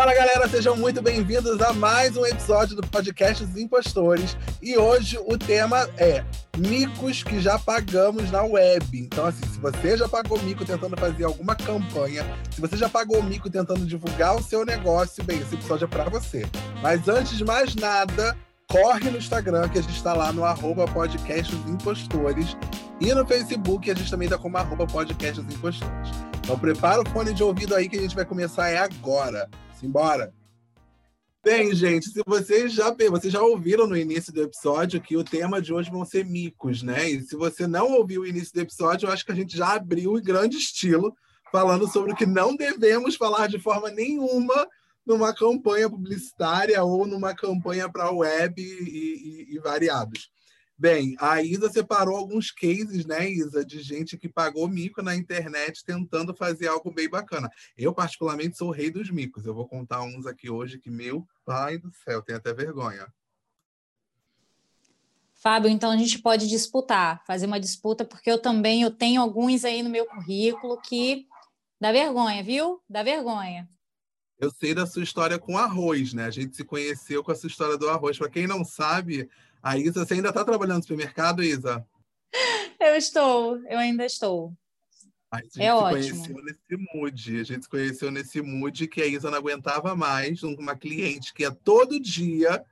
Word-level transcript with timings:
Fala 0.00 0.14
galera, 0.14 0.48
sejam 0.48 0.74
muito 0.74 1.02
bem-vindos 1.02 1.60
a 1.60 1.74
mais 1.74 2.16
um 2.16 2.24
episódio 2.24 2.74
do 2.74 2.80
podcast 2.80 3.44
dos 3.44 3.60
Impostores. 3.60 4.34
E 4.62 4.74
hoje 4.78 5.18
o 5.26 5.36
tema 5.36 5.90
é 5.98 6.24
micos 6.56 7.22
que 7.22 7.38
já 7.38 7.58
pagamos 7.58 8.30
na 8.30 8.42
web. 8.42 8.82
Então, 8.94 9.26
assim, 9.26 9.46
se 9.46 9.60
você 9.60 9.98
já 9.98 10.08
pagou 10.08 10.40
mico 10.40 10.64
tentando 10.64 10.96
fazer 10.96 11.24
alguma 11.24 11.54
campanha, 11.54 12.24
se 12.50 12.62
você 12.62 12.78
já 12.78 12.88
pagou 12.88 13.22
mico 13.22 13.50
tentando 13.50 13.84
divulgar 13.84 14.36
o 14.36 14.42
seu 14.42 14.64
negócio, 14.64 15.22
bem, 15.22 15.38
esse 15.38 15.54
episódio 15.54 15.84
é 15.84 15.88
para 15.88 16.08
você. 16.08 16.46
Mas 16.82 17.06
antes 17.06 17.36
de 17.36 17.44
mais 17.44 17.74
nada, 17.74 18.34
corre 18.70 19.10
no 19.10 19.18
Instagram, 19.18 19.68
que 19.68 19.80
a 19.80 19.82
gente 19.82 19.96
está 19.96 20.14
lá 20.14 20.32
no 20.32 20.46
arroba 20.46 20.86
podcast 20.86 21.54
impostores. 21.68 22.56
E 23.02 23.12
no 23.12 23.26
Facebook, 23.26 23.90
a 23.90 23.94
gente 23.94 24.10
também 24.10 24.28
está 24.28 24.38
como 24.38 24.56
arroba 24.56 24.86
podcast 24.86 25.42
impostores. 25.42 26.10
Então 26.42 26.58
prepara 26.58 27.02
o 27.02 27.08
fone 27.10 27.34
de 27.34 27.42
ouvido 27.42 27.74
aí 27.74 27.86
que 27.86 27.98
a 27.98 28.00
gente 28.00 28.16
vai 28.16 28.24
começar 28.24 28.70
é 28.70 28.78
agora. 28.78 29.46
Simbora! 29.80 30.30
Bem, 31.42 31.74
gente, 31.74 32.10
se 32.10 32.22
vocês 32.26 32.70
já, 32.70 32.94
vocês 33.10 33.32
já 33.32 33.40
ouviram 33.40 33.86
no 33.86 33.96
início 33.96 34.30
do 34.30 34.42
episódio 34.42 35.00
que 35.00 35.16
o 35.16 35.24
tema 35.24 35.58
de 35.58 35.72
hoje 35.72 35.90
vão 35.90 36.04
ser 36.04 36.22
micos, 36.26 36.82
né? 36.82 37.08
E 37.08 37.22
se 37.22 37.34
você 37.34 37.66
não 37.66 37.92
ouviu 37.92 38.20
o 38.20 38.26
início 38.26 38.52
do 38.52 38.60
episódio, 38.60 39.06
eu 39.06 39.12
acho 39.12 39.24
que 39.24 39.32
a 39.32 39.34
gente 39.34 39.56
já 39.56 39.72
abriu 39.72 40.18
em 40.18 40.22
grande 40.22 40.58
estilo, 40.58 41.16
falando 41.50 41.90
sobre 41.90 42.12
o 42.12 42.14
que 42.14 42.26
não 42.26 42.54
devemos 42.54 43.16
falar 43.16 43.46
de 43.46 43.58
forma 43.58 43.90
nenhuma 43.90 44.68
numa 45.06 45.34
campanha 45.34 45.88
publicitária 45.88 46.84
ou 46.84 47.06
numa 47.06 47.34
campanha 47.34 47.90
para 47.90 48.10
web 48.10 48.60
e, 48.60 49.46
e, 49.50 49.54
e 49.54 49.58
variados. 49.60 50.30
Bem, 50.80 51.14
a 51.20 51.42
Isa 51.42 51.68
separou 51.68 52.16
alguns 52.16 52.50
cases, 52.50 53.04
né, 53.04 53.28
Isa, 53.28 53.62
de 53.62 53.82
gente 53.82 54.16
que 54.16 54.26
pagou 54.26 54.66
mico 54.66 55.02
na 55.02 55.14
internet 55.14 55.84
tentando 55.84 56.34
fazer 56.34 56.68
algo 56.68 56.90
bem 56.90 57.06
bacana. 57.06 57.50
Eu, 57.76 57.92
particularmente, 57.92 58.56
sou 58.56 58.68
o 58.68 58.72
rei 58.72 58.90
dos 58.90 59.10
micos. 59.10 59.44
Eu 59.44 59.52
vou 59.52 59.68
contar 59.68 60.00
uns 60.00 60.24
aqui 60.24 60.48
hoje 60.48 60.78
que, 60.78 60.88
meu 60.88 61.28
pai 61.44 61.76
do 61.76 61.92
céu, 61.92 62.22
tem 62.22 62.34
até 62.34 62.54
vergonha. 62.54 63.06
Fábio, 65.34 65.68
então 65.68 65.90
a 65.90 65.98
gente 65.98 66.18
pode 66.18 66.48
disputar, 66.48 67.22
fazer 67.26 67.44
uma 67.44 67.60
disputa, 67.60 68.02
porque 68.02 68.30
eu 68.30 68.40
também 68.40 68.80
eu 68.80 68.90
tenho 68.90 69.20
alguns 69.20 69.66
aí 69.66 69.82
no 69.82 69.90
meu 69.90 70.06
currículo 70.06 70.80
que 70.80 71.26
dá 71.78 71.92
vergonha, 71.92 72.42
viu? 72.42 72.80
Dá 72.88 73.02
vergonha. 73.02 73.68
Eu 74.38 74.50
sei 74.50 74.74
da 74.74 74.86
sua 74.86 75.02
história 75.02 75.38
com 75.38 75.58
arroz, 75.58 76.14
né? 76.14 76.24
A 76.24 76.30
gente 76.30 76.56
se 76.56 76.64
conheceu 76.64 77.22
com 77.22 77.30
a 77.30 77.34
sua 77.34 77.48
história 77.48 77.76
do 77.76 77.90
arroz. 77.90 78.16
Para 78.16 78.30
quem 78.30 78.46
não 78.46 78.64
sabe, 78.64 79.28
a 79.62 79.76
Isa, 79.76 80.04
você 80.04 80.14
ainda 80.14 80.28
está 80.28 80.44
trabalhando 80.44 80.78
no 80.78 80.82
supermercado, 80.82 81.42
Isa? 81.42 81.86
Eu 82.80 82.96
estou, 82.96 83.58
eu 83.66 83.78
ainda 83.78 84.06
estou. 84.06 84.54
A 85.30 85.38
gente 85.42 85.60
é 85.60 85.66
se 85.66 85.70
ótimo. 85.70 86.24
conheceu 86.24 86.44
nesse 86.44 86.94
mood. 86.94 87.40
A 87.40 87.44
gente 87.44 87.62
se 87.62 87.68
conheceu 87.68 88.10
nesse 88.10 88.42
mood 88.42 88.88
que 88.88 89.00
a 89.00 89.06
Isa 89.06 89.30
não 89.30 89.38
aguentava 89.38 89.94
mais. 89.94 90.42
Uma 90.42 90.74
cliente 90.74 91.32
que 91.32 91.42
ia 91.42 91.52
todo 91.52 92.00
dia 92.00 92.64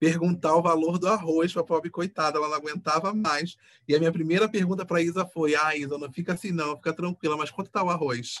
perguntar 0.00 0.56
o 0.56 0.62
valor 0.62 0.98
do 0.98 1.06
arroz 1.06 1.52
para 1.52 1.62
a 1.62 1.64
pobre 1.64 1.88
coitada, 1.88 2.36
ela 2.38 2.48
não 2.48 2.56
aguentava 2.56 3.14
mais. 3.14 3.56
E 3.86 3.94
a 3.94 4.00
minha 4.00 4.10
primeira 4.10 4.48
pergunta 4.48 4.84
para 4.84 4.98
a 4.98 5.02
Isa 5.02 5.24
foi: 5.24 5.54
Ah, 5.54 5.76
Isa, 5.76 5.96
não 5.96 6.10
fica 6.10 6.32
assim 6.32 6.50
não, 6.50 6.76
fica 6.76 6.92
tranquila, 6.92 7.36
mas 7.36 7.52
quanto 7.52 7.68
está 7.68 7.84
o 7.84 7.90
arroz? 7.90 8.34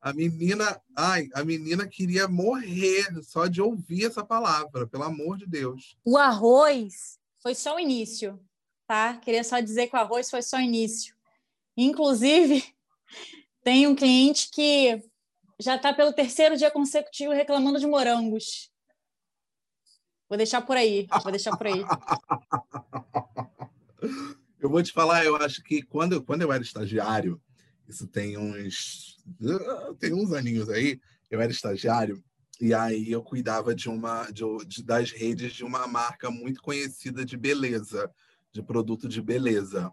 A 0.00 0.12
menina, 0.12 0.80
ai, 0.96 1.28
a 1.34 1.44
menina 1.44 1.86
queria 1.86 2.28
morrer 2.28 3.06
só 3.22 3.46
de 3.48 3.60
ouvir 3.60 4.06
essa 4.06 4.24
palavra, 4.24 4.86
pelo 4.86 5.02
amor 5.02 5.36
de 5.36 5.46
Deus. 5.46 5.96
O 6.04 6.16
arroz 6.16 7.19
foi 7.42 7.54
só 7.54 7.76
o 7.76 7.80
início, 7.80 8.38
tá? 8.86 9.16
Queria 9.18 9.42
só 9.42 9.60
dizer 9.60 9.88
que 9.88 9.96
o 9.96 9.98
arroz 9.98 10.30
foi 10.30 10.42
só 10.42 10.58
o 10.58 10.60
início. 10.60 11.14
Inclusive, 11.76 12.62
tem 13.64 13.86
um 13.86 13.94
cliente 13.94 14.50
que 14.52 15.02
já 15.58 15.76
está 15.76 15.92
pelo 15.92 16.12
terceiro 16.12 16.56
dia 16.56 16.70
consecutivo 16.70 17.32
reclamando 17.32 17.78
de 17.78 17.86
morangos. 17.86 18.70
Vou 20.28 20.36
deixar 20.36 20.62
por 20.62 20.76
aí, 20.76 21.06
vou 21.22 21.32
deixar 21.32 21.56
por 21.56 21.66
aí. 21.66 21.82
Eu 24.60 24.68
vou 24.68 24.82
te 24.82 24.92
falar, 24.92 25.24
eu 25.24 25.36
acho 25.36 25.62
que 25.62 25.80
quando, 25.82 26.22
quando 26.22 26.42
eu 26.42 26.52
era 26.52 26.62
estagiário, 26.62 27.40
isso 27.88 28.06
tem 28.06 28.36
uns 28.36 29.16
tem 29.98 30.12
uns 30.12 30.34
aninhos 30.34 30.68
aí, 30.68 31.00
eu 31.30 31.40
era 31.40 31.50
estagiário 31.50 32.22
e 32.60 32.74
aí 32.74 33.10
eu 33.10 33.22
cuidava 33.22 33.74
de 33.74 33.88
uma 33.88 34.30
de, 34.30 34.44
de, 34.66 34.82
das 34.82 35.10
redes 35.10 35.52
de 35.52 35.64
uma 35.64 35.86
marca 35.86 36.30
muito 36.30 36.60
conhecida 36.62 37.24
de 37.24 37.36
beleza, 37.36 38.10
de 38.52 38.62
produto 38.62 39.08
de 39.08 39.22
beleza. 39.22 39.92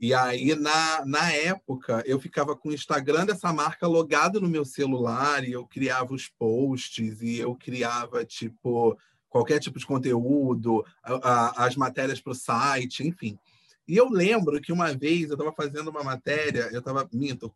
E 0.00 0.12
aí, 0.12 0.54
na, 0.54 1.04
na 1.06 1.32
época, 1.32 2.02
eu 2.04 2.18
ficava 2.18 2.56
com 2.56 2.68
o 2.68 2.74
Instagram 2.74 3.26
dessa 3.26 3.52
marca 3.52 3.86
logado 3.86 4.40
no 4.40 4.48
meu 4.48 4.64
celular 4.64 5.46
e 5.46 5.52
eu 5.52 5.66
criava 5.66 6.12
os 6.12 6.28
posts 6.28 7.22
e 7.22 7.38
eu 7.38 7.54
criava, 7.54 8.24
tipo, 8.24 8.98
qualquer 9.28 9.60
tipo 9.60 9.78
de 9.78 9.86
conteúdo, 9.86 10.84
a, 11.02 11.14
a, 11.14 11.66
as 11.66 11.76
matérias 11.76 12.20
para 12.20 12.32
o 12.32 12.36
site, 12.36 13.06
enfim. 13.06 13.38
E 13.86 13.96
eu 13.96 14.08
lembro 14.08 14.60
que 14.62 14.72
uma 14.72 14.94
vez 14.94 15.28
eu 15.28 15.34
estava 15.34 15.52
fazendo 15.52 15.90
uma 15.90 16.02
matéria, 16.02 16.70
eu 16.72 16.78
estava, 16.78 17.08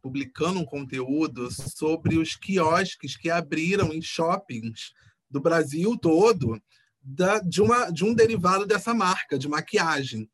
publicando 0.03 0.61
um 0.61 0.65
conteúdo 0.65 1.49
sobre 1.50 2.19
os 2.19 2.37
quiosques 2.37 3.16
que 3.16 3.31
abriram 3.31 3.94
em 3.94 4.03
shoppings 4.03 4.93
do 5.31 5.41
Brasil 5.41 5.97
todo 5.97 6.61
da, 7.03 7.39
de, 7.39 7.62
uma, 7.62 7.91
de 7.91 8.05
um 8.05 8.12
derivado 8.12 8.66
dessa 8.66 8.93
marca, 8.93 9.39
de 9.39 9.49
maquiagem. 9.49 10.28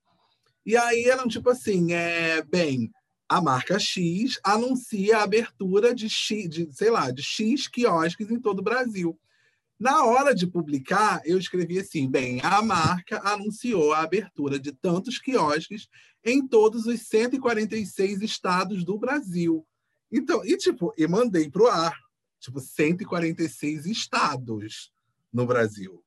E 0.67 0.77
aí 0.77 1.05
eram 1.05 1.29
tipo 1.29 1.51
assim, 1.51 1.93
é, 1.93 2.43
bem, 2.43 2.91
a 3.29 3.41
marca 3.41 3.79
X 3.79 4.41
anuncia 4.43 5.19
a 5.19 5.23
abertura 5.23 5.95
de 5.95 6.09
X, 6.09 6.49
de, 6.49 6.69
sei 6.73 6.91
lá, 6.91 7.11
de 7.11 7.23
X 7.23 7.69
quiosques 7.69 8.31
em 8.31 8.41
todo 8.41 8.59
o 8.59 8.65
Brasil. 8.65 9.19
Na 9.85 10.03
hora 10.03 10.35
de 10.35 10.47
publicar, 10.47 11.21
eu 11.27 11.37
escrevi 11.37 11.79
assim: 11.79 12.11
bem, 12.11 12.41
a 12.43 12.63
marca 12.63 13.21
anunciou 13.23 13.93
a 13.93 14.01
abertura 14.01 14.59
de 14.59 14.73
tantos 14.73 15.19
quiosques 15.19 15.89
em 16.25 16.49
todos 16.49 16.87
os 16.87 17.03
146 17.03 18.23
estados 18.23 18.83
do 18.83 18.99
Brasil. 18.99 19.63
Então, 20.11 20.43
e 20.43 20.57
tipo, 20.57 20.95
e 20.97 21.07
mandei 21.07 21.51
para 21.51 21.63
o 21.65 21.67
ar, 21.67 21.95
tipo, 22.41 22.61
146 22.61 23.85
estados 23.85 24.91
no 25.31 25.45
Brasil, 25.45 26.03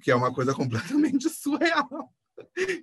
que 0.00 0.12
é 0.12 0.14
uma 0.14 0.32
coisa 0.32 0.54
completamente 0.54 1.26
surreal. 1.28 2.14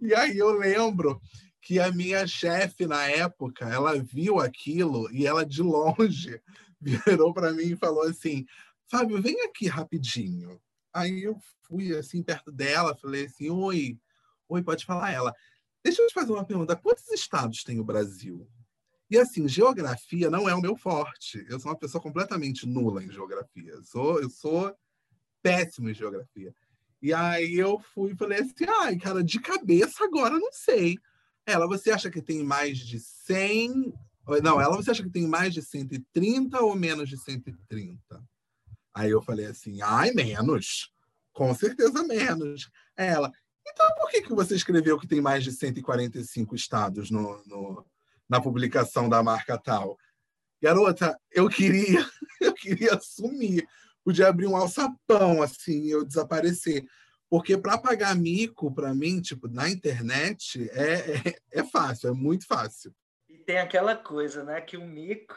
E 0.02 0.14
aí 0.14 0.38
eu 0.38 0.52
lembro 0.58 1.22
que 1.62 1.80
a 1.80 1.90
minha 1.90 2.28
chefe 2.28 2.86
na 2.86 3.06
época, 3.06 3.70
ela 3.70 3.98
viu 3.98 4.42
aquilo 4.42 5.10
e 5.10 5.26
ela 5.26 5.46
de 5.46 5.62
longe 5.62 6.42
virou 6.82 7.34
para 7.34 7.54
mim 7.54 7.68
e 7.68 7.78
falou 7.78 8.04
assim: 8.04 8.46
Fábio, 8.90 9.22
vem 9.22 9.42
aqui 9.42 9.68
rapidinho. 9.68 10.62
Aí 10.94 11.24
eu 11.24 11.38
fui 11.64 11.96
assim 11.96 12.22
perto 12.22 12.52
dela, 12.52 12.96
falei 12.96 13.26
assim: 13.26 13.50
Oi, 13.50 14.00
oi, 14.48 14.64
pode 14.64 14.86
falar 14.86 15.12
ela. 15.12 15.34
Deixa 15.84 16.02
eu 16.02 16.08
te 16.08 16.14
fazer 16.14 16.32
uma 16.32 16.46
pergunta: 16.46 16.76
quantos 16.76 17.08
estados 17.10 17.64
tem 17.64 17.80
o 17.80 17.84
Brasil? 17.84 18.48
E 19.10 19.18
assim, 19.18 19.48
geografia 19.48 20.30
não 20.30 20.48
é 20.48 20.56
o 20.56 20.62
meu 20.62 20.76
forte. 20.76 21.46
Eu 21.50 21.60
sou 21.60 21.72
uma 21.72 21.78
pessoa 21.78 22.02
completamente 22.02 22.66
nula 22.66 23.04
em 23.04 23.12
geografia. 23.12 23.72
Eu 23.72 23.84
sou, 23.84 24.20
eu 24.20 24.30
sou 24.30 24.76
péssimo 25.42 25.90
em 25.90 25.94
geografia. 25.94 26.54
E 27.02 27.14
aí 27.14 27.56
eu 27.56 27.80
fui 27.80 28.14
e 28.14 28.16
falei 28.16 28.40
assim: 28.40 28.66
ai, 28.82 28.98
cara, 28.98 29.24
de 29.24 29.40
cabeça 29.40 30.04
agora 30.06 30.40
não 30.40 30.52
sei. 30.52 30.98
Ela, 31.46 31.68
você 31.68 31.92
acha 31.92 32.10
que 32.10 32.22
tem 32.22 32.44
mais 32.44 32.78
de 32.78 33.00
100? 33.00 33.94
Não, 34.42 34.62
ela, 34.62 34.78
você 34.78 34.92
acha 34.92 35.04
que 35.04 35.10
tem 35.10 35.28
mais 35.28 35.54
de 35.54 35.62
130 35.62 36.62
ou 36.62 36.76
menos 36.76 37.10
de 37.10 37.18
130? 37.18 38.24
Aí 38.94 39.10
eu 39.10 39.22
falei 39.22 39.48
assim, 39.48 39.82
ai, 39.82 40.12
menos. 40.12 40.92
Com 41.32 41.54
certeza 41.56 42.04
menos. 42.04 42.70
Ela, 42.96 43.32
então 43.68 43.90
por 43.96 44.10
que, 44.10 44.22
que 44.22 44.34
você 44.34 44.56
escreveu 44.56 45.00
que 45.00 45.08
tem 45.08 45.20
mais 45.20 45.44
de 45.44 45.52
145 45.52 46.56
estados 46.56 47.10
no, 47.10 47.44
no, 47.46 47.86
na 48.30 48.40
publicação 48.40 49.10
da 49.10 49.24
marca 49.24 49.58
tal? 49.58 49.98
Garota, 50.62 51.20
eu 51.32 51.50
queria, 51.50 52.06
eu 52.40 52.54
queria 52.54 53.00
sumir. 53.02 53.68
Podia 54.04 54.28
abrir 54.28 54.48
um 54.48 54.56
alçapão, 54.56 55.42
assim, 55.42 55.88
eu 55.88 56.06
desaparecer. 56.06 56.86
Porque 57.30 57.58
para 57.58 57.78
pagar 57.78 58.16
mico, 58.16 58.72
para 58.74 58.94
mim, 58.94 59.20
tipo, 59.20 59.48
na 59.48 59.70
internet, 59.70 60.70
é, 60.72 61.30
é, 61.30 61.36
é 61.52 61.64
fácil, 61.64 62.10
é 62.10 62.14
muito 62.14 62.46
fácil. 62.46 62.94
E 63.28 63.40
tem 63.40 63.58
aquela 63.58 63.96
coisa, 63.96 64.44
né, 64.44 64.62
que 64.62 64.78
o 64.78 64.86
mico 64.86 65.34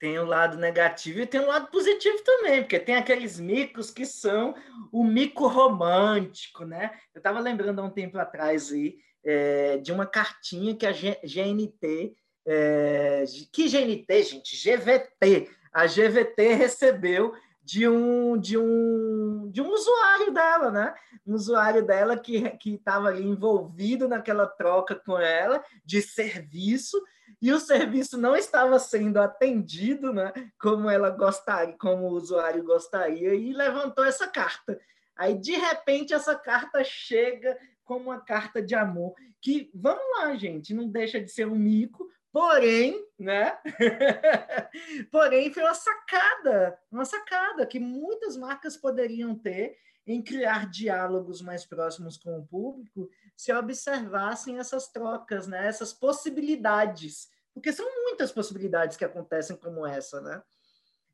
tem 0.00 0.18
o 0.18 0.24
lado 0.24 0.56
negativo 0.56 1.20
e 1.20 1.26
tem 1.26 1.40
o 1.40 1.46
lado 1.46 1.70
positivo 1.70 2.24
também, 2.24 2.62
porque 2.62 2.80
tem 2.80 2.96
aqueles 2.96 3.38
micos 3.38 3.90
que 3.90 4.06
são 4.06 4.54
o 4.90 5.04
mico 5.04 5.46
romântico, 5.46 6.64
né? 6.64 6.90
Eu 7.14 7.18
estava 7.18 7.38
lembrando 7.38 7.80
há 7.80 7.84
um 7.84 7.90
tempo 7.90 8.18
atrás 8.18 8.72
aí, 8.72 8.96
é, 9.22 9.76
de 9.76 9.92
uma 9.92 10.06
cartinha 10.06 10.74
que 10.74 10.86
a 10.86 10.92
GNT, 10.92 12.16
é, 12.46 13.24
que 13.52 13.68
GNT, 13.68 14.22
gente? 14.22 14.56
GVT, 14.56 15.50
a 15.70 15.86
GVT 15.86 16.54
recebeu 16.54 17.34
de 17.62 17.86
um 17.86 18.38
de 18.38 18.56
um 18.56 19.50
de 19.52 19.60
um 19.60 19.68
usuário 19.68 20.32
dela, 20.32 20.70
né? 20.70 20.94
Um 21.26 21.34
usuário 21.34 21.84
dela 21.84 22.16
que 22.16 22.48
que 22.56 22.74
estava 22.74 23.08
ali 23.08 23.22
envolvido 23.22 24.08
naquela 24.08 24.46
troca 24.46 24.94
com 24.94 25.18
ela 25.18 25.62
de 25.84 26.00
serviço 26.00 26.98
e 27.40 27.52
o 27.52 27.60
serviço 27.60 28.18
não 28.18 28.36
estava 28.36 28.78
sendo 28.78 29.18
atendido, 29.18 30.12
né, 30.12 30.32
como 30.58 30.88
ela 30.88 31.10
gostaria, 31.10 31.76
como 31.78 32.06
o 32.06 32.12
usuário 32.12 32.64
gostaria, 32.64 33.34
e 33.34 33.52
levantou 33.52 34.04
essa 34.04 34.26
carta. 34.26 34.80
Aí, 35.16 35.34
de 35.34 35.52
repente, 35.52 36.14
essa 36.14 36.34
carta 36.34 36.82
chega 36.82 37.58
como 37.84 38.06
uma 38.06 38.20
carta 38.20 38.62
de 38.62 38.74
amor, 38.74 39.14
que, 39.40 39.70
vamos 39.74 40.02
lá, 40.18 40.34
gente, 40.36 40.72
não 40.72 40.88
deixa 40.88 41.20
de 41.20 41.30
ser 41.30 41.46
um 41.46 41.56
mico, 41.56 42.08
porém, 42.32 43.04
né? 43.18 43.58
porém, 45.10 45.52
foi 45.52 45.62
uma 45.62 45.74
sacada, 45.74 46.78
uma 46.90 47.04
sacada 47.04 47.66
que 47.66 47.80
muitas 47.80 48.36
marcas 48.36 48.76
poderiam 48.76 49.34
ter 49.34 49.76
em 50.06 50.22
criar 50.22 50.70
diálogos 50.70 51.42
mais 51.42 51.64
próximos 51.64 52.16
com 52.16 52.38
o 52.38 52.46
público 52.46 53.10
se 53.40 53.52
observassem 53.54 54.58
essas 54.58 54.88
trocas, 54.88 55.46
né? 55.46 55.66
essas 55.66 55.94
possibilidades, 55.94 57.30
porque 57.54 57.72
são 57.72 57.86
muitas 58.04 58.30
possibilidades 58.30 58.98
que 58.98 59.04
acontecem 59.04 59.56
como 59.56 59.86
essa, 59.86 60.20
né? 60.20 60.42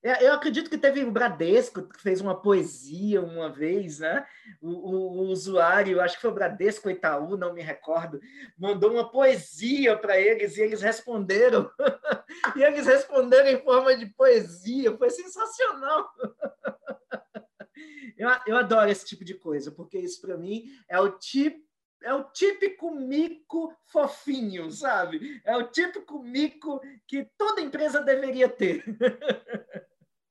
É, 0.02 0.26
eu 0.26 0.34
acredito 0.34 0.68
que 0.68 0.76
teve 0.76 1.04
o 1.04 1.10
Bradesco 1.10 1.88
que 1.88 2.00
fez 2.00 2.20
uma 2.20 2.40
poesia 2.40 3.22
uma 3.22 3.48
vez, 3.48 4.00
né? 4.00 4.26
O, 4.60 4.70
o, 4.70 5.18
o 5.18 5.20
usuário, 5.28 6.00
acho 6.00 6.16
que 6.16 6.22
foi 6.22 6.30
o 6.30 6.34
Bradesco 6.34 6.90
Itaú, 6.90 7.36
não 7.36 7.54
me 7.54 7.62
recordo, 7.62 8.20
mandou 8.58 8.92
uma 8.92 9.08
poesia 9.08 9.96
para 9.96 10.20
eles 10.20 10.56
e 10.56 10.62
eles 10.62 10.82
responderam. 10.82 11.70
e 12.56 12.62
eles 12.62 12.86
responderam 12.86 13.48
em 13.48 13.62
forma 13.62 13.96
de 13.96 14.06
poesia, 14.06 14.96
foi 14.96 15.10
sensacional. 15.10 16.10
eu, 18.18 18.28
eu 18.48 18.56
adoro 18.56 18.90
esse 18.90 19.06
tipo 19.06 19.24
de 19.24 19.34
coisa, 19.34 19.70
porque 19.70 19.98
isso 19.98 20.20
para 20.20 20.36
mim 20.36 20.64
é 20.88 21.00
o 21.00 21.10
tipo 21.10 21.65
é 22.06 22.14
o 22.14 22.22
típico 22.22 22.94
mico 22.94 23.74
fofinho, 23.86 24.70
sabe? 24.70 25.42
É 25.44 25.56
o 25.56 25.64
típico 25.64 26.22
mico 26.22 26.80
que 27.04 27.26
toda 27.36 27.60
empresa 27.60 28.00
deveria 28.00 28.48
ter. 28.48 28.84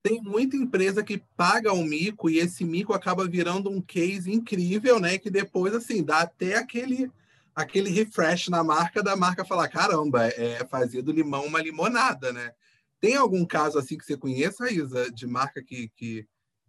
tem 0.01 0.21
muita 0.21 0.55
empresa 0.55 1.03
que 1.03 1.21
paga 1.35 1.73
um 1.73 1.83
mico 1.83 2.29
e 2.29 2.37
esse 2.37 2.63
mico 2.63 2.93
acaba 2.93 3.27
virando 3.27 3.69
um 3.69 3.81
case 3.81 4.31
incrível, 4.31 5.01
né? 5.01 5.17
Que 5.17 5.29
depois, 5.29 5.73
assim, 5.73 6.01
dá 6.01 6.21
até 6.21 6.55
aquele, 6.55 7.11
aquele 7.53 7.89
refresh 7.89 8.47
na 8.47 8.63
marca 8.63 9.03
da 9.03 9.17
marca 9.17 9.43
falar: 9.43 9.67
caramba, 9.67 10.27
é 10.27 10.63
fazer 10.69 11.01
do 11.01 11.11
limão 11.11 11.45
uma 11.45 11.61
limonada, 11.61 12.31
né? 12.31 12.53
Tem 13.01 13.17
algum 13.17 13.45
caso 13.45 13.77
assim 13.77 13.97
que 13.97 14.05
você 14.05 14.15
conheça, 14.15 14.71
Isa, 14.71 15.11
de 15.11 15.27
marca 15.27 15.61
que, 15.61 15.89
que, 15.89 16.25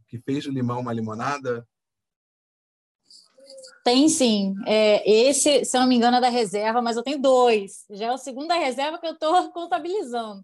que 0.09 0.19
fez 0.19 0.45
do 0.45 0.51
limão 0.51 0.81
uma 0.81 0.93
limonada? 0.93 1.65
Tem 3.87 4.09
sim. 4.09 4.53
É, 4.67 5.09
esse, 5.09 5.65
se 5.65 5.77
eu 5.77 5.81
não 5.81 5.87
me 5.87 5.95
engano, 5.95 6.17
é 6.17 6.21
da 6.21 6.29
reserva, 6.29 6.83
mas 6.83 6.97
eu 6.97 7.05
tenho 7.05 7.23
dois. 7.23 7.85
Já 7.89 8.07
é 8.07 8.09
a 8.09 8.19
segunda 8.19 8.57
reserva 8.57 8.99
que 8.99 9.07
eu 9.07 9.13
estou 9.13 9.49
contabilizando. 9.55 10.43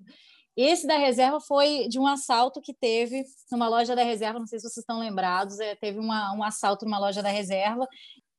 Esse 0.56 0.86
da 0.86 0.96
reserva 0.96 1.40
foi 1.40 1.88
de 1.88 1.98
um 1.98 2.06
assalto 2.06 2.60
que 2.60 2.72
teve 2.72 3.24
numa 3.50 3.68
loja 3.68 3.96
da 3.96 4.04
reserva, 4.04 4.38
não 4.38 4.46
sei 4.46 4.60
se 4.60 4.68
vocês 4.68 4.84
estão 4.84 5.00
lembrados, 5.00 5.58
é, 5.58 5.74
teve 5.74 5.98
uma, 5.98 6.32
um 6.36 6.44
assalto 6.44 6.84
numa 6.84 7.00
loja 7.00 7.20
da 7.20 7.30
reserva. 7.30 7.84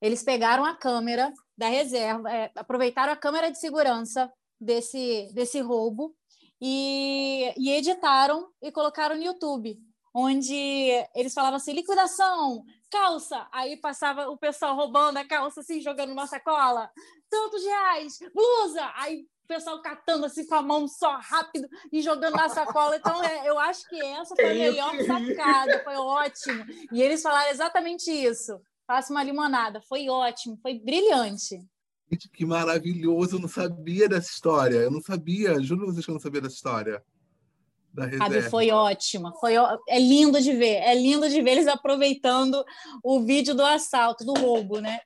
Eles 0.02 0.24
pegaram 0.24 0.64
a 0.64 0.74
câmera 0.74 1.34
da 1.58 1.68
reserva, 1.68 2.32
é, 2.32 2.50
aproveitaram 2.56 3.12
a 3.12 3.18
câmera 3.18 3.52
de 3.52 3.60
segurança 3.60 4.32
desse, 4.58 5.30
desse 5.34 5.60
roubo 5.60 6.16
e, 6.62 7.54
e 7.58 7.72
editaram 7.72 8.48
e 8.62 8.72
colocaram 8.72 9.18
no 9.18 9.24
YouTube, 9.24 9.78
onde 10.14 10.56
eles 11.16 11.34
falavam 11.34 11.58
assim: 11.58 11.74
liquidação, 11.74 12.64
calça. 12.92 13.48
Aí 13.52 13.78
passava 13.78 14.30
o 14.30 14.38
pessoal 14.38 14.76
roubando 14.76 15.18
a 15.18 15.26
calça, 15.26 15.62
assim, 15.62 15.82
jogando 15.82 16.12
uma 16.12 16.28
sacola. 16.28 16.90
Tantos 17.30 17.64
reais, 17.64 18.20
blusa. 18.34 18.92
Aí 18.96 19.26
o 19.44 19.48
pessoal 19.48 19.82
catando 19.82 20.26
assim 20.26 20.46
com 20.46 20.56
a 20.56 20.62
mão 20.62 20.88
só 20.88 21.18
rápido 21.18 21.68
e 21.92 22.02
jogando 22.02 22.36
na 22.36 22.48
sacola. 22.50 22.96
Então, 22.96 23.24
é, 23.24 23.50
eu 23.50 23.58
acho 23.60 23.88
que 23.90 24.02
essa 24.02 24.36
foi 24.36 24.52
a 24.52 24.54
melhor 24.54 24.94
sacada, 25.06 25.84
foi 25.84 25.96
ótimo. 25.96 26.66
E 26.92 27.02
eles 27.02 27.22
falaram 27.22 27.52
exatamente 27.52 28.10
isso. 28.12 28.60
Faça 28.86 29.12
uma 29.12 29.24
limonada. 29.24 29.82
Foi 29.82 30.08
ótimo, 30.08 30.58
foi 30.62 30.80
brilhante. 30.80 31.60
Gente, 32.12 32.30
que 32.30 32.46
maravilhoso! 32.46 33.38
Eu 33.38 33.40
não 33.40 33.48
sabia 33.48 34.08
dessa 34.08 34.30
história. 34.30 34.78
Eu 34.78 34.92
não 34.92 35.02
sabia, 35.02 35.60
juro 35.62 35.88
vocês 35.88 36.06
que 36.06 36.12
eu 36.12 36.16
não 36.16 36.22
sabia 36.22 36.42
dessa 36.42 36.56
história. 36.56 37.04
Da 37.94 38.06
reserva. 38.06 38.50
foi 38.50 38.72
ótima, 38.72 39.32
foi 39.40 39.54
é 39.88 40.00
lindo 40.00 40.42
de 40.42 40.52
ver, 40.52 40.78
é 40.78 40.96
lindo 40.96 41.30
de 41.30 41.42
ver 41.44 41.52
eles 41.52 41.68
aproveitando 41.68 42.66
o 43.04 43.22
vídeo 43.22 43.54
do 43.54 43.64
assalto, 43.64 44.26
do 44.26 44.34
roubo, 44.34 44.80
né? 44.80 45.00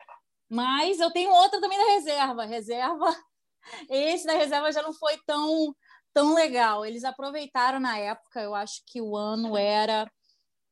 Mas 0.50 1.00
eu 1.00 1.12
tenho 1.12 1.30
outra 1.32 1.60
também 1.60 1.78
da 1.78 1.94
reserva. 1.94 2.46
Reserva 2.46 3.14
esse 3.90 4.26
da 4.26 4.34
reserva 4.34 4.72
já 4.72 4.82
não 4.82 4.94
foi 4.94 5.18
tão, 5.26 5.76
tão 6.14 6.34
legal. 6.34 6.86
Eles 6.86 7.04
aproveitaram 7.04 7.80
na 7.80 7.98
época, 7.98 8.42
eu 8.42 8.56
acho 8.56 8.82
que 8.86 9.02
o 9.02 9.16
ano 9.16 9.58
era. 9.58 10.10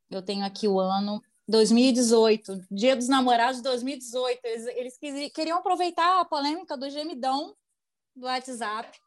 Eu 0.09 0.21
tenho 0.21 0.45
aqui 0.45 0.67
o 0.67 0.79
ano 0.79 1.21
2018, 1.47 2.65
Dia 2.71 2.95
dos 2.95 3.07
Namorados 3.07 3.57
de 3.57 3.63
2018. 3.63 4.39
Eles, 4.43 4.67
eles 4.67 4.97
queriam 5.33 5.57
aproveitar 5.57 6.21
a 6.21 6.25
polêmica 6.25 6.77
do 6.77 6.89
gemidão 6.89 7.55
do 8.15 8.25
WhatsApp. 8.25 8.97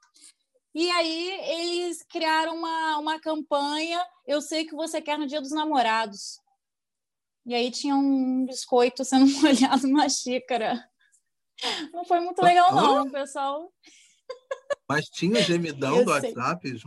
E 0.78 0.88
aí 0.92 1.30
eles 1.58 2.04
criaram 2.04 2.54
uma, 2.54 2.98
uma 2.98 3.20
campanha. 3.20 4.00
Eu 4.24 4.40
sei 4.40 4.64
que 4.64 4.76
você 4.76 5.02
quer 5.02 5.18
no 5.18 5.26
Dia 5.26 5.40
dos 5.40 5.50
Namorados. 5.50 6.40
E 7.44 7.52
aí 7.52 7.68
tinha 7.68 7.96
um 7.96 8.46
biscoito 8.46 9.04
sendo 9.04 9.26
molhado 9.42 9.88
numa 9.88 10.08
xícara. 10.08 10.88
Não 11.92 12.04
foi 12.04 12.20
muito 12.20 12.40
legal, 12.40 12.72
não, 12.72 13.10
pessoal. 13.10 13.72
Mas 14.88 15.06
tinha 15.06 15.42
gemidão 15.42 16.04
do 16.04 16.20
sei. 16.20 16.32
WhatsApp? 16.32 16.80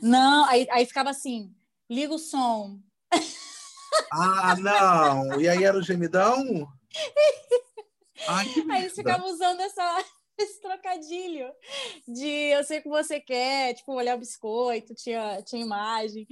Não, 0.00 0.44
aí, 0.44 0.68
aí 0.70 0.86
ficava 0.86 1.10
assim: 1.10 1.52
liga 1.90 2.14
o 2.14 2.18
som. 2.20 2.78
Ah, 4.12 4.54
não! 4.60 5.40
E 5.40 5.48
aí 5.48 5.64
era 5.64 5.76
o 5.76 5.82
gemidão? 5.82 6.72
Ai, 8.28 8.46
aí 8.70 8.82
eles 8.82 8.94
ficavam 8.94 9.28
usando 9.28 9.58
essa, 9.58 10.04
esse 10.38 10.60
trocadilho 10.60 11.50
de 12.06 12.26
eu 12.26 12.64
sei 12.64 12.78
o 12.78 12.82
que 12.82 12.88
você 12.88 13.20
quer, 13.20 13.74
tipo, 13.74 13.92
olhar 13.92 14.16
o 14.16 14.18
biscoito, 14.20 14.94
tinha, 14.94 15.42
tinha 15.42 15.62
imagem, 15.62 16.26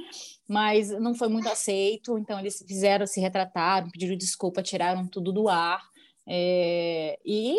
mas 0.48 0.90
não 0.90 1.14
foi 1.14 1.28
muito 1.28 1.48
aceito, 1.48 2.18
então 2.18 2.38
eles 2.38 2.62
fizeram, 2.66 3.06
se 3.06 3.20
retrataram, 3.20 3.90
pediram 3.90 4.16
desculpa, 4.16 4.62
tiraram 4.62 5.06
tudo 5.06 5.32
do 5.32 5.48
ar. 5.48 5.82
É, 6.26 7.18
e, 7.24 7.56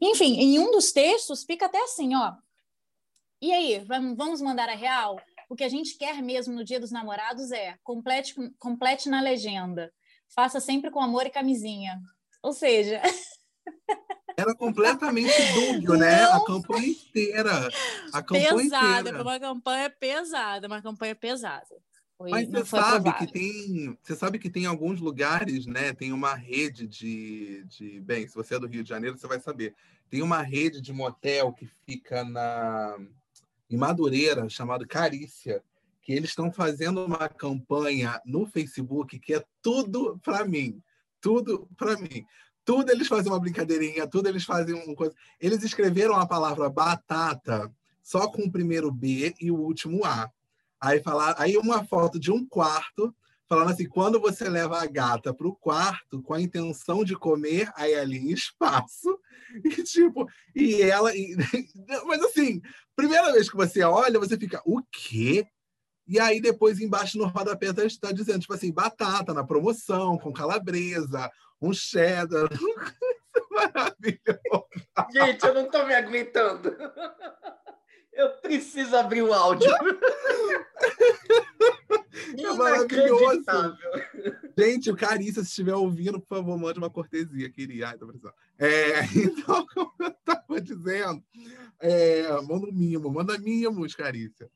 enfim, 0.00 0.38
em 0.38 0.58
um 0.58 0.70
dos 0.70 0.92
textos 0.92 1.44
fica 1.44 1.66
até 1.66 1.82
assim, 1.82 2.14
ó. 2.14 2.34
E 3.40 3.52
aí, 3.52 3.84
vamos 4.16 4.40
mandar 4.40 4.68
a 4.68 4.74
real? 4.74 5.20
O 5.48 5.54
que 5.54 5.64
a 5.64 5.68
gente 5.68 5.96
quer 5.96 6.22
mesmo 6.22 6.54
no 6.54 6.64
Dia 6.64 6.80
dos 6.80 6.90
Namorados 6.90 7.52
é 7.52 7.76
complete, 7.84 8.34
complete 8.58 9.08
na 9.08 9.20
legenda. 9.20 9.92
Faça 10.34 10.58
sempre 10.58 10.90
com 10.90 11.00
amor 11.00 11.26
e 11.26 11.30
camisinha. 11.30 12.00
Ou 12.42 12.52
seja. 12.52 13.00
Era 14.46 14.54
completamente 14.54 15.52
dúbio, 15.54 15.94
né? 15.94 16.22
A 16.26 16.40
campanha 16.44 16.86
inteira. 16.86 17.68
A 18.12 18.22
campanha 18.22 18.54
pesada, 18.54 19.00
inteira. 19.00 19.22
uma 19.22 19.40
campanha 19.40 19.90
pesada, 19.90 20.66
uma 20.68 20.80
campanha 20.80 21.14
pesada. 21.16 21.66
Foi, 22.16 22.30
Mas 22.30 22.48
você 22.48 22.64
sabe 22.64 23.12
que 23.12 23.26
tem, 23.26 23.98
você 24.00 24.14
sabe 24.14 24.38
que 24.38 24.48
tem 24.48 24.64
alguns 24.64 25.00
lugares, 25.00 25.66
né? 25.66 25.92
Tem 25.92 26.12
uma 26.12 26.34
rede 26.34 26.86
de, 26.86 27.64
de, 27.64 28.00
bem, 28.00 28.28
se 28.28 28.36
você 28.36 28.54
é 28.54 28.58
do 28.58 28.68
Rio 28.68 28.84
de 28.84 28.88
Janeiro, 28.88 29.18
você 29.18 29.26
vai 29.26 29.40
saber. 29.40 29.74
Tem 30.08 30.22
uma 30.22 30.40
rede 30.42 30.80
de 30.80 30.92
motel 30.92 31.52
que 31.52 31.68
fica 31.84 32.24
na 32.24 32.96
em 33.68 33.76
Madureira, 33.76 34.48
chamado 34.48 34.86
Carícia, 34.86 35.60
que 36.00 36.12
eles 36.12 36.30
estão 36.30 36.52
fazendo 36.52 37.04
uma 37.04 37.28
campanha 37.28 38.22
no 38.24 38.46
Facebook 38.46 39.18
que 39.18 39.34
é 39.34 39.44
tudo 39.60 40.20
para 40.22 40.44
mim, 40.44 40.80
tudo 41.20 41.68
para 41.76 41.96
mim. 41.96 42.24
Tudo 42.66 42.90
eles 42.90 43.06
fazem 43.06 43.30
uma 43.30 43.38
brincadeirinha, 43.38 44.08
tudo 44.08 44.28
eles 44.28 44.42
fazem 44.44 44.74
uma 44.74 44.94
coisa. 44.96 45.14
Eles 45.40 45.62
escreveram 45.62 46.16
a 46.16 46.26
palavra 46.26 46.68
batata 46.68 47.72
só 48.02 48.26
com 48.26 48.42
o 48.42 48.50
primeiro 48.50 48.90
B 48.90 49.32
e 49.40 49.52
o 49.52 49.56
último 49.56 50.04
A. 50.04 50.28
Aí, 50.80 51.00
falar, 51.00 51.36
aí 51.38 51.56
uma 51.56 51.84
foto 51.84 52.18
de 52.18 52.32
um 52.32 52.44
quarto, 52.44 53.14
falando 53.48 53.70
assim, 53.70 53.88
quando 53.88 54.20
você 54.20 54.48
leva 54.48 54.82
a 54.82 54.86
gata 54.86 55.32
para 55.32 55.46
o 55.46 55.54
quarto 55.54 56.20
com 56.20 56.34
a 56.34 56.40
intenção 56.40 57.04
de 57.04 57.14
comer, 57.14 57.70
aí 57.76 57.94
ali 57.94 58.18
em 58.18 58.32
espaço, 58.32 59.16
e 59.64 59.70
tipo, 59.84 60.28
e 60.52 60.82
ela. 60.82 61.14
E, 61.16 61.36
mas 62.04 62.20
assim, 62.24 62.60
primeira 62.96 63.30
vez 63.32 63.48
que 63.48 63.56
você 63.56 63.84
olha, 63.84 64.18
você 64.18 64.36
fica, 64.36 64.60
o 64.66 64.82
quê? 64.90 65.46
E 66.08 66.20
aí, 66.20 66.40
depois, 66.40 66.80
embaixo 66.80 67.18
no 67.18 67.26
rodapé 67.26 67.66
está 67.84 68.12
dizendo, 68.12 68.40
tipo 68.40 68.54
assim, 68.54 68.72
batata 68.72 69.34
na 69.34 69.42
promoção, 69.42 70.16
com 70.16 70.32
calabresa, 70.32 71.30
um 71.60 71.72
cheddar. 71.72 72.48
Maravilhoso. 73.50 74.66
Gente, 75.12 75.46
eu 75.46 75.54
não 75.54 75.66
estou 75.66 75.86
me 75.86 75.94
aguentando. 75.94 76.76
Eu 78.12 78.30
preciso 78.40 78.96
abrir 78.96 79.22
o 79.22 79.32
áudio. 79.32 79.70
É 82.38 82.52
maravilhoso. 82.54 83.44
Gente, 84.58 84.90
o 84.90 84.96
Carissa, 84.96 85.42
se 85.42 85.48
estiver 85.48 85.74
ouvindo, 85.74 86.20
por 86.20 86.36
favor, 86.36 86.58
mande 86.58 86.78
uma 86.78 86.90
cortesia, 86.90 87.50
queria. 87.50 87.88
Ai, 87.88 87.98
tô 87.98 88.10
É, 88.58 89.04
então, 89.14 89.66
como 89.66 89.92
eu 90.00 90.08
estava 90.08 90.60
dizendo, 90.60 91.22
É, 91.78 92.30
manda 92.42 92.66
um 92.66 92.72
mimo, 92.72 93.10
manda 93.10 93.38
mimos, 93.38 93.94
Carícia. 93.94 94.48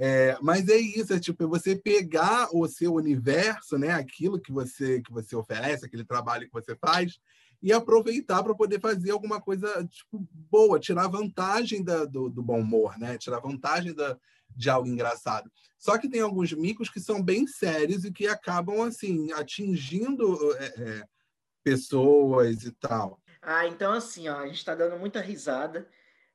É, 0.00 0.38
mas 0.40 0.68
é 0.68 0.76
isso, 0.76 1.12
é 1.12 1.18
tipo, 1.18 1.42
é 1.42 1.46
você 1.46 1.74
pegar 1.74 2.48
o 2.54 2.66
seu 2.68 2.94
universo, 2.94 3.76
né, 3.76 3.90
aquilo 3.90 4.40
que 4.40 4.52
você 4.52 5.02
que 5.02 5.12
você 5.12 5.34
oferece, 5.34 5.84
aquele 5.84 6.04
trabalho 6.04 6.46
que 6.46 6.52
você 6.52 6.76
faz, 6.76 7.18
e 7.60 7.72
aproveitar 7.72 8.42
para 8.42 8.54
poder 8.54 8.80
fazer 8.80 9.10
alguma 9.10 9.40
coisa 9.40 9.66
tipo, 9.90 10.24
boa, 10.32 10.78
tirar 10.78 11.08
vantagem 11.08 11.82
da, 11.82 12.04
do, 12.04 12.28
do, 12.28 12.42
bom 12.42 12.60
humor, 12.60 12.96
né? 12.98 13.18
Tirar 13.18 13.40
vantagem 13.40 13.92
da, 13.92 14.16
de 14.54 14.70
algo 14.70 14.88
engraçado. 14.88 15.50
Só 15.76 15.98
que 15.98 16.08
tem 16.08 16.20
alguns 16.20 16.52
micos 16.52 16.88
que 16.88 17.00
são 17.00 17.22
bem 17.22 17.46
sérios 17.46 18.04
e 18.04 18.12
que 18.12 18.26
acabam 18.26 18.82
assim 18.82 19.32
atingindo 19.32 20.56
é, 20.56 20.66
é, 20.66 21.04
pessoas 21.64 22.64
e 22.64 22.72
tal. 22.72 23.20
Ah, 23.42 23.66
então 23.66 23.92
assim, 23.92 24.28
ó, 24.28 24.38
a 24.38 24.46
gente 24.46 24.58
está 24.58 24.74
dando 24.74 24.96
muita 24.96 25.20
risada. 25.20 25.88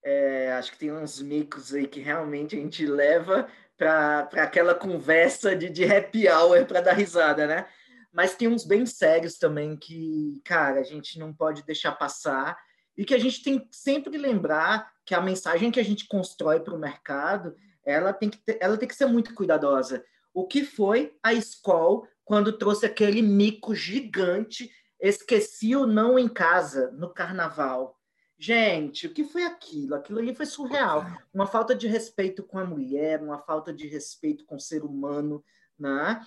É, 0.03 0.51
acho 0.53 0.71
que 0.71 0.77
tem 0.77 0.91
uns 0.91 1.21
micos 1.21 1.73
aí 1.73 1.87
que 1.87 2.01
realmente 2.01 2.55
a 2.57 2.59
gente 2.59 2.85
leva 2.85 3.47
para 3.77 4.29
aquela 4.33 4.75
conversa 4.75 5.55
de, 5.55 5.69
de 5.69 5.85
happy 5.85 6.27
hour 6.27 6.65
para 6.65 6.81
dar 6.81 6.93
risada, 6.93 7.47
né? 7.47 7.65
Mas 8.11 8.35
tem 8.35 8.47
uns 8.47 8.65
bem 8.65 8.85
sérios 8.85 9.37
também 9.37 9.75
que, 9.75 10.41
cara, 10.45 10.81
a 10.81 10.83
gente 10.83 11.17
não 11.17 11.33
pode 11.33 11.65
deixar 11.65 11.93
passar 11.93 12.57
e 12.95 13.03
que 13.03 13.13
a 13.13 13.17
gente 13.17 13.41
tem 13.41 13.59
que 13.59 13.75
sempre 13.75 14.17
lembrar 14.17 14.91
que 15.05 15.15
a 15.15 15.21
mensagem 15.21 15.71
que 15.71 15.79
a 15.79 15.83
gente 15.83 16.07
constrói 16.07 16.59
para 16.59 16.75
o 16.75 16.79
mercado, 16.79 17.55
ela 17.83 18.13
tem, 18.13 18.29
que 18.29 18.37
ter, 18.37 18.57
ela 18.61 18.77
tem 18.77 18.87
que 18.87 18.95
ser 18.95 19.07
muito 19.07 19.33
cuidadosa. 19.33 20.03
O 20.33 20.45
que 20.45 20.63
foi 20.63 21.17
a 21.23 21.33
escola 21.33 22.07
quando 22.23 22.57
trouxe 22.57 22.85
aquele 22.85 23.21
mico 23.21 23.73
gigante, 23.73 24.69
esqueci 24.99 25.75
o 25.75 25.87
não 25.87 26.17
em 26.17 26.29
casa, 26.29 26.91
no 26.91 27.13
carnaval? 27.13 27.99
Gente, 28.37 29.07
o 29.07 29.13
que 29.13 29.23
foi 29.23 29.43
aquilo? 29.43 29.95
Aquilo 29.95 30.19
ali 30.19 30.35
foi 30.35 30.45
surreal. 30.45 31.05
Uma 31.33 31.47
falta 31.47 31.73
de 31.73 31.87
respeito 31.87 32.43
com 32.43 32.59
a 32.59 32.65
mulher, 32.65 33.21
uma 33.21 33.39
falta 33.39 33.73
de 33.73 33.87
respeito 33.87 34.45
com 34.45 34.55
o 34.55 34.59
ser 34.59 34.83
humano. 34.83 35.43
Né? 35.79 36.25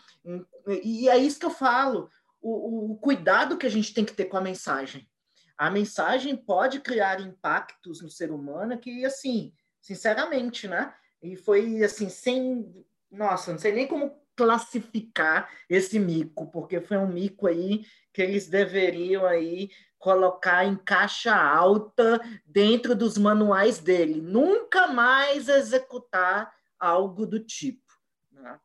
E 0.82 1.08
é 1.08 1.16
isso 1.16 1.38
que 1.38 1.46
eu 1.46 1.50
falo. 1.50 2.08
O, 2.40 2.92
o 2.92 2.96
cuidado 2.96 3.58
que 3.58 3.66
a 3.66 3.70
gente 3.70 3.92
tem 3.92 4.04
que 4.04 4.14
ter 4.14 4.26
com 4.26 4.36
a 4.36 4.40
mensagem. 4.40 5.08
A 5.58 5.70
mensagem 5.70 6.36
pode 6.36 6.80
criar 6.80 7.20
impactos 7.20 8.02
no 8.02 8.10
ser 8.10 8.30
humano 8.30 8.78
que, 8.78 9.04
assim, 9.04 9.52
sinceramente, 9.80 10.68
né? 10.68 10.94
E 11.22 11.34
foi 11.34 11.82
assim, 11.82 12.08
sem. 12.08 12.84
Nossa, 13.10 13.52
não 13.52 13.58
sei 13.58 13.72
nem 13.72 13.86
como 13.86 14.14
classificar 14.36 15.50
esse 15.68 15.98
mico, 15.98 16.46
porque 16.50 16.80
foi 16.80 16.98
um 16.98 17.08
mico 17.08 17.46
aí 17.46 17.86
que 18.12 18.20
eles 18.20 18.48
deveriam 18.48 19.24
aí 19.24 19.70
colocar 19.98 20.64
em 20.64 20.76
caixa 20.76 21.34
alta 21.34 22.20
dentro 22.44 22.94
dos 22.94 23.18
manuais 23.18 23.78
dele. 23.78 24.20
Nunca 24.20 24.86
mais 24.86 25.48
executar 25.48 26.52
algo 26.78 27.26
do 27.26 27.40
tipo. 27.40 27.82
Né? 28.30 28.58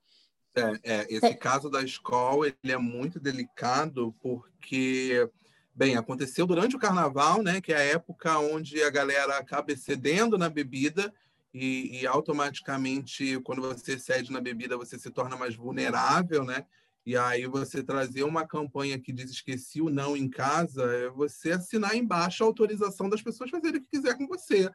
É, 0.55 0.79
é, 0.83 1.07
esse 1.09 1.25
é. 1.25 1.33
caso 1.33 1.69
da 1.69 1.81
escola 1.81 2.47
ele 2.47 2.73
é 2.73 2.77
muito 2.77 3.19
delicado 3.19 4.13
porque, 4.21 5.29
bem, 5.73 5.95
aconteceu 5.95 6.45
durante 6.45 6.75
o 6.75 6.79
carnaval, 6.79 7.41
né, 7.41 7.61
que 7.61 7.71
é 7.71 7.77
a 7.77 7.83
época 7.83 8.38
onde 8.38 8.83
a 8.83 8.89
galera 8.89 9.38
acaba 9.38 9.71
excedendo 9.71 10.38
na 10.38 10.50
bebida 10.50 11.13
e, 11.53 12.01
e 12.01 12.07
automaticamente, 12.07 13.39
quando 13.41 13.61
você 13.61 13.97
cede 14.00 14.31
na 14.31 14.39
bebida, 14.39 14.77
você 14.77 14.97
se 14.97 15.09
torna 15.09 15.35
mais 15.35 15.55
vulnerável, 15.55 16.45
né? 16.45 16.65
E 17.05 17.17
aí 17.17 17.48
você 17.48 17.84
trazer 17.84 18.24
uma 18.24 18.46
campanha 18.46 19.00
que 19.00 19.12
diz 19.12 19.31
esqueci 19.31 19.81
o 19.81 19.89
não 19.89 20.15
em 20.15 20.29
casa, 20.29 20.84
é 20.84 21.10
você 21.10 21.51
assinar 21.51 21.96
embaixo 21.96 22.43
a 22.43 22.48
autorização 22.48 23.10
das 23.10 23.22
pessoas 23.22 23.50
fazerem 23.50 23.79
o 23.79 23.84
que 23.84 23.98
quiser 23.98 24.15
com 24.17 24.27
você. 24.27 24.70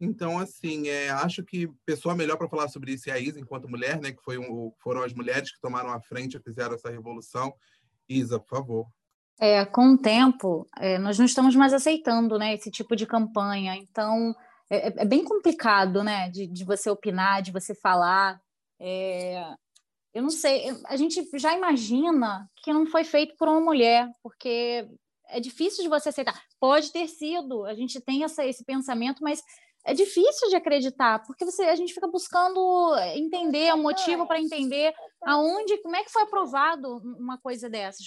Então, 0.00 0.38
assim, 0.38 0.88
é, 0.88 1.10
acho 1.10 1.42
que 1.44 1.68
pessoa 1.86 2.14
melhor 2.14 2.36
para 2.36 2.48
falar 2.48 2.68
sobre 2.68 2.92
isso 2.92 3.08
é 3.08 3.12
a 3.12 3.18
Isa, 3.18 3.40
enquanto 3.40 3.68
mulher, 3.68 4.00
né? 4.00 4.12
Que 4.12 4.22
foi 4.22 4.38
um, 4.38 4.72
foram 4.82 5.02
as 5.02 5.12
mulheres 5.12 5.52
que 5.52 5.60
tomaram 5.60 5.90
a 5.90 6.00
frente 6.00 6.36
e 6.36 6.42
fizeram 6.42 6.74
essa 6.74 6.90
revolução. 6.90 7.54
Isa, 8.08 8.38
por 8.38 8.48
favor. 8.48 8.86
É, 9.40 9.64
com 9.64 9.94
o 9.94 9.98
tempo, 9.98 10.68
é, 10.78 10.98
nós 10.98 11.18
não 11.18 11.24
estamos 11.24 11.56
mais 11.56 11.72
aceitando 11.72 12.38
né, 12.38 12.54
esse 12.54 12.70
tipo 12.70 12.94
de 12.94 13.06
campanha. 13.06 13.76
Então, 13.76 14.34
é, 14.70 14.88
é, 14.88 14.94
é 14.98 15.04
bem 15.04 15.24
complicado, 15.24 16.04
né? 16.04 16.28
De, 16.30 16.46
de, 16.46 16.64
você 16.64 16.90
opinar, 16.90 17.42
de 17.42 17.52
você 17.52 17.74
falar. 17.74 18.40
É, 18.80 19.44
eu 20.14 20.22
não 20.22 20.30
sei, 20.30 20.66
a 20.86 20.96
gente 20.96 21.28
já 21.34 21.52
imagina 21.56 22.48
que 22.62 22.72
não 22.72 22.86
foi 22.86 23.02
feito 23.02 23.34
por 23.36 23.48
uma 23.48 23.60
mulher, 23.60 24.08
porque 24.22 24.88
é 25.28 25.40
difícil 25.40 25.82
de 25.82 25.88
você 25.88 26.10
aceitar. 26.10 26.40
Pode 26.60 26.92
ter 26.92 27.08
sido, 27.08 27.64
a 27.64 27.74
gente 27.74 28.00
tem 28.00 28.22
essa, 28.22 28.46
esse 28.46 28.64
pensamento, 28.64 29.22
mas 29.22 29.42
é 29.84 29.92
difícil 29.92 30.48
de 30.48 30.54
acreditar, 30.54 31.18
porque 31.26 31.44
você, 31.44 31.64
a 31.64 31.74
gente 31.74 31.92
fica 31.92 32.06
buscando 32.06 32.94
entender 33.16 33.74
o 33.74 33.82
motivo 33.82 34.24
para 34.26 34.40
entender 34.40 34.94
aonde, 35.20 35.82
como 35.82 35.96
é 35.96 36.04
que 36.04 36.12
foi 36.12 36.22
aprovado 36.22 36.98
uma 37.18 37.36
coisa 37.36 37.68
dessas. 37.68 38.06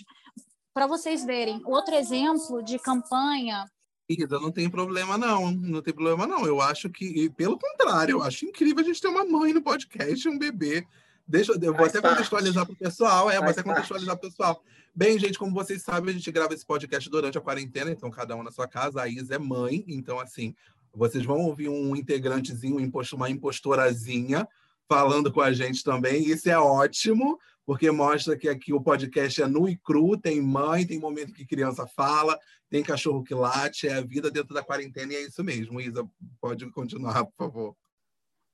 Para 0.74 0.88
vocês 0.88 1.26
verem, 1.26 1.62
outro 1.66 1.94
exemplo 1.94 2.64
de 2.64 2.80
campanha. 2.80 3.66
Ida, 4.08 4.40
não 4.40 4.52
tem 4.52 4.70
problema 4.70 5.18
não, 5.18 5.52
não 5.52 5.82
tem 5.82 5.94
problema 5.94 6.26
não. 6.26 6.46
Eu 6.46 6.62
acho 6.62 6.90
que, 6.90 7.30
pelo 7.32 7.60
contrário, 7.60 8.14
eu 8.14 8.24
acho 8.24 8.46
incrível 8.46 8.80
a 8.82 8.88
gente 8.88 9.02
ter 9.02 9.10
uma 9.10 9.26
mãe 9.26 9.52
no 9.52 9.62
podcast, 9.62 10.30
um 10.30 10.40
bebê 10.40 10.88
Deixa, 11.28 11.52
eu 11.62 11.74
vou 11.74 11.86
até 11.86 12.02
contextualizar 12.02 12.66
para 12.66 12.74
o 12.74 12.78
pessoal. 12.78 13.30
É, 13.30 13.38
vou 13.40 13.50
até 13.50 13.62
contextualizar 13.62 14.18
para 14.18 14.28
o 14.28 14.30
pessoal. 14.30 14.64
Bem, 14.96 15.20
gente, 15.20 15.38
como 15.38 15.54
vocês 15.54 15.82
sabem, 15.82 16.12
a 16.12 16.18
gente 16.18 16.32
grava 16.32 16.54
esse 16.54 16.66
podcast 16.66 17.10
durante 17.10 17.38
a 17.38 17.42
quarentena, 17.42 17.92
então 17.92 18.10
cada 18.10 18.36
um 18.36 18.44
na 18.44 18.52
sua 18.52 18.68
casa. 18.68 19.02
A 19.02 19.10
Isa 19.10 19.36
é 19.36 19.38
mãe, 19.38 19.84
então 19.88 20.20
assim, 20.20 20.56
vocês 20.94 21.26
vão 21.26 21.40
ouvir 21.42 21.68
um 21.68 21.96
integrantezinho, 21.96 22.78
uma 23.14 23.30
impostorazinha 23.30 24.48
falando 24.88 25.32
com 25.32 25.42
a 25.42 25.52
gente 25.52 25.84
também. 25.84 26.24
Isso 26.24 26.50
é 26.50 26.58
ótimo, 26.58 27.38
porque 27.66 27.92
mostra 27.92 28.38
que 28.38 28.48
aqui 28.48 28.72
o 28.72 28.82
podcast 28.82 29.42
é 29.42 29.48
nu 29.48 29.68
e 29.68 29.76
cru, 29.76 30.18
tem 30.18 30.42
mãe, 30.42 30.88
tem 30.88 30.98
momento 30.98 31.34
que 31.34 31.46
criança 31.46 31.86
fala, 31.86 32.40
tem 32.70 32.82
cachorro 32.82 33.22
que 33.22 33.36
late, 33.36 33.88
é 33.88 33.96
a 33.96 34.02
vida 34.02 34.32
dentro 34.32 34.54
da 34.54 34.64
quarentena 34.64 35.12
e 35.12 35.18
é 35.18 35.22
isso 35.24 35.44
mesmo. 35.44 35.82
Isa, 35.82 36.08
pode 36.40 36.66
continuar, 36.72 37.26
por 37.26 37.36
favor. 37.38 37.76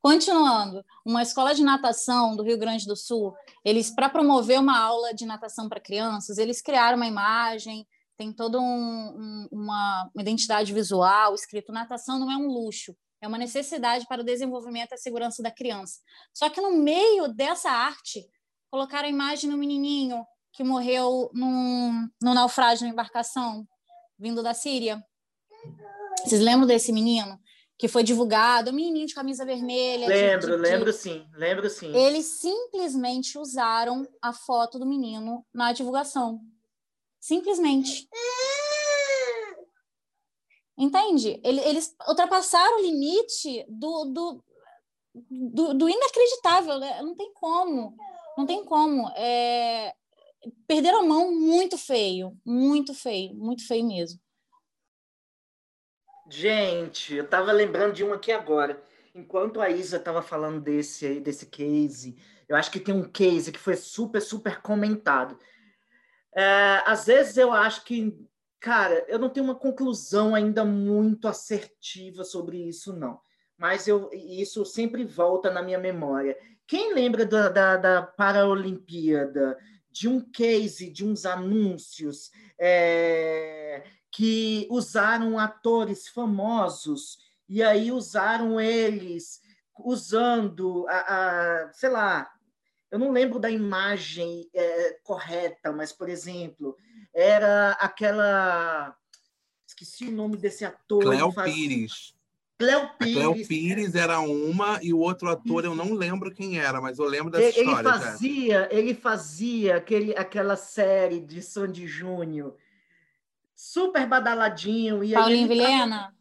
Continuando, 0.03 0.83
uma 1.05 1.21
escola 1.21 1.55
de 1.55 1.63
natação 1.63 2.35
do 2.35 2.43
Rio 2.43 2.57
Grande 2.57 2.85
do 2.85 2.93
Sul, 2.93 3.33
eles, 3.63 3.89
para 3.89 4.09
promover 4.09 4.59
uma 4.59 4.77
aula 4.77 5.13
de 5.13 5.25
natação 5.25 5.69
para 5.69 5.79
crianças, 5.79 6.37
eles 6.37 6.61
criaram 6.61 6.97
uma 6.97 7.07
imagem, 7.07 7.87
tem 8.17 8.33
toda 8.33 8.59
um, 8.59 8.65
um, 8.65 9.47
uma, 9.49 10.11
identidade 10.19 10.73
visual, 10.73 11.33
escrito 11.33 11.71
natação 11.71 12.19
não 12.19 12.29
é 12.29 12.35
um 12.35 12.47
luxo, 12.47 12.93
é 13.21 13.27
uma 13.29 13.37
necessidade 13.37 14.05
para 14.05 14.21
o 14.21 14.25
desenvolvimento 14.25 14.91
e 14.91 14.95
a 14.95 14.97
segurança 14.97 15.41
da 15.41 15.49
criança. 15.49 16.01
Só 16.33 16.49
que 16.49 16.59
no 16.59 16.75
meio 16.75 17.29
dessa 17.29 17.71
arte, 17.71 18.29
colocaram 18.69 19.07
a 19.07 19.09
imagem 19.09 19.49
do 19.49 19.57
menininho 19.57 20.25
que 20.51 20.65
morreu 20.65 21.31
num, 21.33 22.09
num 22.21 22.33
naufrágio 22.33 22.85
na 22.85 22.91
embarcação, 22.91 23.65
vindo 24.19 24.43
da 24.43 24.53
Síria. 24.53 25.01
Vocês 26.25 26.41
lembram 26.41 26.67
desse 26.67 26.91
menino? 26.91 27.39
Que 27.77 27.87
foi 27.87 28.03
divulgado, 28.03 28.69
o 28.69 28.73
menininho 28.73 29.07
de 29.07 29.15
camisa 29.15 29.45
vermelha. 29.45 30.07
Lembro, 30.07 30.51
de, 30.51 30.55
de, 30.55 30.61
lembro 30.61 30.93
sim, 30.93 31.27
lembro 31.33 31.69
sim. 31.69 31.95
Eles 31.95 32.25
simplesmente 32.25 33.37
usaram 33.37 34.07
a 34.21 34.31
foto 34.31 34.77
do 34.79 34.85
menino 34.85 35.45
na 35.53 35.73
divulgação. 35.73 36.39
Simplesmente. 37.19 38.07
Entende? 40.77 41.39
Eles 41.43 41.95
ultrapassaram 42.07 42.79
o 42.79 42.81
limite 42.81 43.65
do, 43.69 44.05
do, 44.05 44.43
do, 45.29 45.73
do 45.73 45.89
inacreditável. 45.89 46.79
Né? 46.79 47.01
Não 47.01 47.15
tem 47.15 47.31
como. 47.33 47.95
Não 48.37 48.45
tem 48.45 48.65
como. 48.65 49.07
É... 49.15 49.93
Perderam 50.67 50.99
a 50.99 51.05
mão 51.05 51.31
muito 51.33 51.77
feio. 51.77 52.37
Muito 52.45 52.93
feio. 52.93 53.33
Muito 53.35 53.65
feio 53.65 53.85
mesmo. 53.85 54.19
Gente, 56.35 57.13
eu 57.13 57.27
tava 57.27 57.51
lembrando 57.51 57.93
de 57.93 58.03
um 58.03 58.11
aqui 58.11 58.31
agora. 58.31 58.81
Enquanto 59.13 59.61
a 59.61 59.69
Isa 59.69 59.99
tava 59.99 60.23
falando 60.23 60.59
desse 60.59 61.05
aí, 61.05 61.19
desse 61.19 61.45
case, 61.45 62.17
eu 62.49 62.55
acho 62.55 62.71
que 62.71 62.79
tem 62.79 62.91
um 62.91 63.07
case 63.07 63.51
que 63.51 63.59
foi 63.59 63.75
super, 63.75 64.19
super 64.19 64.59
comentado. 64.59 65.37
É, 66.35 66.81
às 66.87 67.05
vezes 67.05 67.37
eu 67.37 67.51
acho 67.51 67.83
que, 67.83 68.17
cara, 68.59 69.05
eu 69.07 69.19
não 69.19 69.29
tenho 69.29 69.43
uma 69.43 69.53
conclusão 69.53 70.33
ainda 70.33 70.65
muito 70.65 71.27
assertiva 71.27 72.23
sobre 72.23 72.57
isso, 72.57 72.91
não. 72.93 73.21
Mas 73.55 73.87
eu, 73.87 74.09
isso 74.11 74.65
sempre 74.65 75.05
volta 75.05 75.51
na 75.51 75.61
minha 75.61 75.77
memória. 75.77 76.35
Quem 76.65 76.95
lembra 76.95 77.27
da, 77.27 77.47
da, 77.47 77.77
da 77.77 78.01
Paralimpíada, 78.01 79.55
de 79.91 80.07
um 80.07 80.19
case, 80.19 80.89
de 80.89 81.05
uns 81.05 81.27
anúncios 81.27 82.31
é, 82.57 83.83
que 84.13 84.67
usaram 84.69 85.39
atores 85.39 86.07
famosos 86.07 87.17
e 87.49 87.63
aí 87.63 87.91
usaram 87.91 88.61
eles 88.61 89.41
usando 89.83 90.85
a, 90.87 90.99
a 91.65 91.73
sei 91.73 91.89
lá, 91.89 92.31
eu 92.91 92.99
não 92.99 93.11
lembro 93.11 93.39
da 93.39 93.49
imagem 93.49 94.47
é, 94.53 94.99
correta, 95.03 95.71
mas 95.71 95.91
por 95.91 96.07
exemplo, 96.07 96.77
era 97.11 97.71
aquela 97.71 98.95
esqueci 99.67 100.05
o 100.05 100.11
nome 100.11 100.37
desse 100.37 100.63
ator. 100.63 101.01
Cléo 101.01 101.31
faz... 101.31 101.51
Pires. 101.51 102.13
Cleo 102.59 102.87
Pires. 102.99 103.17
A 103.17 103.19
Cleo 103.19 103.47
Pires 103.47 103.95
era 103.95 104.19
uma 104.19 104.79
e 104.83 104.93
o 104.93 104.99
outro 104.99 105.27
ator 105.27 105.65
eu 105.65 105.73
não 105.73 105.95
lembro 105.95 106.31
quem 106.31 106.59
era, 106.59 106.79
mas 106.79 106.99
eu 106.99 107.05
lembro 107.05 107.31
dessa 107.31 107.59
ele, 107.59 107.67
história. 107.67 107.89
Ele 107.89 107.99
fazia, 107.99 108.69
ele 108.71 108.93
fazia 108.93 109.75
aquele, 109.77 110.15
aquela 110.15 110.55
série 110.55 111.19
de 111.19 111.41
Sandy 111.41 111.87
Júnior 111.87 112.55
super 113.55 114.07
badaladinho. 114.07 115.03
E 115.03 115.13
Paulinho 115.13 115.47
Vilhena? 115.47 116.15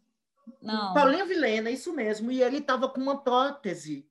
Não. 0.61 0.95
Paulinho 0.95 1.27
Vilhena, 1.27 1.71
isso 1.71 1.93
mesmo. 1.93 2.31
E 2.31 2.43
ele 2.43 2.59
estava 2.59 2.89
com 2.89 3.01
uma 3.01 3.23
prótese. 3.23 4.09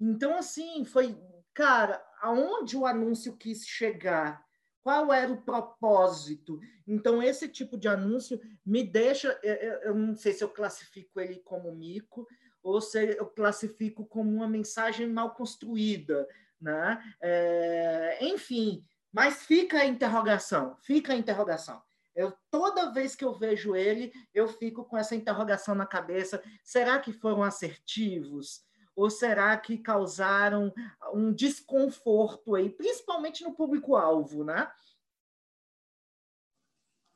Então, 0.00 0.36
assim, 0.36 0.84
foi. 0.84 1.16
Cara, 1.52 2.04
aonde 2.20 2.76
o 2.76 2.86
anúncio 2.86 3.36
quis 3.36 3.66
chegar? 3.66 4.44
Qual 4.82 5.12
era 5.12 5.32
o 5.32 5.42
propósito? 5.42 6.60
Então, 6.86 7.22
esse 7.22 7.48
tipo 7.48 7.78
de 7.78 7.88
anúncio 7.88 8.40
me 8.64 8.82
deixa. 8.82 9.38
Eu 9.82 9.94
não 9.94 10.16
sei 10.16 10.32
se 10.32 10.44
eu 10.44 10.48
classifico 10.48 11.20
ele 11.20 11.36
como 11.36 11.74
mico 11.74 12.26
ou 12.62 12.80
se 12.80 13.16
eu 13.16 13.26
classifico 13.26 14.04
como 14.06 14.30
uma 14.30 14.48
mensagem 14.48 15.06
mal 15.06 15.34
construída. 15.34 16.26
Né? 16.60 17.14
É, 17.20 18.18
enfim, 18.22 18.82
mas 19.12 19.42
fica 19.42 19.78
a 19.78 19.86
interrogação, 19.86 20.76
fica 20.80 21.12
a 21.12 21.16
interrogação. 21.16 21.82
Eu, 22.14 22.32
toda 22.50 22.92
vez 22.92 23.16
que 23.16 23.24
eu 23.24 23.34
vejo 23.34 23.74
ele, 23.74 24.12
eu 24.32 24.46
fico 24.46 24.84
com 24.84 24.96
essa 24.96 25.16
interrogação 25.16 25.74
na 25.74 25.86
cabeça: 25.86 26.42
será 26.62 26.98
que 26.98 27.12
foram 27.12 27.42
assertivos? 27.42 28.62
Ou 28.96 29.10
será 29.10 29.56
que 29.56 29.76
causaram 29.76 30.72
um 31.12 31.32
desconforto 31.32 32.54
aí, 32.54 32.70
principalmente 32.70 33.42
no 33.42 33.52
público-alvo, 33.52 34.44
né? 34.44 34.70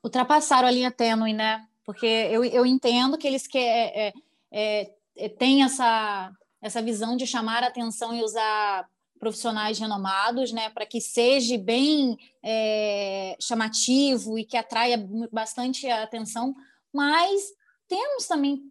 Ultrapassaram 0.02 0.67
a 0.67 0.71
linha 0.73 0.90
tênue, 0.90 1.33
né? 1.33 1.69
Porque 1.85 2.07
eu, 2.07 2.45
eu 2.45 2.67
entendo 2.67 3.17
que 3.17 3.26
eles 3.26 3.47
que, 3.47 3.59
é, 3.59 4.12
é, 4.52 4.95
é, 5.17 5.28
têm 5.28 5.62
essa, 5.62 6.33
essa 6.61 6.83
visão 6.83 7.17
de 7.17 7.26
chamar 7.26 7.62
a 7.62 7.69
atenção 7.69 8.14
e 8.14 8.23
usar 8.23 8.88
profissionais 9.19 9.79
renomados, 9.79 10.53
né, 10.53 10.71
para 10.71 10.87
que 10.87 11.01
seja 11.01 11.59
bem 11.59 12.17
é, 12.43 13.37
chamativo 13.41 14.39
e 14.39 14.45
que 14.45 14.57
atraia 14.57 15.07
bastante 15.33 15.89
atenção, 15.89 16.55
mas 16.93 17.43
temos 17.87 18.27
também 18.27 18.63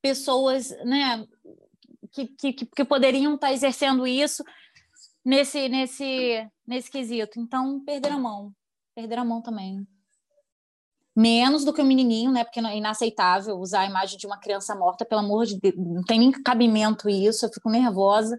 pessoas, 0.00 0.70
né, 0.84 1.26
que, 2.12 2.26
que, 2.26 2.52
que 2.52 2.84
poderiam 2.84 3.34
estar 3.34 3.52
exercendo 3.52 4.06
isso 4.06 4.44
nesse, 5.24 5.68
nesse, 5.68 6.48
nesse 6.66 6.90
quesito. 6.90 7.40
Então, 7.40 7.80
perderam 7.84 8.16
a 8.16 8.20
mão, 8.20 8.52
perderam 8.94 9.22
a 9.22 9.26
mão 9.26 9.42
também. 9.42 9.86
Menos 11.14 11.64
do 11.64 11.72
que 11.72 11.80
o 11.80 11.84
menininho, 11.84 12.30
né? 12.30 12.44
Porque 12.44 12.60
é 12.60 12.76
inaceitável 12.76 13.56
usar 13.58 13.80
a 13.80 13.86
imagem 13.86 14.18
de 14.18 14.26
uma 14.26 14.38
criança 14.38 14.74
morta, 14.74 15.04
pelo 15.04 15.22
amor 15.22 15.46
de 15.46 15.58
Deus, 15.58 15.74
não 15.76 16.02
tem 16.02 16.18
nem 16.18 16.30
cabimento 16.30 17.08
isso, 17.08 17.46
eu 17.46 17.50
fico 17.50 17.70
nervosa 17.70 18.36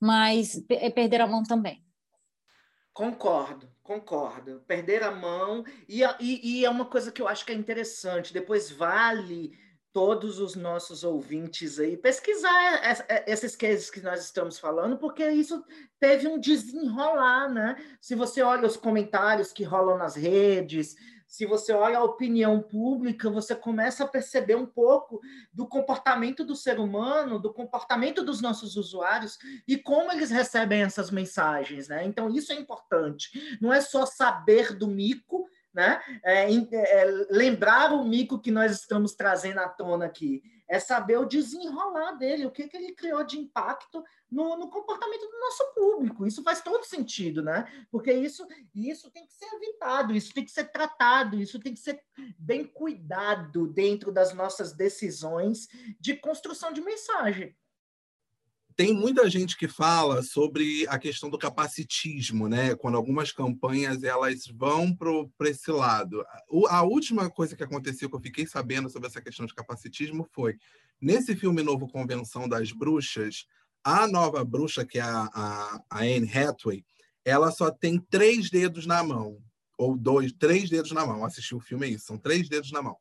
mas 0.00 0.64
é 0.70 0.90
perder 0.90 1.20
a 1.20 1.26
mão 1.26 1.42
também. 1.42 1.84
Concordo, 2.92 3.70
concordo. 3.82 4.60
Perder 4.66 5.02
a 5.04 5.10
mão, 5.10 5.64
e, 5.88 6.02
e, 6.20 6.60
e, 6.60 6.64
é 6.64 6.70
uma 6.70 6.84
coisa 6.84 7.12
que 7.12 7.22
eu 7.22 7.28
acho 7.28 7.44
que 7.46 7.52
é 7.52 7.54
interessante, 7.54 8.32
depois 8.32 8.70
vale 8.70 9.52
todos 9.92 10.38
os 10.38 10.54
nossos 10.54 11.02
ouvintes 11.02 11.78
aí 11.78 11.96
pesquisar 11.96 12.80
esses 13.26 13.56
cases 13.56 13.90
que 13.90 14.00
nós 14.00 14.24
estamos 14.24 14.58
falando, 14.58 14.98
porque 14.98 15.28
isso 15.28 15.64
teve 15.98 16.28
um 16.28 16.38
desenrolar, 16.38 17.48
né? 17.48 17.76
Se 18.00 18.14
você 18.14 18.42
olha 18.42 18.66
os 18.66 18.76
comentários 18.76 19.52
que 19.52 19.64
rolam 19.64 19.96
nas 19.96 20.14
redes, 20.14 20.94
se 21.28 21.44
você 21.44 21.74
olha 21.74 21.98
a 21.98 22.02
opinião 22.02 22.62
pública, 22.62 23.28
você 23.28 23.54
começa 23.54 24.02
a 24.02 24.08
perceber 24.08 24.56
um 24.56 24.64
pouco 24.64 25.20
do 25.52 25.66
comportamento 25.66 26.42
do 26.42 26.56
ser 26.56 26.80
humano, 26.80 27.38
do 27.38 27.52
comportamento 27.52 28.24
dos 28.24 28.40
nossos 28.40 28.76
usuários 28.76 29.38
e 29.68 29.76
como 29.76 30.10
eles 30.10 30.30
recebem 30.30 30.80
essas 30.80 31.10
mensagens, 31.10 31.86
né? 31.86 32.02
Então, 32.06 32.30
isso 32.30 32.50
é 32.50 32.54
importante. 32.54 33.58
Não 33.60 33.70
é 33.70 33.82
só 33.82 34.06
saber 34.06 34.74
do 34.74 34.88
mico, 34.88 35.46
né? 35.72 36.00
É, 36.24 36.50
é, 36.50 37.04
lembrar 37.30 37.92
o 37.92 38.02
mico 38.04 38.40
que 38.40 38.50
nós 38.50 38.72
estamos 38.72 39.14
trazendo 39.14 39.60
à 39.60 39.68
tona 39.68 40.06
aqui, 40.06 40.42
é 40.66 40.80
saber 40.80 41.18
o 41.18 41.26
desenrolar 41.26 42.12
dele, 42.12 42.46
o 42.46 42.50
que, 42.50 42.68
que 42.68 42.76
ele 42.76 42.94
criou 42.94 43.22
de 43.22 43.38
impacto 43.38 44.02
no, 44.30 44.56
no, 44.56 44.68
comportamento 44.68 45.22
do 45.22 45.40
nosso 45.40 45.74
público. 45.74 46.26
Isso 46.26 46.42
faz 46.42 46.60
todo 46.60 46.84
sentido, 46.84 47.42
né? 47.42 47.66
Porque 47.90 48.12
isso, 48.12 48.46
isso 48.74 49.10
tem 49.10 49.26
que 49.26 49.34
ser 49.34 49.46
evitado, 49.54 50.14
isso 50.14 50.32
tem 50.32 50.44
que 50.44 50.50
ser 50.50 50.64
tratado, 50.70 51.40
isso 51.40 51.58
tem 51.58 51.74
que 51.74 51.80
ser 51.80 52.02
bem 52.38 52.64
cuidado 52.64 53.66
dentro 53.66 54.12
das 54.12 54.34
nossas 54.34 54.72
decisões 54.72 55.68
de 55.98 56.14
construção 56.14 56.72
de 56.72 56.80
mensagem. 56.80 57.56
Tem 58.78 58.94
muita 58.94 59.28
gente 59.28 59.56
que 59.56 59.66
fala 59.66 60.22
sobre 60.22 60.86
a 60.88 61.00
questão 61.00 61.28
do 61.28 61.36
capacitismo, 61.36 62.48
né? 62.48 62.76
Quando 62.76 62.96
algumas 62.96 63.32
campanhas 63.32 64.04
elas 64.04 64.46
vão 64.46 64.94
para 64.94 65.50
esse 65.50 65.68
lado. 65.72 66.24
A 66.68 66.84
última 66.84 67.28
coisa 67.28 67.56
que 67.56 67.64
aconteceu 67.64 68.08
que 68.08 68.14
eu 68.14 68.20
fiquei 68.20 68.46
sabendo 68.46 68.88
sobre 68.88 69.08
essa 69.08 69.20
questão 69.20 69.46
de 69.46 69.52
capacitismo 69.52 70.28
foi 70.32 70.56
nesse 71.00 71.34
filme 71.34 71.60
novo 71.60 71.88
Convenção 71.88 72.48
das 72.48 72.70
Bruxas, 72.70 73.48
a 73.88 74.06
nova 74.06 74.44
bruxa, 74.44 74.84
que 74.84 74.98
é 74.98 75.02
a, 75.02 75.28
a, 75.32 75.82
a 75.90 75.98
Anne 76.00 76.30
Hathaway, 76.30 76.84
ela 77.24 77.50
só 77.50 77.70
tem 77.70 77.98
três 77.98 78.50
dedos 78.50 78.86
na 78.86 79.02
mão. 79.02 79.38
Ou 79.78 79.96
dois, 79.96 80.32
três 80.32 80.68
dedos 80.68 80.92
na 80.92 81.06
mão. 81.06 81.24
Assistir 81.24 81.54
o 81.54 81.60
filme 81.60 81.86
é 81.86 81.90
isso, 81.90 82.06
são 82.06 82.18
três 82.18 82.48
dedos 82.48 82.72
na 82.72 82.82
mão. 82.82 82.96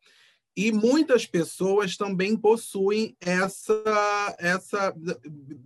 E 0.55 0.71
muitas 0.71 1.25
pessoas 1.25 1.95
também 1.97 2.35
possuem 2.35 3.15
essa. 3.19 4.35
essa 4.39 4.93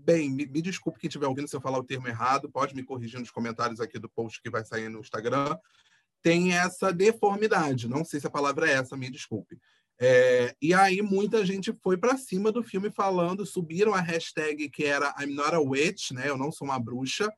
bem, 0.03 0.29
me, 0.29 0.45
me 0.45 0.61
desculpe 0.61 0.99
quem 0.99 1.07
estiver 1.07 1.27
ouvindo 1.27 1.47
se 1.47 1.55
eu 1.55 1.61
falar 1.61 1.79
o 1.79 1.83
termo 1.83 2.07
errado, 2.07 2.51
pode 2.51 2.75
me 2.75 2.83
corrigir 2.83 3.19
nos 3.19 3.31
comentários 3.31 3.79
aqui 3.79 3.97
do 3.97 4.09
post 4.09 4.41
que 4.41 4.49
vai 4.49 4.65
sair 4.65 4.89
no 4.89 4.99
Instagram. 4.99 5.57
Tem 6.21 6.53
essa 6.53 6.91
deformidade. 6.91 7.87
Não 7.87 8.03
sei 8.03 8.19
se 8.19 8.27
a 8.27 8.31
palavra 8.31 8.69
é 8.69 8.73
essa, 8.73 8.97
me 8.97 9.09
desculpe. 9.09 9.57
É, 10.03 10.55
e 10.59 10.73
aí 10.73 10.99
muita 10.99 11.45
gente 11.45 11.71
foi 11.83 11.95
para 11.95 12.17
cima 12.17 12.51
do 12.51 12.63
filme 12.63 12.89
falando, 12.89 13.45
subiram 13.45 13.93
a 13.93 14.01
hashtag 14.01 14.67
que 14.67 14.83
era 14.83 15.13
I'm 15.19 15.35
not 15.35 15.53
a 15.53 15.59
witch, 15.59 16.09
né? 16.09 16.27
Eu 16.27 16.35
não 16.35 16.51
sou 16.51 16.67
uma 16.67 16.79
bruxa, 16.79 17.31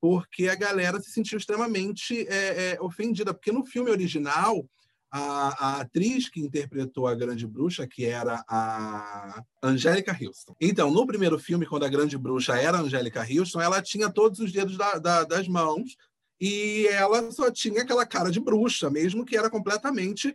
porque 0.00 0.48
a 0.48 0.54
galera 0.54 1.00
se 1.00 1.10
sentiu 1.10 1.36
extremamente 1.36 2.24
é, 2.28 2.74
é, 2.74 2.80
ofendida, 2.80 3.34
porque 3.34 3.50
no 3.50 3.64
filme 3.64 3.90
original 3.90 4.64
a, 5.10 5.48
a, 5.58 5.80
atriz 5.80 6.28
que 6.28 6.40
interpretou 6.40 7.08
a 7.08 7.16
Grande 7.16 7.48
Bruxa, 7.48 7.84
que 7.84 8.04
era 8.04 8.44
a 8.48 9.42
Angélica 9.60 10.12
Houston. 10.12 10.54
Então, 10.60 10.92
no 10.92 11.06
primeiro 11.06 11.38
filme, 11.38 11.66
quando 11.66 11.84
a 11.84 11.88
Grande 11.88 12.16
Bruxa 12.16 12.56
era 12.56 12.78
a 12.78 12.80
Angélica 12.80 13.22
Houston, 13.22 13.60
ela 13.60 13.82
tinha 13.82 14.08
todos 14.08 14.38
os 14.38 14.52
dedos 14.52 14.76
da, 14.76 14.98
da, 14.98 15.24
das 15.24 15.48
mãos 15.48 15.96
e 16.40 16.86
ela 16.88 17.30
só 17.30 17.50
tinha 17.50 17.82
aquela 17.82 18.04
cara 18.04 18.30
de 18.30 18.40
bruxa, 18.40 18.90
mesmo 18.90 19.24
que 19.24 19.36
era 19.36 19.48
completamente 19.48 20.34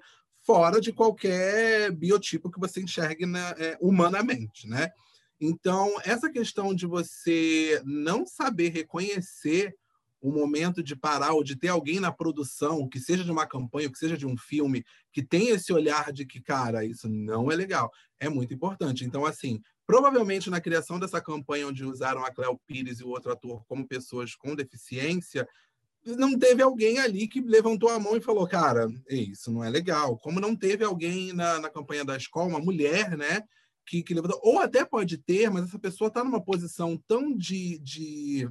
fora 0.49 0.81
de 0.81 0.91
qualquer 0.91 1.91
biotipo 1.91 2.49
que 2.49 2.59
você 2.59 2.81
enxergue 2.81 3.23
na, 3.27 3.51
é, 3.51 3.77
humanamente, 3.79 4.67
né? 4.67 4.89
Então, 5.39 5.95
essa 6.03 6.27
questão 6.27 6.73
de 6.73 6.87
você 6.87 7.79
não 7.85 8.25
saber 8.25 8.69
reconhecer 8.69 9.75
o 10.19 10.31
momento 10.31 10.81
de 10.81 10.95
parar 10.95 11.33
ou 11.33 11.43
de 11.43 11.55
ter 11.55 11.67
alguém 11.67 11.99
na 11.99 12.11
produção, 12.11 12.89
que 12.89 12.99
seja 12.99 13.23
de 13.23 13.29
uma 13.29 13.45
campanha, 13.45 13.91
que 13.91 13.99
seja 13.99 14.17
de 14.17 14.25
um 14.25 14.35
filme, 14.35 14.83
que 15.13 15.21
tenha 15.21 15.53
esse 15.53 15.71
olhar 15.71 16.11
de 16.11 16.25
que, 16.25 16.41
cara, 16.41 16.83
isso 16.83 17.07
não 17.07 17.51
é 17.51 17.55
legal, 17.55 17.91
é 18.19 18.27
muito 18.27 18.51
importante. 18.51 19.05
Então, 19.05 19.27
assim, 19.27 19.61
provavelmente 19.85 20.49
na 20.49 20.59
criação 20.59 20.99
dessa 20.99 21.21
campanha 21.21 21.67
onde 21.67 21.85
usaram 21.85 22.25
a 22.25 22.31
Cleo 22.31 22.59
Pires 22.65 23.01
e 23.01 23.03
o 23.03 23.09
outro 23.09 23.31
ator 23.31 23.63
como 23.67 23.87
pessoas 23.87 24.33
com 24.33 24.55
deficiência, 24.55 25.47
não 26.05 26.37
teve 26.37 26.61
alguém 26.61 26.99
ali 26.99 27.27
que 27.27 27.41
levantou 27.41 27.89
a 27.89 27.99
mão 27.99 28.15
e 28.15 28.21
falou, 28.21 28.47
cara, 28.47 28.87
isso 29.09 29.51
não 29.51 29.63
é 29.63 29.69
legal. 29.69 30.17
Como 30.17 30.39
não 30.39 30.55
teve 30.55 30.83
alguém 30.83 31.33
na, 31.33 31.59
na 31.59 31.69
campanha 31.69 32.05
da 32.05 32.15
escola, 32.15 32.47
uma 32.49 32.59
mulher, 32.59 33.17
né, 33.17 33.43
que, 33.85 34.03
que 34.03 34.13
levantou. 34.13 34.39
Ou 34.43 34.59
até 34.59 34.85
pode 34.85 35.17
ter, 35.17 35.49
mas 35.49 35.65
essa 35.65 35.79
pessoa 35.79 36.07
está 36.07 36.23
numa 36.23 36.41
posição 36.41 36.97
tão 37.07 37.35
de, 37.35 37.79
de, 37.79 38.49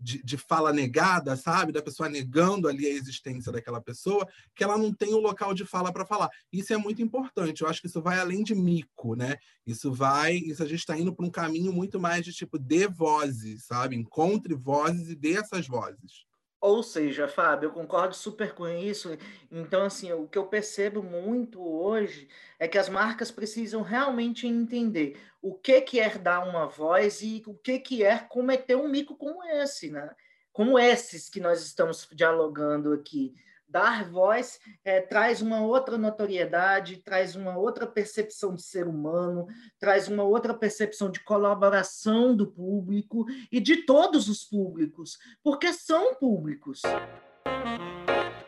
de, 0.00 0.22
de, 0.22 0.36
fala 0.36 0.72
negada, 0.72 1.36
sabe? 1.36 1.72
Da 1.72 1.82
pessoa 1.82 2.08
negando 2.08 2.68
ali 2.68 2.86
a 2.86 2.92
existência 2.92 3.52
daquela 3.52 3.80
pessoa, 3.80 4.26
que 4.54 4.64
ela 4.64 4.78
não 4.78 4.92
tem 4.92 5.12
o 5.12 5.20
local 5.20 5.52
de 5.52 5.64
fala 5.64 5.92
para 5.92 6.06
falar. 6.06 6.30
Isso 6.52 6.72
é 6.72 6.76
muito 6.76 7.02
importante. 7.02 7.62
Eu 7.62 7.68
acho 7.68 7.80
que 7.80 7.88
isso 7.88 8.00
vai 8.00 8.18
além 8.18 8.42
de 8.42 8.54
mico, 8.54 9.14
né? 9.14 9.36
Isso 9.66 9.92
vai. 9.92 10.36
Isso 10.36 10.62
a 10.62 10.66
gente 10.66 10.80
está 10.80 10.96
indo 10.96 11.14
para 11.14 11.26
um 11.26 11.30
caminho 11.30 11.72
muito 11.72 12.00
mais 12.00 12.24
de 12.24 12.32
tipo 12.32 12.58
de 12.58 12.86
vozes, 12.86 13.66
sabe? 13.66 13.96
Encontre 13.96 14.54
vozes 14.54 15.10
e 15.10 15.14
dê 15.14 15.34
essas 15.34 15.66
vozes. 15.66 16.26
Ou 16.66 16.82
seja, 16.82 17.28
Fábio, 17.28 17.68
eu 17.68 17.72
concordo 17.72 18.12
super 18.12 18.52
com 18.52 18.66
isso. 18.66 19.16
Então, 19.52 19.84
assim, 19.84 20.12
o 20.12 20.26
que 20.26 20.36
eu 20.36 20.48
percebo 20.48 21.00
muito 21.00 21.64
hoje 21.64 22.28
é 22.58 22.66
que 22.66 22.76
as 22.76 22.88
marcas 22.88 23.30
precisam 23.30 23.82
realmente 23.82 24.48
entender 24.48 25.16
o 25.40 25.54
que, 25.54 25.80
que 25.82 26.00
é 26.00 26.18
dar 26.18 26.40
uma 26.40 26.66
voz 26.66 27.22
e 27.22 27.40
o 27.46 27.54
que, 27.54 27.78
que 27.78 28.02
é 28.02 28.18
cometer 28.18 28.74
um 28.74 28.88
mico 28.88 29.14
como 29.14 29.44
esse, 29.44 29.92
né? 29.92 30.12
Como 30.52 30.76
esses 30.76 31.28
que 31.28 31.38
nós 31.38 31.64
estamos 31.64 32.08
dialogando 32.10 32.92
aqui. 32.92 33.32
Dar 33.68 34.08
voz 34.08 34.60
é, 34.84 35.00
traz 35.00 35.42
uma 35.42 35.62
outra 35.62 35.98
notoriedade, 35.98 36.98
traz 36.98 37.34
uma 37.34 37.56
outra 37.56 37.86
percepção 37.86 38.54
de 38.54 38.62
ser 38.62 38.86
humano, 38.86 39.46
traz 39.78 40.08
uma 40.08 40.22
outra 40.22 40.54
percepção 40.54 41.10
de 41.10 41.20
colaboração 41.20 42.34
do 42.34 42.46
público 42.46 43.26
e 43.50 43.60
de 43.60 43.84
todos 43.84 44.28
os 44.28 44.44
públicos, 44.44 45.18
porque 45.42 45.72
são 45.72 46.14
públicos. 46.14 46.82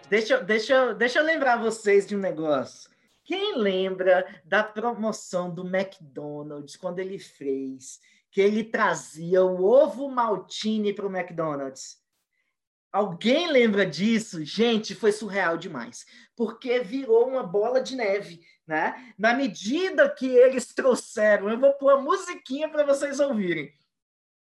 Deixa, 0.08 0.40
deixa, 0.40 0.94
deixa 0.94 1.18
eu 1.18 1.24
lembrar 1.24 1.56
vocês 1.56 2.06
de 2.06 2.16
um 2.16 2.20
negócio. 2.20 2.90
Quem 3.24 3.58
lembra 3.58 4.26
da 4.42 4.64
promoção 4.64 5.54
do 5.54 5.66
McDonald's 5.66 6.76
quando 6.76 6.98
ele 6.98 7.18
fez, 7.18 8.00
que 8.30 8.40
ele 8.40 8.64
trazia 8.64 9.44
o 9.44 9.62
ovo 9.62 10.08
maltine 10.08 10.94
para 10.94 11.06
o 11.06 11.14
McDonald's? 11.14 11.98
Alguém 12.92 13.50
lembra 13.52 13.84
disso? 13.84 14.44
Gente, 14.44 14.94
foi 14.94 15.12
surreal 15.12 15.58
demais, 15.58 16.06
porque 16.34 16.80
virou 16.80 17.28
uma 17.28 17.42
bola 17.42 17.82
de 17.82 17.94
neve, 17.94 18.40
né? 18.66 19.12
Na 19.18 19.34
medida 19.34 20.08
que 20.08 20.26
eles 20.26 20.72
trouxeram, 20.74 21.50
eu 21.50 21.58
vou 21.58 21.74
pôr 21.74 21.90
a 21.90 22.00
musiquinha 22.00 22.68
para 22.68 22.84
vocês 22.84 23.20
ouvirem. 23.20 23.72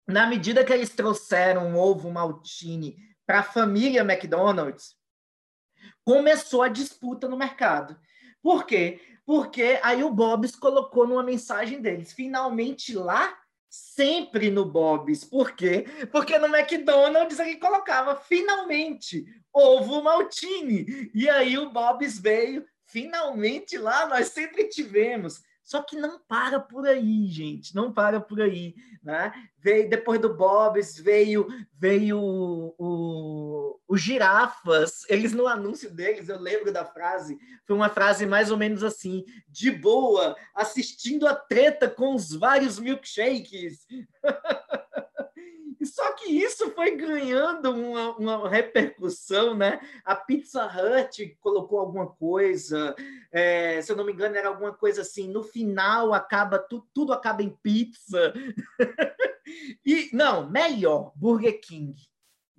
Na 0.06 0.26
medida 0.26 0.64
que 0.64 0.72
eles 0.72 0.90
trouxeram 0.90 1.74
o 1.74 1.78
ovo 1.78 2.10
maltine 2.10 2.96
para 3.26 3.40
a 3.40 3.44
família 3.44 4.00
McDonald's, 4.00 4.96
começou 6.02 6.62
a 6.62 6.68
disputa 6.68 7.28
no 7.28 7.36
mercado. 7.36 7.98
Por 8.42 8.64
quê? 8.64 9.00
Porque 9.26 9.78
aí 9.82 10.02
o 10.02 10.10
Bob's 10.10 10.56
colocou 10.56 11.06
numa 11.06 11.22
mensagem 11.22 11.80
deles, 11.80 12.12
finalmente 12.12 12.94
lá, 12.94 13.38
sempre 13.70 14.50
no 14.50 14.64
Bob's. 14.64 15.24
Por 15.24 15.52
quê? 15.52 15.86
Porque 16.10 16.36
no 16.38 16.54
McDonald's 16.54 17.38
ele 17.38 17.56
colocava 17.56 18.16
finalmente 18.16 19.24
ovo 19.52 20.02
maltine. 20.02 21.10
E 21.14 21.30
aí 21.30 21.56
o 21.56 21.70
Bob's 21.70 22.18
veio, 22.18 22.66
finalmente 22.86 23.78
lá 23.78 24.06
nós 24.08 24.28
sempre 24.28 24.68
tivemos. 24.68 25.40
Só 25.62 25.82
que 25.82 25.96
não 25.96 26.18
para 26.18 26.58
por 26.58 26.86
aí, 26.86 27.26
gente, 27.28 27.74
não 27.74 27.92
para 27.92 28.20
por 28.20 28.40
aí, 28.40 28.74
né? 29.02 29.32
Veio 29.58 29.88
depois 29.88 30.20
do 30.20 30.34
Bob's 30.34 30.98
veio 30.98 31.46
veio 31.78 32.18
o, 32.18 32.74
o, 32.78 33.80
o 33.86 33.96
girafas. 33.96 35.04
Eles 35.08 35.32
no 35.32 35.46
anúncio 35.46 35.90
deles, 35.90 36.28
eu 36.28 36.40
lembro 36.40 36.72
da 36.72 36.84
frase, 36.84 37.38
foi 37.66 37.76
uma 37.76 37.88
frase 37.88 38.26
mais 38.26 38.50
ou 38.50 38.56
menos 38.56 38.82
assim: 38.82 39.24
de 39.48 39.70
boa, 39.70 40.36
assistindo 40.54 41.26
a 41.26 41.34
treta 41.34 41.88
com 41.88 42.14
os 42.14 42.34
vários 42.34 42.78
milkshakes. 42.78 43.86
Só 45.84 46.12
que 46.12 46.30
isso 46.30 46.70
foi 46.72 46.94
ganhando 46.96 47.70
uma, 47.70 48.16
uma, 48.16 48.48
repercussão, 48.48 49.54
né? 49.54 49.80
A 50.04 50.14
Pizza 50.14 50.66
Hut 50.66 51.38
colocou 51.40 51.78
alguma 51.78 52.06
coisa, 52.06 52.94
é, 53.32 53.80
se 53.80 53.90
eu 53.90 53.96
não 53.96 54.04
me 54.04 54.12
engano, 54.12 54.36
era 54.36 54.48
alguma 54.48 54.74
coisa 54.74 55.02
assim. 55.02 55.28
No 55.28 55.42
final, 55.42 56.12
acaba 56.12 56.58
tu, 56.58 56.86
tudo 56.92 57.12
acaba 57.12 57.42
em 57.42 57.56
pizza. 57.62 58.34
e 59.84 60.10
não, 60.12 60.50
melhor, 60.50 61.12
Burger 61.16 61.58
King. 61.60 61.94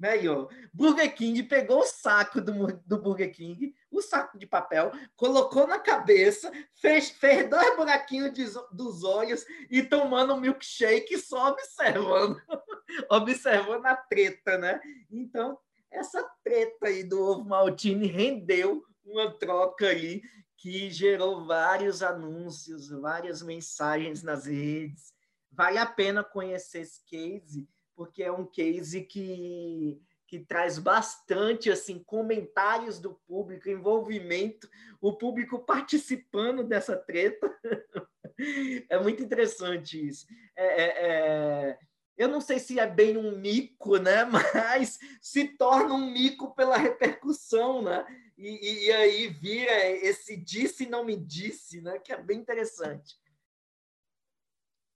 Melhor. 0.01 0.47
Burger 0.73 1.13
King 1.13 1.43
pegou 1.43 1.81
o 1.81 1.85
saco 1.85 2.41
do, 2.41 2.81
do 2.87 2.97
Burger 2.97 3.31
King, 3.31 3.75
o 3.91 4.01
saco 4.01 4.35
de 4.35 4.47
papel, 4.47 4.91
colocou 5.15 5.67
na 5.67 5.77
cabeça, 5.77 6.51
fez, 6.73 7.11
fez 7.11 7.47
dois 7.47 7.75
buraquinhos 7.75 8.33
de, 8.33 8.45
dos 8.71 9.03
olhos 9.03 9.45
e 9.69 9.83
tomando 9.83 10.33
um 10.33 10.39
milkshake 10.39 11.19
só 11.19 11.49
observando. 11.49 12.41
observando 13.09 13.85
a 13.85 13.95
treta, 13.95 14.57
né? 14.57 14.79
Então, 15.09 15.57
essa 15.91 16.23
treta 16.43 16.87
aí 16.87 17.03
do 17.03 17.21
ovo 17.21 17.45
maltine 17.45 18.07
rendeu 18.07 18.83
uma 19.05 19.31
troca 19.31 19.87
aí 19.87 20.21
que 20.57 20.91
gerou 20.91 21.45
vários 21.45 22.03
anúncios, 22.03 22.89
várias 22.89 23.41
mensagens 23.41 24.21
nas 24.21 24.45
redes. 24.45 25.11
Vale 25.51 25.79
a 25.79 25.85
pena 25.85 26.23
conhecer 26.23 26.81
esse 26.81 27.03
case, 27.05 27.67
porque 27.95 28.23
é 28.23 28.31
um 28.31 28.45
case 28.45 29.01
que, 29.01 29.99
que 30.27 30.39
traz 30.39 30.77
bastante 30.77 31.69
assim 31.69 31.99
comentários 32.03 32.99
do 32.99 33.15
público, 33.27 33.69
envolvimento, 33.69 34.69
o 35.01 35.17
público 35.17 35.59
participando 35.59 36.63
dessa 36.63 36.95
treta. 36.95 37.53
é 38.87 38.99
muito 38.99 39.21
interessante 39.23 40.07
isso. 40.07 40.27
É, 40.55 40.83
é, 40.83 41.07
é... 41.07 41.79
Eu 42.17 42.27
não 42.27 42.41
sei 42.41 42.59
se 42.59 42.79
é 42.79 42.87
bem 42.87 43.17
um 43.17 43.37
mico, 43.37 43.97
né? 43.97 44.23
Mas 44.25 44.99
se 45.21 45.47
torna 45.57 45.93
um 45.93 46.11
mico 46.11 46.53
pela 46.53 46.77
repercussão, 46.77 47.81
né? 47.81 48.05
E, 48.37 48.85
e 48.85 48.91
aí 48.91 49.27
vira 49.27 49.89
esse 49.89 50.37
disse 50.37 50.85
não 50.85 51.05
me 51.05 51.15
disse, 51.15 51.81
né? 51.81 51.99
Que 51.99 52.13
é 52.13 52.17
bem 52.21 52.39
interessante 52.39 53.21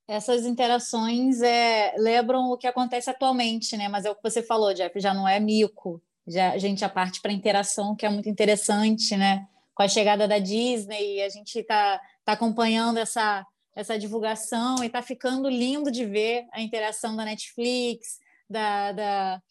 essas 0.07 0.45
interações 0.45 1.41
é, 1.41 1.95
lembram 1.97 2.51
o 2.51 2.57
que 2.57 2.67
acontece 2.67 3.09
atualmente, 3.09 3.75
né? 3.75 3.87
Mas 3.87 4.05
é 4.05 4.11
o 4.11 4.15
que 4.15 4.23
você 4.23 4.43
falou, 4.43 4.73
Jeff, 4.73 4.99
já 4.99 5.13
não 5.13 5.27
é 5.27 5.39
mico, 5.39 6.01
já 6.27 6.51
a 6.51 6.57
gente 6.57 6.85
a 6.85 6.89
parte 6.89 7.21
para 7.21 7.31
interação 7.31 7.95
que 7.95 8.05
é 8.05 8.09
muito 8.09 8.29
interessante, 8.29 9.15
né? 9.17 9.47
Com 9.73 9.83
a 9.83 9.87
chegada 9.87 10.27
da 10.27 10.37
Disney, 10.37 11.21
a 11.21 11.29
gente 11.29 11.59
está 11.59 11.99
tá 12.23 12.33
acompanhando 12.33 12.97
essa 12.97 13.45
essa 13.75 13.99
divulgação 13.99 14.83
e 14.83 14.87
está 14.87 15.01
ficando 15.01 15.49
lindo 15.49 15.91
de 15.91 16.05
ver 16.05 16.45
a 16.51 16.61
interação 16.61 17.15
da 17.15 17.25
Netflix, 17.25 18.19
da, 18.49 18.91
da, 18.91 19.41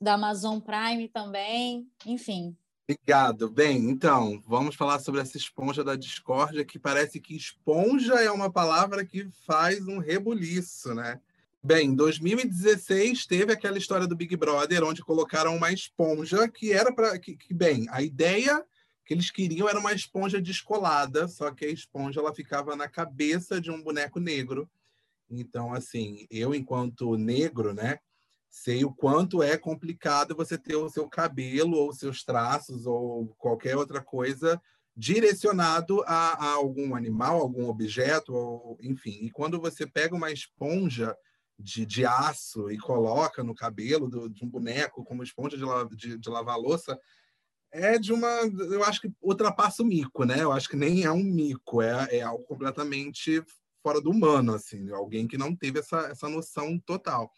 da 0.00 0.14
Amazon 0.14 0.60
Prime 0.60 1.08
também, 1.08 1.86
enfim, 2.06 2.56
Obrigado. 2.90 3.50
Bem, 3.50 3.90
então, 3.90 4.42
vamos 4.46 4.74
falar 4.74 4.98
sobre 4.98 5.20
essa 5.20 5.36
esponja 5.36 5.84
da 5.84 5.94
discórdia, 5.94 6.64
que 6.64 6.78
parece 6.78 7.20
que 7.20 7.36
esponja 7.36 8.14
é 8.14 8.30
uma 8.30 8.50
palavra 8.50 9.04
que 9.04 9.28
faz 9.46 9.86
um 9.86 9.98
rebuliço, 9.98 10.94
né? 10.94 11.20
Bem, 11.62 11.88
em 11.88 11.94
2016 11.94 13.26
teve 13.26 13.52
aquela 13.52 13.76
história 13.76 14.06
do 14.06 14.16
Big 14.16 14.34
Brother, 14.36 14.84
onde 14.84 15.02
colocaram 15.02 15.54
uma 15.54 15.70
esponja 15.70 16.48
que 16.48 16.72
era 16.72 16.90
para. 16.90 17.18
Que, 17.18 17.36
que, 17.36 17.52
bem, 17.52 17.86
a 17.90 18.00
ideia 18.00 18.64
que 19.08 19.14
eles 19.14 19.30
queriam 19.30 19.66
era 19.66 19.80
uma 19.80 19.94
esponja 19.94 20.38
descolada, 20.38 21.26
só 21.28 21.50
que 21.50 21.64
a 21.64 21.70
esponja 21.70 22.20
ela 22.20 22.34
ficava 22.34 22.76
na 22.76 22.86
cabeça 22.86 23.58
de 23.58 23.70
um 23.70 23.82
boneco 23.82 24.20
negro. 24.20 24.70
Então, 25.30 25.72
assim, 25.72 26.26
eu, 26.30 26.54
enquanto 26.54 27.16
negro, 27.16 27.72
né? 27.72 28.00
sei 28.50 28.84
o 28.84 28.92
quanto 28.92 29.42
é 29.42 29.56
complicado 29.56 30.36
você 30.36 30.58
ter 30.58 30.76
o 30.76 30.90
seu 30.90 31.08
cabelo 31.08 31.78
ou 31.78 31.92
seus 31.92 32.22
traços 32.22 32.84
ou 32.84 33.28
qualquer 33.38 33.76
outra 33.76 34.02
coisa 34.02 34.60
direcionado 34.94 36.02
a, 36.02 36.46
a, 36.46 36.50
algum 36.52 36.94
animal, 36.94 37.40
algum 37.40 37.66
objeto, 37.66 38.34
ou, 38.34 38.78
enfim. 38.82 39.20
E 39.22 39.30
quando 39.30 39.58
você 39.58 39.86
pega 39.86 40.14
uma 40.14 40.30
esponja 40.30 41.16
de, 41.58 41.86
de 41.86 42.04
aço 42.04 42.70
e 42.70 42.76
coloca 42.76 43.42
no 43.42 43.54
cabelo 43.54 44.06
do, 44.06 44.28
de 44.28 44.44
um 44.44 44.48
boneco 44.48 45.02
como 45.02 45.22
esponja 45.22 45.56
de, 45.56 45.96
de, 45.96 46.18
de 46.18 46.28
lavar 46.28 46.58
louça, 46.58 46.98
é 47.72 47.98
de 47.98 48.12
uma. 48.12 48.28
Eu 48.70 48.84
acho 48.84 49.00
que 49.00 49.12
ultrapassa 49.20 49.82
o 49.82 49.86
mico, 49.86 50.24
né? 50.24 50.42
Eu 50.42 50.52
acho 50.52 50.68
que 50.68 50.76
nem 50.76 51.04
é 51.04 51.12
um 51.12 51.22
mico, 51.22 51.82
é, 51.82 52.18
é 52.18 52.22
algo 52.22 52.44
completamente 52.44 53.42
fora 53.82 54.00
do 54.00 54.10
humano, 54.10 54.54
assim, 54.54 54.90
alguém 54.90 55.26
que 55.26 55.38
não 55.38 55.54
teve 55.54 55.78
essa, 55.78 55.98
essa 56.08 56.28
noção 56.28 56.78
total. 56.78 57.30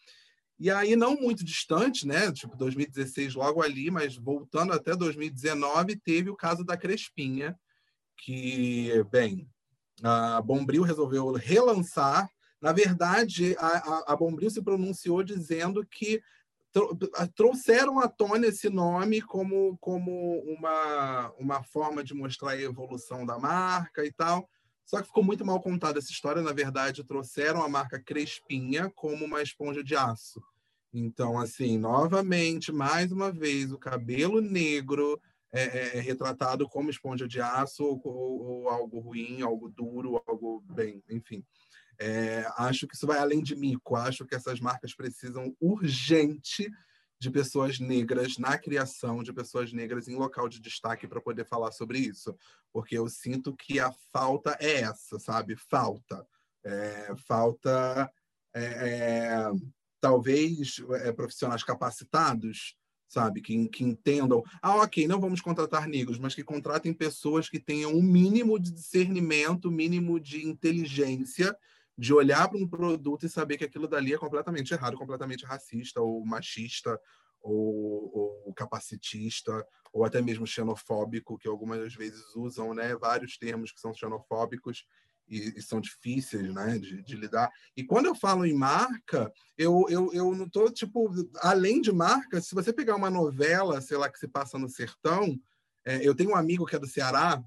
E 0.59 0.69
aí, 0.69 0.95
não 0.95 1.15
muito 1.15 1.43
distante, 1.43 2.05
né? 2.05 2.31
Tipo, 2.31 2.55
2016 2.55 3.33
logo 3.33 3.61
ali, 3.61 3.89
mas 3.89 4.15
voltando 4.15 4.73
até 4.73 4.95
2019, 4.95 5.95
teve 5.95 6.29
o 6.29 6.35
caso 6.35 6.63
da 6.63 6.77
Crespinha, 6.77 7.57
que, 8.17 9.03
bem, 9.11 9.49
a 10.03 10.41
Bombril 10.41 10.83
resolveu 10.83 11.31
relançar. 11.31 12.29
Na 12.61 12.71
verdade, 12.71 13.55
a, 13.57 14.13
a, 14.13 14.15
Bombril 14.15 14.51
se 14.51 14.61
pronunciou 14.61 15.23
dizendo 15.23 15.83
que 15.83 16.21
trouxeram 17.35 17.99
à 17.99 18.07
tona 18.07 18.47
esse 18.47 18.69
nome 18.69 19.21
como, 19.21 19.77
como 19.79 20.39
uma, 20.43 21.33
uma 21.37 21.63
forma 21.63 22.03
de 22.03 22.13
mostrar 22.13 22.51
a 22.51 22.61
evolução 22.61 23.25
da 23.25 23.37
marca 23.37 24.05
e 24.05 24.11
tal. 24.11 24.47
Só 24.85 24.99
que 25.01 25.07
ficou 25.07 25.23
muito 25.23 25.45
mal 25.45 25.61
contada 25.61 25.99
essa 25.99 26.11
história. 26.11 26.41
Na 26.41 26.53
verdade, 26.53 27.03
trouxeram 27.03 27.63
a 27.63 27.69
marca 27.69 28.01
Crespinha 28.01 28.91
como 28.95 29.25
uma 29.25 29.41
esponja 29.41 29.83
de 29.83 29.95
aço. 29.95 30.41
Então, 30.93 31.39
assim, 31.39 31.77
novamente, 31.77 32.71
mais 32.71 33.11
uma 33.11 33.31
vez, 33.31 33.71
o 33.71 33.77
cabelo 33.77 34.41
negro 34.41 35.21
é, 35.53 35.63
é, 35.63 35.97
é 35.97 36.01
retratado 36.01 36.67
como 36.67 36.89
esponja 36.89 37.27
de 37.27 37.41
aço 37.41 37.83
ou, 37.83 38.01
ou, 38.03 38.41
ou, 38.41 38.69
algo 38.69 38.99
ruim, 38.99 39.41
algo 39.41 39.69
duro, 39.69 40.21
algo 40.27 40.61
bem, 40.67 41.01
enfim. 41.09 41.45
É, 42.03 42.43
acho 42.57 42.87
que 42.87 42.95
isso 42.95 43.05
vai 43.05 43.19
além 43.19 43.43
de 43.43 43.55
mico. 43.55 43.95
Acho 43.95 44.25
que 44.25 44.33
essas 44.33 44.59
marcas 44.59 44.95
precisam 44.95 45.55
urgente 45.61 46.67
de 47.19 47.29
pessoas 47.29 47.79
negras 47.79 48.39
na 48.39 48.57
criação, 48.57 49.21
de 49.21 49.31
pessoas 49.31 49.71
negras 49.71 50.07
em 50.07 50.15
local 50.15 50.49
de 50.49 50.59
destaque 50.59 51.07
para 51.07 51.21
poder 51.21 51.45
falar 51.45 51.71
sobre 51.71 51.99
isso, 51.99 52.35
porque 52.73 52.97
eu 52.97 53.07
sinto 53.07 53.55
que 53.55 53.79
a 53.79 53.91
falta 54.11 54.57
é 54.59 54.81
essa, 54.81 55.19
sabe? 55.19 55.55
Falta, 55.55 56.25
é, 56.63 57.13
falta 57.27 58.11
é, 58.55 58.63
é 58.63 59.51
talvez 59.99 60.81
é, 61.03 61.11
profissionais 61.11 61.63
capacitados, 61.63 62.75
sabe? 63.07 63.41
Que, 63.41 63.69
que 63.69 63.83
entendam. 63.83 64.41
Ah, 64.59 64.77
ok, 64.77 65.07
não 65.07 65.19
vamos 65.19 65.39
contratar 65.39 65.87
negros, 65.87 66.17
mas 66.17 66.33
que 66.33 66.43
contratem 66.43 66.91
pessoas 66.91 67.47
que 67.47 67.59
tenham 67.59 67.93
um 67.93 68.01
mínimo 68.01 68.57
de 68.57 68.71
discernimento, 68.71 69.69
mínimo 69.69 70.19
de 70.19 70.43
inteligência, 70.47 71.55
de 72.01 72.15
olhar 72.15 72.49
para 72.49 72.57
um 72.57 72.67
produto 72.67 73.27
e 73.27 73.29
saber 73.29 73.57
que 73.57 73.63
aquilo 73.63 73.87
dali 73.87 74.11
é 74.11 74.17
completamente 74.17 74.73
errado, 74.73 74.97
completamente 74.97 75.45
racista 75.45 76.01
ou 76.01 76.25
machista 76.25 76.99
ou, 77.39 78.43
ou 78.47 78.53
capacitista 78.55 79.63
ou 79.93 80.03
até 80.03 80.19
mesmo 80.19 80.47
xenofóbico, 80.47 81.37
que 81.37 81.47
algumas 81.47 81.93
vezes 81.93 82.35
usam, 82.35 82.73
né, 82.73 82.95
vários 82.95 83.37
termos 83.37 83.71
que 83.71 83.79
são 83.79 83.93
xenofóbicos 83.93 84.83
e, 85.27 85.53
e, 85.55 85.61
são 85.61 85.79
difíceis 85.79 86.51
né, 86.51 86.79
de, 86.79 87.03
de, 87.03 87.15
lidar. 87.15 87.51
E 87.77 87.83
quando 87.83 88.07
eu 88.07 88.15
falo 88.15 88.47
em 88.47 88.53
marca, 88.53 89.31
eu, 89.55 89.85
eu, 89.87 90.11
eu 90.11 90.33
não 90.33 90.45
estou, 90.45 90.71
tipo, 90.71 91.07
além 91.41 91.81
de 91.81 91.91
marca, 91.91 92.41
se 92.41 92.55
você 92.55 92.73
pegar 92.73 92.95
uma 92.95 93.11
novela, 93.11 93.79
sei 93.79 93.97
lá, 93.97 94.09
que 94.09 94.17
se 94.17 94.27
passa 94.27 94.57
no 94.57 94.67
sertão, 94.67 95.39
é, 95.85 96.05
eu 96.05 96.15
tenho 96.15 96.31
um 96.31 96.35
amigo 96.35 96.65
que 96.65 96.75
é 96.75 96.79
do 96.79 96.87
Ceará, 96.87 97.43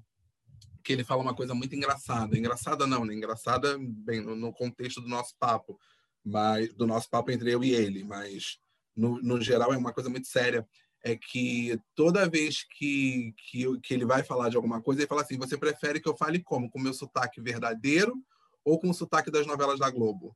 que 0.85 0.93
ele 0.93 1.03
fala 1.03 1.21
uma 1.23 1.35
coisa 1.35 1.55
muito 1.55 1.75
engraçada. 1.75 2.37
Engraçada 2.37 2.85
não, 2.85 3.03
né? 3.03 3.13
Engraçada, 3.13 3.75
bem, 3.79 4.21
no, 4.21 4.35
no 4.35 4.53
contexto 4.53 5.01
do 5.01 5.09
nosso 5.09 5.35
papo, 5.39 5.79
mas 6.23 6.71
do 6.75 6.85
nosso 6.85 7.09
papo 7.09 7.31
entre 7.31 7.51
eu 7.51 7.63
e 7.63 7.73
ele, 7.73 8.03
mas 8.03 8.59
no, 8.95 9.19
no 9.21 9.41
geral 9.41 9.73
é 9.73 9.77
uma 9.77 9.91
coisa 9.91 10.09
muito 10.09 10.27
séria 10.27 10.65
é 11.03 11.15
que 11.15 11.79
toda 11.93 12.27
vez 12.27 12.63
que, 12.63 13.31
que, 13.37 13.79
que, 13.79 13.93
ele 13.93 14.05
vai 14.05 14.23
falar 14.23 14.49
de 14.49 14.55
alguma 14.55 14.81
coisa, 14.81 15.01
ele 15.01 15.07
fala 15.07 15.21
assim: 15.21 15.37
você 15.37 15.55
prefere 15.55 15.99
que 15.99 16.09
eu 16.09 16.17
fale 16.17 16.41
como? 16.41 16.67
Com 16.67 16.79
o 16.79 16.81
meu 16.81 16.95
sotaque 16.95 17.39
verdadeiro 17.39 18.15
ou 18.63 18.79
com 18.79 18.89
o 18.89 18.93
sotaque 18.93 19.29
das 19.29 19.45
novelas 19.45 19.77
da 19.77 19.89
Globo? 19.91 20.35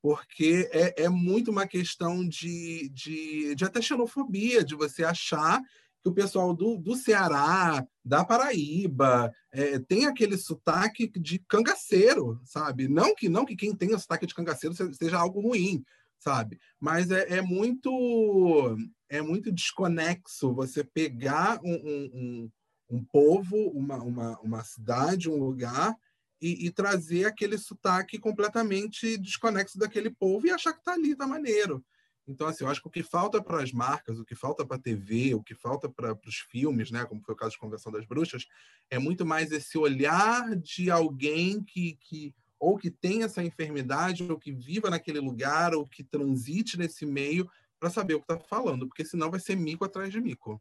Porque 0.00 0.70
é, 0.72 1.04
é 1.04 1.08
muito 1.08 1.50
uma 1.50 1.66
questão 1.66 2.24
de, 2.28 2.88
de, 2.90 3.56
de 3.56 3.64
até 3.64 3.82
xenofobia, 3.82 4.62
de 4.62 4.76
você 4.76 5.02
achar 5.02 5.60
que 6.04 6.10
o 6.10 6.14
pessoal 6.14 6.52
do, 6.54 6.76
do 6.76 6.94
Ceará, 6.94 7.84
da 8.04 8.22
Paraíba, 8.22 9.32
é, 9.50 9.78
tem 9.78 10.04
aquele 10.04 10.36
sotaque 10.36 11.10
de 11.18 11.38
cangaceiro, 11.48 12.38
sabe? 12.44 12.86
Não 12.86 13.14
que 13.14 13.26
não 13.26 13.46
que 13.46 13.56
quem 13.56 13.74
tem 13.74 13.94
o 13.94 13.98
sotaque 13.98 14.26
de 14.26 14.34
cangaceiro 14.34 14.76
seja 14.94 15.18
algo 15.18 15.40
ruim, 15.40 15.82
sabe? 16.18 16.60
Mas 16.78 17.10
é, 17.10 17.38
é 17.38 17.42
muito 17.42 18.76
é 19.08 19.22
muito 19.22 19.50
desconexo 19.50 20.52
você 20.52 20.84
pegar 20.84 21.58
um, 21.64 21.72
um, 21.72 22.10
um, 22.12 22.50
um 22.90 23.04
povo, 23.04 23.56
uma, 23.70 23.96
uma, 24.02 24.38
uma 24.40 24.64
cidade, 24.64 25.30
um 25.30 25.38
lugar 25.38 25.96
e, 26.40 26.66
e, 26.66 26.70
trazer 26.70 27.24
aquele 27.24 27.56
sotaque 27.56 28.18
completamente 28.18 29.16
desconexo 29.16 29.78
daquele 29.78 30.10
povo 30.10 30.46
e 30.46 30.50
achar 30.50 30.72
que 30.72 30.80
está 30.80 30.92
ali, 30.92 31.12
está 31.12 31.26
maneiro. 31.26 31.82
Então, 32.26 32.46
assim, 32.46 32.64
eu 32.64 32.70
acho 32.70 32.80
que 32.80 32.88
o 32.88 32.90
que 32.90 33.02
falta 33.02 33.42
para 33.42 33.62
as 33.62 33.70
marcas, 33.70 34.18
o 34.18 34.24
que 34.24 34.34
falta 34.34 34.64
para 34.64 34.76
a 34.76 34.80
TV, 34.80 35.34
o 35.34 35.42
que 35.42 35.54
falta 35.54 35.88
para 35.88 36.18
os 36.26 36.36
filmes, 36.36 36.90
né, 36.90 37.04
como 37.04 37.22
foi 37.22 37.34
o 37.34 37.36
caso 37.36 37.52
de 37.52 37.58
Convenção 37.58 37.92
das 37.92 38.06
Bruxas, 38.06 38.46
é 38.90 38.98
muito 38.98 39.26
mais 39.26 39.52
esse 39.52 39.76
olhar 39.76 40.56
de 40.56 40.90
alguém 40.90 41.62
que, 41.62 41.98
que 42.00 42.34
ou 42.58 42.78
que 42.78 42.90
tem 42.90 43.22
essa 43.22 43.42
enfermidade, 43.42 44.24
ou 44.30 44.38
que 44.38 44.50
viva 44.50 44.88
naquele 44.88 45.20
lugar, 45.20 45.74
ou 45.74 45.84
que 45.84 46.02
transite 46.02 46.78
nesse 46.78 47.04
meio, 47.04 47.50
para 47.78 47.90
saber 47.90 48.14
o 48.14 48.20
que 48.20 48.32
está 48.32 48.38
falando, 48.38 48.86
porque 48.86 49.04
senão 49.04 49.30
vai 49.30 49.38
ser 49.38 49.54
mico 49.54 49.84
atrás 49.84 50.10
de 50.10 50.18
mico. 50.18 50.58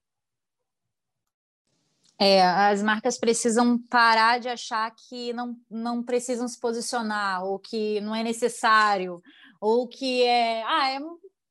É, 2.19 2.45
as 2.45 2.83
marcas 2.83 3.17
precisam 3.17 3.77
parar 3.77 4.39
de 4.39 4.47
achar 4.47 4.91
que 4.91 5.33
não, 5.33 5.57
não 5.69 6.03
precisam 6.03 6.47
se 6.47 6.59
posicionar, 6.59 7.43
ou 7.43 7.57
que 7.57 8.01
não 8.01 8.13
é 8.13 8.21
necessário, 8.21 9.21
ou 9.59 9.87
que 9.87 10.23
é, 10.23 10.63
ah, 10.63 10.89
é 10.89 10.99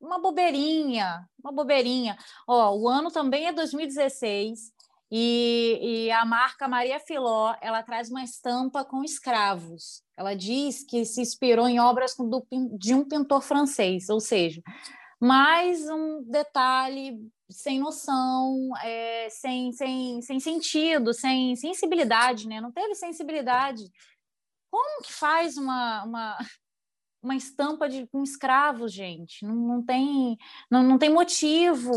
uma 0.03 0.19
bobeirinha, 0.19 1.27
uma 1.41 1.51
bobeirinha. 1.51 2.17
Ó, 2.47 2.75
o 2.75 2.89
ano 2.89 3.09
também 3.09 3.47
é 3.47 3.53
2016 3.53 4.71
e, 5.09 5.79
e 5.81 6.11
a 6.11 6.25
marca 6.25 6.67
Maria 6.67 6.99
Filó, 6.99 7.55
ela 7.61 7.81
traz 7.81 8.09
uma 8.09 8.23
estampa 8.23 8.83
com 8.83 9.03
escravos. 9.03 10.03
Ela 10.17 10.35
diz 10.35 10.83
que 10.83 11.05
se 11.05 11.21
inspirou 11.21 11.67
em 11.67 11.79
obras 11.79 12.15
do, 12.15 12.45
de 12.77 12.93
um 12.93 13.07
pintor 13.07 13.41
francês, 13.41 14.09
ou 14.09 14.19
seja, 14.19 14.61
mais 15.19 15.89
um 15.89 16.23
detalhe 16.23 17.17
sem 17.49 17.79
noção, 17.79 18.71
é, 18.83 19.29
sem, 19.29 19.71
sem, 19.71 20.21
sem 20.21 20.39
sentido, 20.39 21.13
sem 21.13 21.55
sensibilidade, 21.55 22.47
né? 22.47 22.59
Não 22.59 22.71
teve 22.71 22.95
sensibilidade. 22.95 23.83
Como 24.69 25.03
que 25.03 25.13
faz 25.13 25.55
uma, 25.55 26.03
uma, 26.03 26.37
uma 27.23 27.35
estampa 27.35 27.87
de 27.87 28.07
um 28.13 28.21
escravo, 28.21 28.87
gente? 28.87 29.45
Não, 29.45 29.55
não, 29.55 29.81
tem, 29.83 30.37
não, 30.69 30.83
não 30.83 30.97
tem 30.97 31.09
motivo. 31.09 31.91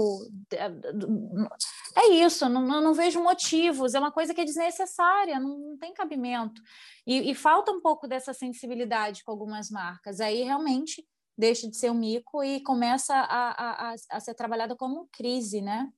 É 1.97 2.09
isso, 2.11 2.49
não, 2.49 2.63
não 2.63 2.95
vejo 2.95 3.21
motivos. 3.21 3.95
É 3.95 3.99
uma 3.99 4.13
coisa 4.13 4.33
que 4.33 4.41
é 4.41 4.45
desnecessária, 4.45 5.41
não, 5.41 5.59
não 5.59 5.79
tem 5.79 5.93
cabimento. 5.93 6.63
E, 7.05 7.31
e 7.31 7.35
falta 7.35 7.73
um 7.73 7.81
pouco 7.81 8.07
dessa 8.07 8.33
sensibilidade 8.33 9.25
com 9.25 9.33
algumas 9.33 9.69
marcas. 9.69 10.21
Aí 10.21 10.45
realmente 10.45 11.05
deixa 11.37 11.69
de 11.69 11.77
ser 11.77 11.91
um 11.91 11.95
mico 11.95 12.43
e 12.45 12.63
começa 12.63 13.15
a, 13.15 13.91
a, 13.91 13.95
a 14.11 14.21
ser 14.21 14.35
trabalhada 14.35 14.77
como 14.77 15.09
crise, 15.13 15.61
né? 15.61 15.93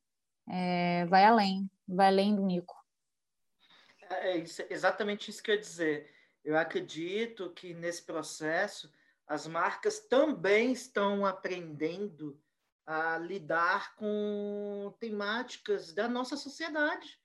É, 0.48 1.04
vai 1.06 1.26
além, 1.26 1.70
vai 1.86 2.08
além 2.08 2.34
do 2.34 2.42
mico. 2.42 2.74
É, 4.08 4.38
é 4.38 4.44
exatamente 4.70 5.30
isso 5.30 5.42
que 5.42 5.50
eu 5.50 5.54
ia 5.54 5.60
dizer. 5.60 6.10
Eu 6.42 6.56
acredito 6.56 7.50
que 7.50 7.74
nesse 7.74 8.02
processo 8.02 8.90
as 9.28 9.46
marcas 9.46 10.00
também 10.00 10.72
estão 10.72 11.26
aprendendo 11.26 12.40
a 12.86 13.18
lidar 13.18 13.94
com 13.96 14.94
temáticas 14.98 15.92
da 15.92 16.08
nossa 16.08 16.36
sociedade. 16.36 17.20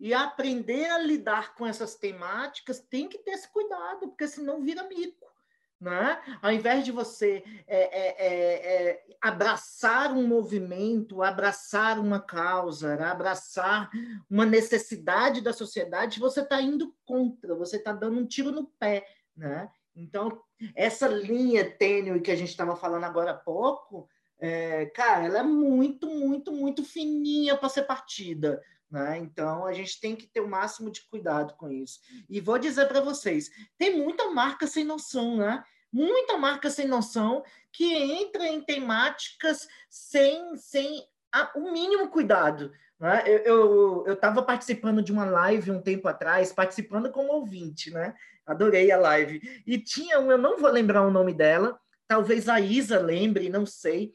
E 0.00 0.14
aprender 0.14 0.86
a 0.86 0.98
lidar 0.98 1.54
com 1.54 1.66
essas 1.66 1.94
temáticas 1.94 2.80
tem 2.80 3.06
que 3.06 3.18
ter 3.18 3.32
esse 3.32 3.52
cuidado, 3.52 4.08
porque 4.08 4.26
senão 4.26 4.62
vira 4.62 4.82
mico. 4.88 5.30
Né? 5.78 6.20
Ao 6.40 6.50
invés 6.50 6.84
de 6.84 6.92
você 6.92 7.44
é, 7.66 7.82
é, 7.82 8.26
é, 8.26 8.88
é, 8.90 9.04
abraçar 9.20 10.12
um 10.12 10.26
movimento, 10.26 11.22
abraçar 11.22 11.98
uma 11.98 12.20
causa, 12.20 12.94
abraçar 13.04 13.90
uma 14.30 14.46
necessidade 14.46 15.40
da 15.40 15.52
sociedade, 15.52 16.20
você 16.20 16.40
está 16.40 16.62
indo 16.62 16.94
contra, 17.04 17.54
você 17.54 17.76
está 17.76 17.92
dando 17.92 18.18
um 18.18 18.26
tiro 18.26 18.50
no 18.50 18.68
pé. 18.78 19.06
Né? 19.36 19.68
Então, 19.94 20.40
essa 20.74 21.08
linha 21.08 21.68
tênue 21.68 22.20
que 22.20 22.30
a 22.30 22.36
gente 22.36 22.50
estava 22.50 22.76
falando 22.76 23.04
agora 23.04 23.32
há 23.32 23.36
pouco, 23.36 24.08
é, 24.38 24.86
cara, 24.86 25.24
ela 25.24 25.38
é 25.38 25.42
muito, 25.42 26.08
muito, 26.08 26.50
muito 26.52 26.84
fininha 26.84 27.56
para 27.56 27.68
ser 27.68 27.82
partida. 27.82 28.62
Né? 28.90 29.18
Então, 29.18 29.64
a 29.64 29.72
gente 29.72 29.98
tem 30.00 30.14
que 30.14 30.26
ter 30.26 30.40
o 30.40 30.48
máximo 30.48 30.90
de 30.90 31.02
cuidado 31.08 31.54
com 31.54 31.70
isso. 31.70 32.00
E 32.28 32.40
vou 32.40 32.58
dizer 32.58 32.86
para 32.86 33.00
vocês: 33.00 33.50
tem 33.78 33.96
muita 33.96 34.30
marca 34.30 34.66
sem 34.66 34.84
noção, 34.84 35.36
né? 35.36 35.64
Muita 35.90 36.36
marca 36.36 36.68
sem 36.70 36.86
noção 36.86 37.42
que 37.70 37.94
entra 37.94 38.46
em 38.48 38.60
temáticas 38.60 39.66
sem, 39.88 40.56
sem 40.56 41.06
a, 41.32 41.52
o 41.54 41.72
mínimo 41.72 42.08
cuidado. 42.08 42.72
Né? 43.00 43.24
Eu 43.44 44.04
estava 44.06 44.42
participando 44.42 45.02
de 45.02 45.10
uma 45.10 45.24
live 45.24 45.70
um 45.70 45.82
tempo 45.82 46.06
atrás, 46.06 46.52
participando 46.52 47.10
como 47.10 47.32
ouvinte, 47.32 47.90
né? 47.90 48.14
Adorei 48.46 48.90
a 48.90 48.98
live. 48.98 49.62
E 49.66 49.78
tinha 49.78 50.20
um, 50.20 50.30
eu 50.30 50.38
não 50.38 50.58
vou 50.58 50.70
lembrar 50.70 51.06
o 51.06 51.10
nome 51.10 51.32
dela, 51.32 51.78
talvez 52.06 52.48
a 52.48 52.60
Isa 52.60 52.98
lembre, 52.98 53.48
não 53.48 53.64
sei 53.64 54.12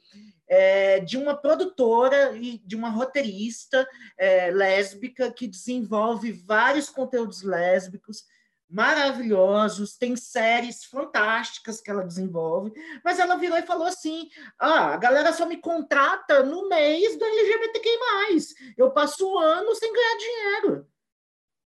é, 0.47 0.99
de 0.99 1.17
uma 1.17 1.35
produtora 1.35 2.35
e 2.37 2.57
de 2.59 2.75
uma 2.75 2.89
roteirista 2.89 3.87
é, 4.17 4.49
lésbica 4.49 5.31
que 5.31 5.47
desenvolve 5.47 6.31
vários 6.31 6.89
conteúdos 6.89 7.43
lésbicos 7.43 8.23
maravilhosos, 8.69 9.97
tem 9.97 10.15
séries 10.15 10.83
fantásticas 10.83 11.79
que 11.79 11.89
ela 11.89 12.03
desenvolve, 12.03 12.73
mas 13.03 13.17
ela 13.17 13.37
virou 13.37 13.57
e 13.57 13.65
falou 13.65 13.87
assim: 13.87 14.29
ah, 14.59 14.93
a 14.93 14.97
galera 14.97 15.31
só 15.31 15.45
me 15.45 15.57
contrata 15.57 16.43
no 16.43 16.67
mês 16.67 17.17
do 17.17 17.23
LGBTQI. 17.23 18.75
Eu 18.77 18.91
passo 18.91 19.25
o 19.25 19.37
ano 19.37 19.73
sem 19.75 19.91
ganhar 19.91 20.17
dinheiro. 20.17 20.87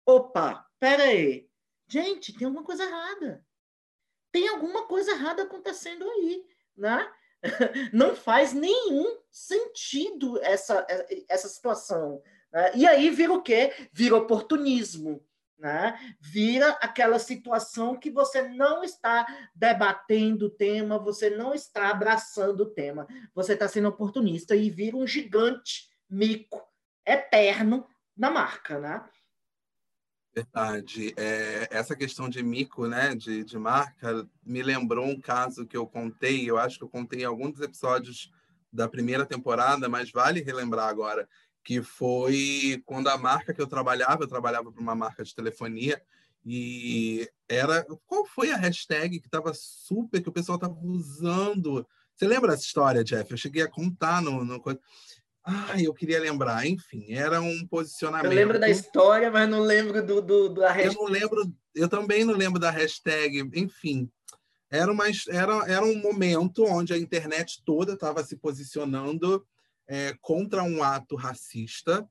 Opa, 0.07 0.67
pera 0.79 1.05
aí. 1.05 1.50
Gente, 1.91 2.33
tem 2.33 2.47
alguma 2.47 2.65
coisa 2.65 2.85
errada. 2.85 3.45
Tem 4.31 4.49
alguma 4.49 4.87
coisa 4.87 5.11
errada 5.11 5.43
acontecendo 5.43 6.09
aí, 6.09 6.45
né? 6.77 7.13
não 7.93 8.15
faz 8.15 8.53
nenhum 8.53 9.19
sentido 9.31 10.39
essa, 10.43 10.87
essa 11.29 11.49
situação. 11.49 12.23
Né? 12.53 12.73
E 12.77 12.87
aí 12.87 13.11
vira 13.11 13.33
o 13.33 13.43
quê? 13.43 13.73
Vira 13.93 14.17
oportunismo. 14.17 15.25
Né? 15.59 15.99
Vira 16.21 16.71
aquela 16.81 17.19
situação 17.19 17.99
que 17.99 18.11
você 18.11 18.43
não 18.43 18.83
está 18.83 19.27
debatendo 19.55 20.47
o 20.47 20.51
tema, 20.51 20.99
você 20.99 21.29
não 21.29 21.53
está 21.53 21.91
abraçando 21.91 22.63
o 22.63 22.71
tema, 22.71 23.07
você 23.35 23.53
está 23.53 23.69
sendo 23.69 23.89
oportunista 23.89 24.57
e 24.57 24.71
vira 24.71 24.97
um 24.97 25.07
gigante 25.07 25.91
mico 26.09 26.67
eterno 27.05 27.87
na 28.17 28.31
marca, 28.31 28.79
né? 28.79 29.05
Verdade. 30.35 31.13
É, 31.17 31.69
essa 31.71 31.97
questão 31.97 32.29
de 32.29 32.43
mico, 32.43 32.87
né, 32.87 33.15
de, 33.15 33.45
de 33.45 33.59
marca, 33.59 34.27
me 34.45 34.63
lembrou 34.63 35.07
um 35.07 35.21
caso 35.21 35.67
que 35.67 35.77
eu 35.77 35.87
contei, 35.87 36.49
eu 36.49 36.59
acho 36.59 36.79
que 36.79 36.85
eu 36.85 36.89
contei 36.89 37.23
em 37.23 37.25
alguns 37.25 37.53
dos 37.53 37.63
episódios 37.63 38.33
da 38.73 38.89
primeira 38.89 39.27
temporada, 39.27 39.89
mas 39.89 40.11
vale 40.13 40.41
relembrar 40.41 40.89
agora 40.89 41.29
que 41.63 41.83
foi 41.83 42.83
quando 42.87 43.09
a 43.09 43.19
marca 43.19 43.53
que 43.53 43.61
eu 43.61 43.67
trabalhava, 43.67 44.23
eu 44.23 44.29
trabalhava 44.29 44.73
para 44.73 44.81
uma 44.81 44.95
marca 44.95 45.23
de 45.23 45.35
telefonia, 45.35 46.01
e 46.45 47.29
era. 47.49 47.85
Qual 48.07 48.25
foi 48.25 48.51
a 48.51 48.57
hashtag 48.57 49.21
que 49.21 49.27
estava 49.27 49.53
super, 49.55 50.23
que 50.23 50.29
o 50.29 50.33
pessoal 50.33 50.57
estava 50.57 50.75
usando? 50.83 51.87
Você 52.15 52.27
lembra 52.27 52.55
essa 52.55 52.63
história, 52.63 53.05
Jeff? 53.05 53.31
Eu 53.31 53.37
cheguei 53.37 53.63
a 53.63 53.69
contar 53.69 54.23
no. 54.23 54.45
no... 54.45 54.63
Ai, 55.51 55.87
eu 55.87 55.93
queria 55.93 56.21
lembrar. 56.21 56.65
Enfim, 56.67 57.13
era 57.13 57.41
um 57.41 57.67
posicionamento. 57.67 58.31
Eu 58.31 58.37
lembro 58.37 58.59
da 58.59 58.69
história, 58.69 59.31
mas 59.31 59.49
não 59.49 59.61
lembro 59.61 60.05
do, 60.05 60.23
do, 60.23 60.49
do 60.49 60.61
hashtag. 60.61 60.87
Eu 60.87 60.95
não 60.95 61.05
lembro, 61.05 61.53
eu 61.75 61.89
também 61.89 62.25
não 62.25 62.35
lembro 62.35 62.61
da 62.61 62.71
hashtag. 62.71 63.51
Enfim, 63.55 64.09
era, 64.71 64.93
uma, 64.93 65.07
era, 65.29 65.65
era 65.67 65.85
um 65.85 65.97
momento 65.97 66.65
onde 66.65 66.93
a 66.93 66.99
internet 66.99 67.63
toda 67.65 67.95
estava 67.95 68.23
se 68.23 68.37
posicionando 68.37 69.45
é, 69.89 70.15
contra 70.21 70.63
um 70.63 70.83
ato 70.85 71.17
racista 71.17 72.09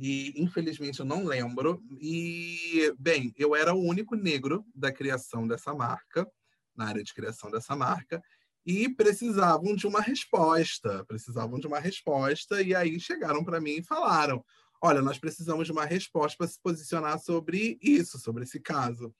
e 0.00 0.32
infelizmente 0.34 1.00
eu 1.00 1.06
não 1.06 1.24
lembro. 1.24 1.82
E, 2.00 2.94
bem, 2.98 3.34
eu 3.36 3.54
era 3.54 3.74
o 3.74 3.82
único 3.82 4.16
negro 4.16 4.64
da 4.74 4.90
criação 4.90 5.46
dessa 5.46 5.74
marca, 5.74 6.26
na 6.74 6.86
área 6.86 7.02
de 7.02 7.12
criação 7.12 7.50
dessa 7.50 7.76
marca, 7.76 8.22
e 8.64 8.88
precisavam 8.88 9.74
de 9.74 9.86
uma 9.86 10.00
resposta, 10.00 11.04
precisavam 11.06 11.58
de 11.58 11.66
uma 11.66 11.78
resposta, 11.78 12.62
e 12.62 12.74
aí 12.74 12.98
chegaram 13.00 13.44
para 13.44 13.60
mim 13.60 13.78
e 13.78 13.84
falaram: 13.84 14.44
olha, 14.82 15.02
nós 15.02 15.18
precisamos 15.18 15.66
de 15.66 15.72
uma 15.72 15.84
resposta 15.84 16.36
para 16.38 16.46
se 16.46 16.60
posicionar 16.62 17.18
sobre 17.18 17.78
isso, 17.82 18.18
sobre 18.18 18.44
esse 18.44 18.60
caso. 18.60 19.14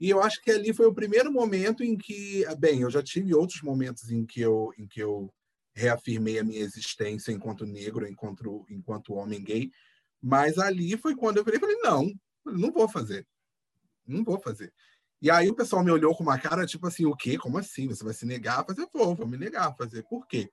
E 0.00 0.10
eu 0.10 0.20
acho 0.20 0.42
que 0.42 0.50
ali 0.50 0.72
foi 0.72 0.86
o 0.86 0.94
primeiro 0.94 1.32
momento 1.32 1.82
em 1.84 1.96
que, 1.96 2.44
bem, 2.58 2.80
eu 2.80 2.90
já 2.90 3.02
tive 3.02 3.34
outros 3.34 3.62
momentos 3.62 4.10
em 4.10 4.26
que 4.26 4.40
eu, 4.40 4.72
em 4.76 4.86
que 4.86 5.00
eu 5.00 5.32
reafirmei 5.74 6.38
a 6.38 6.44
minha 6.44 6.60
existência 6.60 7.32
enquanto 7.32 7.66
negro, 7.66 8.06
enquanto, 8.06 8.64
enquanto 8.70 9.14
homem 9.14 9.42
gay, 9.42 9.70
mas 10.22 10.58
ali 10.58 10.96
foi 10.96 11.14
quando 11.14 11.38
eu 11.38 11.44
falei, 11.44 11.60
falei 11.60 11.76
não, 11.76 12.12
não 12.44 12.72
vou 12.72 12.88
fazer. 12.88 13.26
Não 14.06 14.22
vou 14.22 14.38
fazer. 14.38 14.72
E 15.24 15.30
aí 15.30 15.48
o 15.48 15.54
pessoal 15.54 15.82
me 15.82 15.90
olhou 15.90 16.14
com 16.14 16.22
uma 16.22 16.38
cara 16.38 16.66
tipo 16.66 16.86
assim, 16.86 17.06
o 17.06 17.16
quê? 17.16 17.38
Como 17.38 17.56
assim? 17.56 17.88
Você 17.88 18.04
vai 18.04 18.12
se 18.12 18.26
negar 18.26 18.60
a 18.60 18.64
fazer? 18.64 18.86
Vou, 18.92 19.14
vou 19.14 19.26
me 19.26 19.38
negar 19.38 19.68
a 19.68 19.72
fazer. 19.72 20.02
Por 20.02 20.26
quê? 20.26 20.50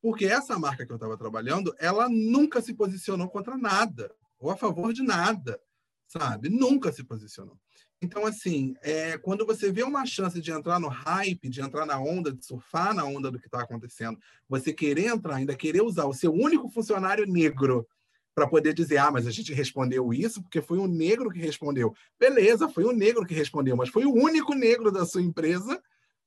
Porque 0.00 0.26
essa 0.26 0.56
marca 0.56 0.86
que 0.86 0.92
eu 0.92 0.94
estava 0.94 1.18
trabalhando, 1.18 1.74
ela 1.76 2.08
nunca 2.08 2.62
se 2.62 2.72
posicionou 2.72 3.28
contra 3.28 3.58
nada, 3.58 4.14
ou 4.38 4.48
a 4.48 4.56
favor 4.56 4.92
de 4.92 5.02
nada, 5.02 5.60
sabe? 6.06 6.48
Nunca 6.48 6.92
se 6.92 7.02
posicionou. 7.02 7.58
Então, 8.00 8.24
assim, 8.24 8.76
é, 8.80 9.18
quando 9.18 9.44
você 9.44 9.72
vê 9.72 9.82
uma 9.82 10.06
chance 10.06 10.40
de 10.40 10.52
entrar 10.52 10.78
no 10.78 10.86
hype, 10.86 11.48
de 11.48 11.60
entrar 11.60 11.84
na 11.84 11.98
onda, 11.98 12.32
de 12.32 12.46
surfar 12.46 12.94
na 12.94 13.04
onda 13.04 13.28
do 13.28 13.40
que 13.40 13.46
está 13.46 13.62
acontecendo, 13.62 14.20
você 14.48 14.72
querer 14.72 15.06
entrar, 15.06 15.34
ainda 15.34 15.56
querer 15.56 15.82
usar 15.82 16.04
o 16.04 16.14
seu 16.14 16.32
único 16.32 16.68
funcionário 16.68 17.26
negro 17.26 17.88
para 18.34 18.48
poder 18.48 18.72
dizer, 18.72 18.98
ah, 18.98 19.10
mas 19.10 19.26
a 19.26 19.30
gente 19.30 19.52
respondeu 19.52 20.12
isso 20.12 20.42
porque 20.42 20.62
foi 20.62 20.78
um 20.78 20.86
negro 20.86 21.30
que 21.30 21.38
respondeu. 21.38 21.94
Beleza, 22.18 22.68
foi 22.68 22.84
um 22.84 22.92
negro 22.92 23.26
que 23.26 23.34
respondeu, 23.34 23.76
mas 23.76 23.90
foi 23.90 24.04
o 24.04 24.12
único 24.12 24.54
negro 24.54 24.90
da 24.90 25.04
sua 25.04 25.22
empresa 25.22 25.80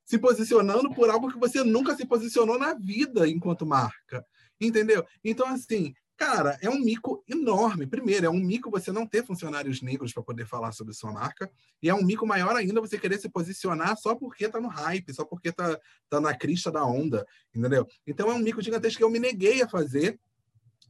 se 0.05 0.19
posicionando 0.19 0.93
por 0.93 1.09
algo 1.09 1.31
que 1.31 1.39
você 1.39 1.63
nunca 1.63 1.95
se 1.95 2.05
posicionou 2.05 2.59
na 2.59 2.75
vida 2.75 3.27
enquanto 3.27 3.65
marca. 3.65 4.23
Entendeu? 4.61 5.03
Então, 5.23 5.47
assim, 5.47 5.95
cara, 6.15 6.57
é 6.61 6.69
um 6.69 6.79
mico 6.79 7.23
enorme. 7.27 7.87
Primeiro, 7.87 8.27
é 8.27 8.29
um 8.29 8.39
mico 8.39 8.69
você 8.69 8.91
não 8.91 9.07
ter 9.07 9.25
funcionários 9.25 9.81
negros 9.81 10.13
para 10.13 10.21
poder 10.21 10.45
falar 10.45 10.71
sobre 10.71 10.93
sua 10.93 11.11
marca. 11.11 11.49
E 11.81 11.89
é 11.89 11.93
um 11.93 12.03
mico 12.03 12.25
maior 12.25 12.55
ainda 12.55 12.79
você 12.79 12.99
querer 12.99 13.17
se 13.17 13.27
posicionar 13.27 13.97
só 13.97 14.13
porque 14.15 14.45
está 14.45 14.61
no 14.61 14.67
hype, 14.67 15.11
só 15.11 15.25
porque 15.25 15.49
está 15.49 15.77
tá 16.07 16.21
na 16.21 16.37
crista 16.37 16.71
da 16.71 16.85
onda. 16.85 17.25
Entendeu? 17.53 17.87
Então, 18.05 18.29
é 18.29 18.33
um 18.33 18.39
mico 18.39 18.61
gigantesco 18.61 18.99
que 18.99 19.03
eu 19.03 19.09
me 19.09 19.19
neguei 19.19 19.63
a 19.63 19.67
fazer 19.67 20.19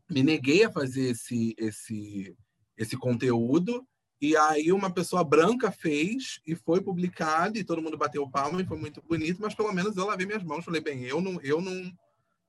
me 0.09 0.23
neguei 0.23 0.63
a 0.63 0.71
fazer 0.71 1.09
esse, 1.09 1.55
esse, 1.57 2.35
esse 2.77 2.97
conteúdo. 2.97 3.85
E 4.21 4.35
aí 4.37 4.71
uma 4.71 4.89
pessoa 4.89 5.23
branca 5.23 5.71
fez 5.71 6.39
e 6.47 6.55
foi 6.55 6.81
publicado 6.81 7.57
e 7.57 7.63
todo 7.63 7.81
mundo 7.81 7.97
bateu 7.97 8.29
palma 8.29 8.61
e 8.61 8.65
foi 8.65 8.77
muito 8.77 9.01
bonito, 9.01 9.41
mas 9.41 9.53
pelo 9.53 9.73
menos 9.73 9.97
eu 9.97 10.05
lavei 10.05 10.25
minhas 10.25 10.43
mãos, 10.43 10.63
falei 10.63 10.81
bem, 10.81 11.03
eu 11.03 11.19
não 11.19 11.39
eu 11.41 11.59
não 11.59 11.91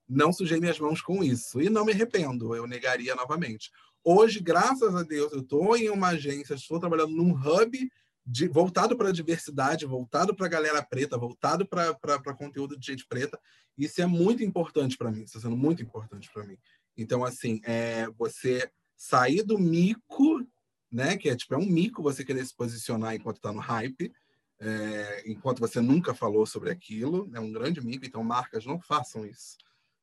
não 0.09 0.33
sujei 0.33 0.61
minhas 0.61 0.79
mãos 0.79 1.03
com 1.03 1.25
isso 1.25 1.61
e 1.61 1.69
não 1.69 1.85
me 1.85 1.93
arrependo, 1.93 2.55
eu 2.55 2.67
negaria 2.67 3.15
novamente. 3.17 3.73
Hoje, 4.05 4.39
graças 4.39 4.95
a 4.95 5.03
Deus, 5.03 5.33
eu 5.33 5.41
estou 5.41 5.77
em 5.77 5.91
uma 5.91 6.11
agência, 6.11 6.55
estou 6.55 6.79
trabalhando 6.79 7.11
num 7.11 7.33
hub 7.33 7.91
de, 8.25 8.47
voltado 8.47 8.97
para 8.97 9.09
a 9.09 9.13
diversidade, 9.13 9.85
voltado 9.85 10.35
para 10.35 10.47
a 10.47 10.49
galera 10.49 10.81
preta, 10.81 11.19
voltado 11.19 11.67
para 11.67 12.35
conteúdo 12.37 12.79
de 12.79 12.87
gente 12.87 13.05
preta. 13.07 13.37
Isso 13.77 14.01
é 14.01 14.07
muito 14.07 14.45
importante 14.45 14.97
para 14.97 15.11
mim, 15.11 15.23
está 15.23 15.41
sendo 15.41 15.57
muito 15.57 15.83
importante 15.83 16.31
para 16.33 16.45
mim. 16.45 16.57
Então, 16.97 17.25
assim, 17.25 17.61
é 17.65 18.07
você 18.17 18.71
sair 18.97 19.43
do 19.43 19.59
mico, 19.59 20.47
né? 20.91 21.17
Que 21.17 21.29
é 21.29 21.37
tipo, 21.37 21.55
é 21.55 21.59
um 21.59 21.67
mico 21.67 22.03
você 22.03 22.25
querer 22.25 22.45
se 22.45 22.55
posicionar 22.55 23.15
enquanto 23.15 23.37
está 23.37 23.53
no 23.53 23.61
hype, 23.61 24.13
é, 24.59 25.25
enquanto 25.27 25.61
você 25.61 25.81
nunca 25.81 26.15
falou 26.15 26.47
sobre 26.47 26.71
aquilo, 26.71 27.31
é 27.35 27.41
um 27.41 27.53
grande 27.53 27.85
mico. 27.85 28.07
Então, 28.07 28.25
marcas, 28.25 28.65
não 28.65 28.81
façam 28.81 29.27
isso, 29.27 29.59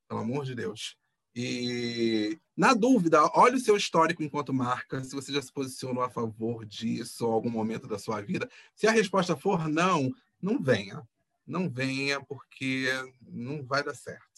pelo 0.07 0.21
amor 0.21 0.45
de 0.45 0.53
Deus. 0.53 0.95
E, 1.35 2.37
na 2.55 2.75
dúvida, 2.75 3.23
olhe 3.33 3.55
o 3.55 3.59
seu 3.59 3.75
histórico 3.75 4.21
enquanto 4.21 4.53
marca, 4.53 5.03
se 5.03 5.15
você 5.15 5.33
já 5.33 5.41
se 5.41 5.51
posicionou 5.51 6.03
a 6.03 6.09
favor 6.09 6.63
disso 6.63 7.25
em 7.25 7.31
algum 7.31 7.49
momento 7.49 7.87
da 7.87 7.97
sua 7.97 8.21
vida. 8.21 8.47
Se 8.75 8.85
a 8.85 8.91
resposta 8.91 9.35
for 9.35 9.67
não, 9.67 10.11
não 10.39 10.61
venha. 10.61 11.01
Não 11.45 11.67
venha, 11.67 12.21
porque 12.21 12.87
não 13.21 13.63
vai 13.63 13.83
dar 13.83 13.95
certo 13.95 14.32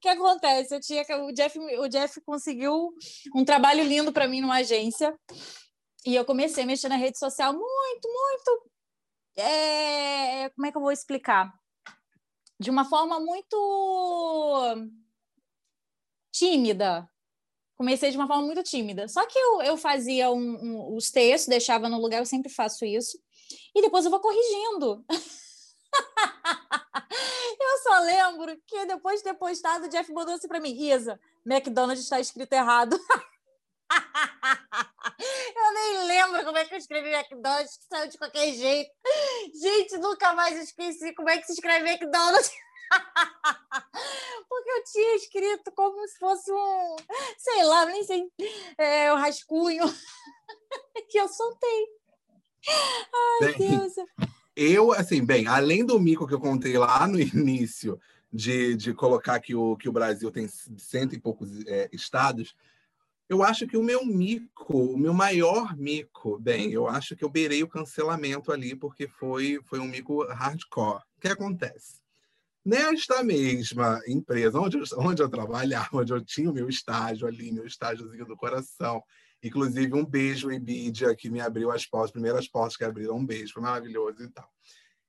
que 0.00 0.08
acontece? 0.08 0.74
Eu 0.74 0.80
tinha 0.80 1.04
o 1.24 1.32
Jeff, 1.32 1.58
o 1.58 1.88
Jeff 1.88 2.20
conseguiu 2.22 2.92
um 3.34 3.44
trabalho 3.44 3.84
lindo 3.84 4.12
para 4.12 4.26
mim 4.26 4.40
numa 4.40 4.56
agência 4.56 5.16
e 6.06 6.14
eu 6.14 6.24
comecei 6.24 6.64
a 6.64 6.66
mexer 6.66 6.88
na 6.88 6.96
rede 6.96 7.18
social 7.18 7.52
muito, 7.52 8.08
muito. 8.08 8.70
É... 9.36 10.48
Como 10.50 10.66
é 10.66 10.72
que 10.72 10.76
eu 10.76 10.82
vou 10.82 10.92
explicar? 10.92 11.52
De 12.58 12.70
uma 12.70 12.84
forma 12.84 13.20
muito 13.20 13.56
tímida. 16.32 17.08
Comecei 17.76 18.10
de 18.10 18.16
uma 18.16 18.26
forma 18.26 18.42
muito 18.42 18.62
tímida. 18.62 19.08
Só 19.08 19.26
que 19.26 19.38
eu, 19.38 19.62
eu 19.62 19.76
fazia 19.76 20.30
um, 20.30 20.38
um, 20.38 20.94
os 20.94 21.10
textos, 21.10 21.48
deixava 21.48 21.88
no 21.88 21.98
lugar, 21.98 22.18
eu 22.18 22.26
sempre 22.26 22.52
faço 22.52 22.84
isso. 22.84 23.18
E 23.74 23.80
depois 23.80 24.04
eu 24.04 24.10
vou 24.10 24.20
corrigindo. 24.20 25.04
Eu 27.80 27.82
só 27.82 27.98
lembro 28.00 28.54
que 28.66 28.84
depois 28.84 29.20
de 29.20 29.24
ter 29.24 29.34
postado, 29.34 29.86
o 29.86 29.88
Jeff 29.88 30.12
mandou 30.12 30.34
assim 30.34 30.46
para 30.46 30.60
mim: 30.60 30.76
Isa, 30.76 31.18
McDonald's 31.46 32.02
está 32.02 32.20
escrito 32.20 32.52
errado. 32.52 32.98
eu 35.56 35.74
nem 35.74 36.06
lembro 36.06 36.44
como 36.44 36.58
é 36.58 36.66
que 36.66 36.74
eu 36.74 36.78
escrevi 36.78 37.08
McDonald's, 37.08 37.78
que 37.78 37.86
saiu 37.86 38.08
de 38.08 38.18
qualquer 38.18 38.52
jeito. 38.52 38.90
Gente, 39.54 39.96
nunca 39.96 40.34
mais 40.34 40.58
esqueci 40.58 41.14
como 41.14 41.30
é 41.30 41.38
que 41.38 41.46
se 41.46 41.54
escreve 41.54 41.88
McDonald's. 41.88 42.52
Porque 44.48 44.70
eu 44.70 44.84
tinha 44.84 45.16
escrito 45.16 45.72
como 45.72 46.06
se 46.06 46.18
fosse 46.18 46.52
um, 46.52 46.96
sei 47.38 47.64
lá, 47.64 47.86
nem 47.86 48.04
sei, 48.04 48.30
é, 48.76 49.10
um 49.12 49.16
rascunho 49.16 49.84
que 51.08 51.18
eu 51.18 51.28
soltei. 51.28 51.86
Ai, 53.42 53.54
Deus. 53.54 53.94
Eu, 54.62 54.92
assim, 54.92 55.24
bem, 55.24 55.46
além 55.46 55.86
do 55.86 55.98
mico 55.98 56.26
que 56.26 56.34
eu 56.34 56.38
contei 56.38 56.76
lá 56.76 57.08
no 57.08 57.16
início, 57.18 57.98
de, 58.30 58.76
de 58.76 58.92
colocar 58.92 59.40
que 59.40 59.54
o, 59.54 59.74
que 59.74 59.88
o 59.88 59.92
Brasil 59.92 60.30
tem 60.30 60.46
cento 60.76 61.14
e 61.14 61.18
poucos 61.18 61.64
é, 61.66 61.88
estados, 61.90 62.54
eu 63.26 63.42
acho 63.42 63.66
que 63.66 63.78
o 63.78 63.82
meu 63.82 64.04
mico, 64.04 64.76
o 64.76 64.98
meu 64.98 65.14
maior 65.14 65.74
mico, 65.78 66.38
bem, 66.38 66.70
eu 66.72 66.86
acho 66.86 67.16
que 67.16 67.24
eu 67.24 67.30
beirei 67.30 67.62
o 67.62 67.68
cancelamento 67.68 68.52
ali, 68.52 68.76
porque 68.76 69.08
foi, 69.08 69.58
foi 69.64 69.78
um 69.78 69.86
mico 69.86 70.24
hardcore. 70.24 71.04
O 71.16 71.20
que 71.22 71.28
acontece? 71.28 72.02
Nesta 72.62 73.24
mesma 73.24 73.98
empresa 74.06 74.60
onde 74.60 74.76
eu, 74.76 74.84
onde 74.98 75.22
eu 75.22 75.28
trabalhava, 75.30 75.88
onde 75.96 76.12
eu 76.12 76.22
tinha 76.22 76.50
o 76.50 76.54
meu 76.54 76.68
estágio 76.68 77.26
ali, 77.26 77.50
meu 77.50 77.64
estágiozinho 77.64 78.26
do 78.26 78.36
coração, 78.36 79.02
Inclusive, 79.42 79.94
um 79.94 80.04
beijo, 80.04 80.50
Ibidia, 80.50 81.14
que 81.14 81.30
me 81.30 81.40
abriu 81.40 81.70
as 81.70 81.86
portas, 81.86 82.08
as 82.08 82.12
primeiras 82.12 82.48
portas 82.48 82.76
que 82.76 82.84
abriram, 82.84 83.16
um 83.16 83.24
beijo, 83.24 83.54
foi 83.54 83.62
maravilhoso 83.62 84.22
e 84.22 84.28
tal. 84.28 84.48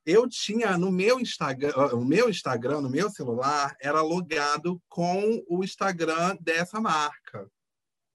Eu 0.06 0.28
tinha 0.28 0.78
no 0.78 0.92
meu 0.92 1.20
Instagram, 1.20 1.74
o 1.94 2.04
meu 2.04 2.30
Instagram, 2.30 2.82
no 2.82 2.90
meu 2.90 3.10
celular, 3.10 3.76
era 3.80 4.02
logado 4.02 4.82
com 4.90 5.44
o 5.48 5.64
Instagram 5.64 6.38
dessa 6.42 6.80
marca, 6.80 7.50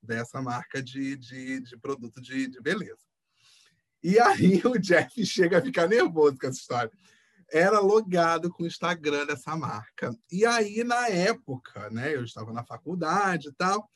dessa 0.03 0.41
marca 0.43 0.83
de, 0.83 1.17
de, 1.17 1.61
de 1.61 1.77
produto 1.77 2.21
de, 2.21 2.49
de 2.49 2.61
beleza. 2.61 3.07
E 4.03 4.19
aí 4.19 4.61
o 4.67 4.79
Jeff 4.79 5.25
chega 5.25 5.59
a 5.59 5.63
ficar 5.63 5.87
nervoso 5.87 6.39
com 6.39 6.47
essa 6.47 6.59
história 6.59 6.91
era 7.53 7.79
logado 7.81 8.51
com 8.51 8.65
o 8.65 8.67
Instagram 8.67 9.27
dessa 9.27 9.57
marca. 9.57 10.17
E 10.31 10.45
aí, 10.45 10.83
na 10.83 11.09
época, 11.09 11.89
né, 11.91 12.15
eu 12.15 12.25
estava 12.25 12.53
na 12.53 12.65
faculdade 12.65 13.49
e 13.49 13.53
tal, 13.53 13.89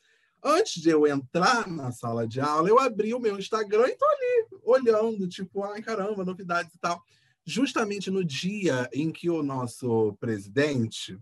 Antes 0.43 0.81
de 0.81 0.89
eu 0.89 1.05
entrar 1.05 1.67
na 1.67 1.91
sala 1.91 2.27
de 2.27 2.39
aula, 2.41 2.67
eu 2.67 2.79
abri 2.79 3.13
o 3.13 3.19
meu 3.19 3.37
Instagram 3.37 3.87
e 3.87 3.95
tô 3.95 4.05
ali 4.05 4.47
olhando, 4.63 5.27
tipo, 5.27 5.63
ai 5.63 5.81
caramba, 5.81 6.25
novidades 6.25 6.73
e 6.73 6.79
tal. 6.79 7.01
Justamente 7.45 8.09
no 8.09 8.23
dia 8.23 8.89
em 8.91 9.11
que 9.11 9.29
o 9.29 9.43
nosso 9.43 10.13
presidente 10.19 11.19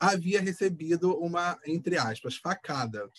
havia 0.00 0.40
recebido 0.40 1.16
uma, 1.18 1.58
entre 1.66 1.98
aspas, 1.98 2.36
facada. 2.36 3.10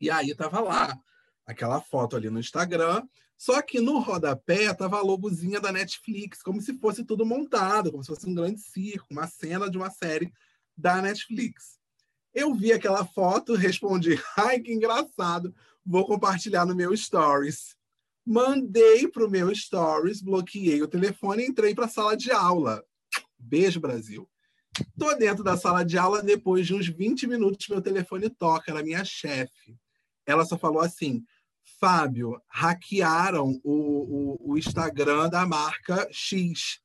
E 0.00 0.10
aí 0.10 0.30
estava 0.30 0.60
lá 0.60 0.98
aquela 1.46 1.80
foto 1.80 2.16
ali 2.16 2.30
no 2.30 2.40
Instagram, 2.40 3.06
só 3.36 3.60
que 3.60 3.80
no 3.80 3.98
rodapé 3.98 4.64
estava 4.64 4.98
a 4.98 5.02
logozinha 5.02 5.60
da 5.60 5.70
Netflix, 5.70 6.42
como 6.42 6.60
se 6.60 6.78
fosse 6.78 7.04
tudo 7.04 7.26
montado, 7.26 7.90
como 7.90 8.02
se 8.02 8.08
fosse 8.08 8.28
um 8.28 8.34
grande 8.34 8.60
circo, 8.60 9.06
uma 9.10 9.26
cena 9.26 9.70
de 9.70 9.76
uma 9.76 9.90
série 9.90 10.32
da 10.76 11.02
Netflix. 11.02 11.78
Eu 12.34 12.52
vi 12.52 12.72
aquela 12.72 13.04
foto, 13.04 13.54
respondi: 13.54 14.20
ai, 14.36 14.58
que 14.58 14.72
engraçado, 14.72 15.54
vou 15.86 16.04
compartilhar 16.04 16.66
no 16.66 16.74
meu 16.74 16.96
Stories. 16.96 17.76
Mandei 18.26 19.06
para 19.06 19.26
o 19.26 19.30
meu 19.30 19.54
Stories, 19.54 20.20
bloqueei 20.20 20.82
o 20.82 20.88
telefone 20.88 21.44
e 21.44 21.46
entrei 21.46 21.74
para 21.74 21.84
a 21.84 21.88
sala 21.88 22.16
de 22.16 22.32
aula. 22.32 22.84
Beijo, 23.38 23.78
Brasil. 23.80 24.28
Tô 24.98 25.14
dentro 25.14 25.44
da 25.44 25.56
sala 25.56 25.84
de 25.84 25.96
aula, 25.96 26.22
depois 26.22 26.66
de 26.66 26.74
uns 26.74 26.88
20 26.88 27.28
minutos, 27.28 27.68
meu 27.68 27.80
telefone 27.80 28.28
toca, 28.28 28.72
era 28.72 28.82
minha 28.82 29.04
chefe. 29.04 29.78
Ela 30.26 30.44
só 30.44 30.58
falou 30.58 30.80
assim: 30.80 31.24
Fábio, 31.78 32.40
hackearam 32.48 33.60
o, 33.62 34.38
o, 34.42 34.52
o 34.52 34.58
Instagram 34.58 35.28
da 35.28 35.46
marca 35.46 36.08
X 36.10 36.80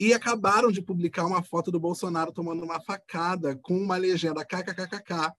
e 0.00 0.12
acabaram 0.14 0.72
de 0.72 0.80
publicar 0.80 1.26
uma 1.26 1.42
foto 1.42 1.70
do 1.70 1.78
Bolsonaro 1.78 2.32
tomando 2.32 2.64
uma 2.64 2.80
facada 2.80 3.54
com 3.56 3.76
uma 3.76 3.98
legenda 3.98 4.42
kkkk. 4.42 5.34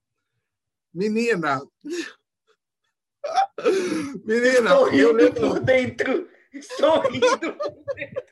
Menina, 0.94 1.60
Menina, 4.24 4.70
Estou 4.70 4.88
rindo 4.88 5.34
por 5.34 5.60
dentro. 5.60 6.28
Estou 6.52 7.00
rindo 7.00 7.52
por 7.54 7.84
dentro. 7.94 8.22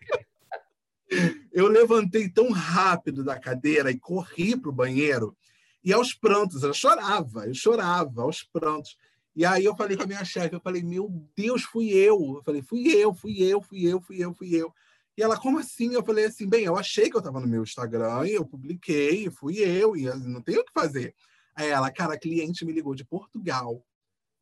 Eu 1.52 1.66
levantei 1.66 2.28
tão 2.28 2.52
rápido 2.52 3.24
da 3.24 3.36
cadeira 3.38 3.90
e 3.90 3.98
corri 3.98 4.56
para 4.56 4.70
o 4.70 4.74
banheiro. 4.74 5.36
E 5.82 5.92
aos 5.92 6.14
prantos, 6.14 6.62
eu 6.62 6.72
chorava, 6.72 7.46
eu 7.46 7.54
chorava, 7.54 8.22
aos 8.22 8.44
prantos. 8.44 8.96
E 9.34 9.44
aí 9.44 9.64
eu 9.64 9.74
falei 9.74 9.96
com 9.96 10.04
a 10.04 10.06
minha 10.06 10.24
chefe, 10.24 10.54
eu 10.54 10.60
falei, 10.60 10.80
meu 10.82 11.10
Deus, 11.36 11.64
fui 11.64 11.90
eu. 11.90 12.36
Eu 12.36 12.42
falei, 12.44 12.62
fui 12.62 12.86
eu, 12.88 13.12
fui 13.12 13.42
eu, 13.42 13.60
fui 13.60 13.84
eu, 13.84 14.00
fui 14.00 14.22
eu, 14.22 14.32
fui 14.32 14.54
eu. 14.54 14.72
E 15.20 15.22
ela, 15.22 15.38
como 15.38 15.58
assim? 15.58 15.92
Eu 15.92 16.02
falei 16.02 16.24
assim, 16.24 16.48
bem, 16.48 16.64
eu 16.64 16.78
achei 16.78 17.10
que 17.10 17.14
eu 17.14 17.18
estava 17.18 17.38
no 17.38 17.46
meu 17.46 17.62
Instagram 17.62 18.26
e 18.26 18.32
eu 18.32 18.42
publiquei, 18.42 19.28
fui 19.28 19.58
eu, 19.58 19.94
e 19.94 20.06
não 20.14 20.40
tenho 20.40 20.62
o 20.62 20.64
que 20.64 20.72
fazer. 20.72 21.14
Aí 21.54 21.68
ela, 21.68 21.90
cara, 21.90 22.14
a 22.14 22.18
cliente 22.18 22.64
me 22.64 22.72
ligou 22.72 22.94
de 22.94 23.04
Portugal 23.04 23.84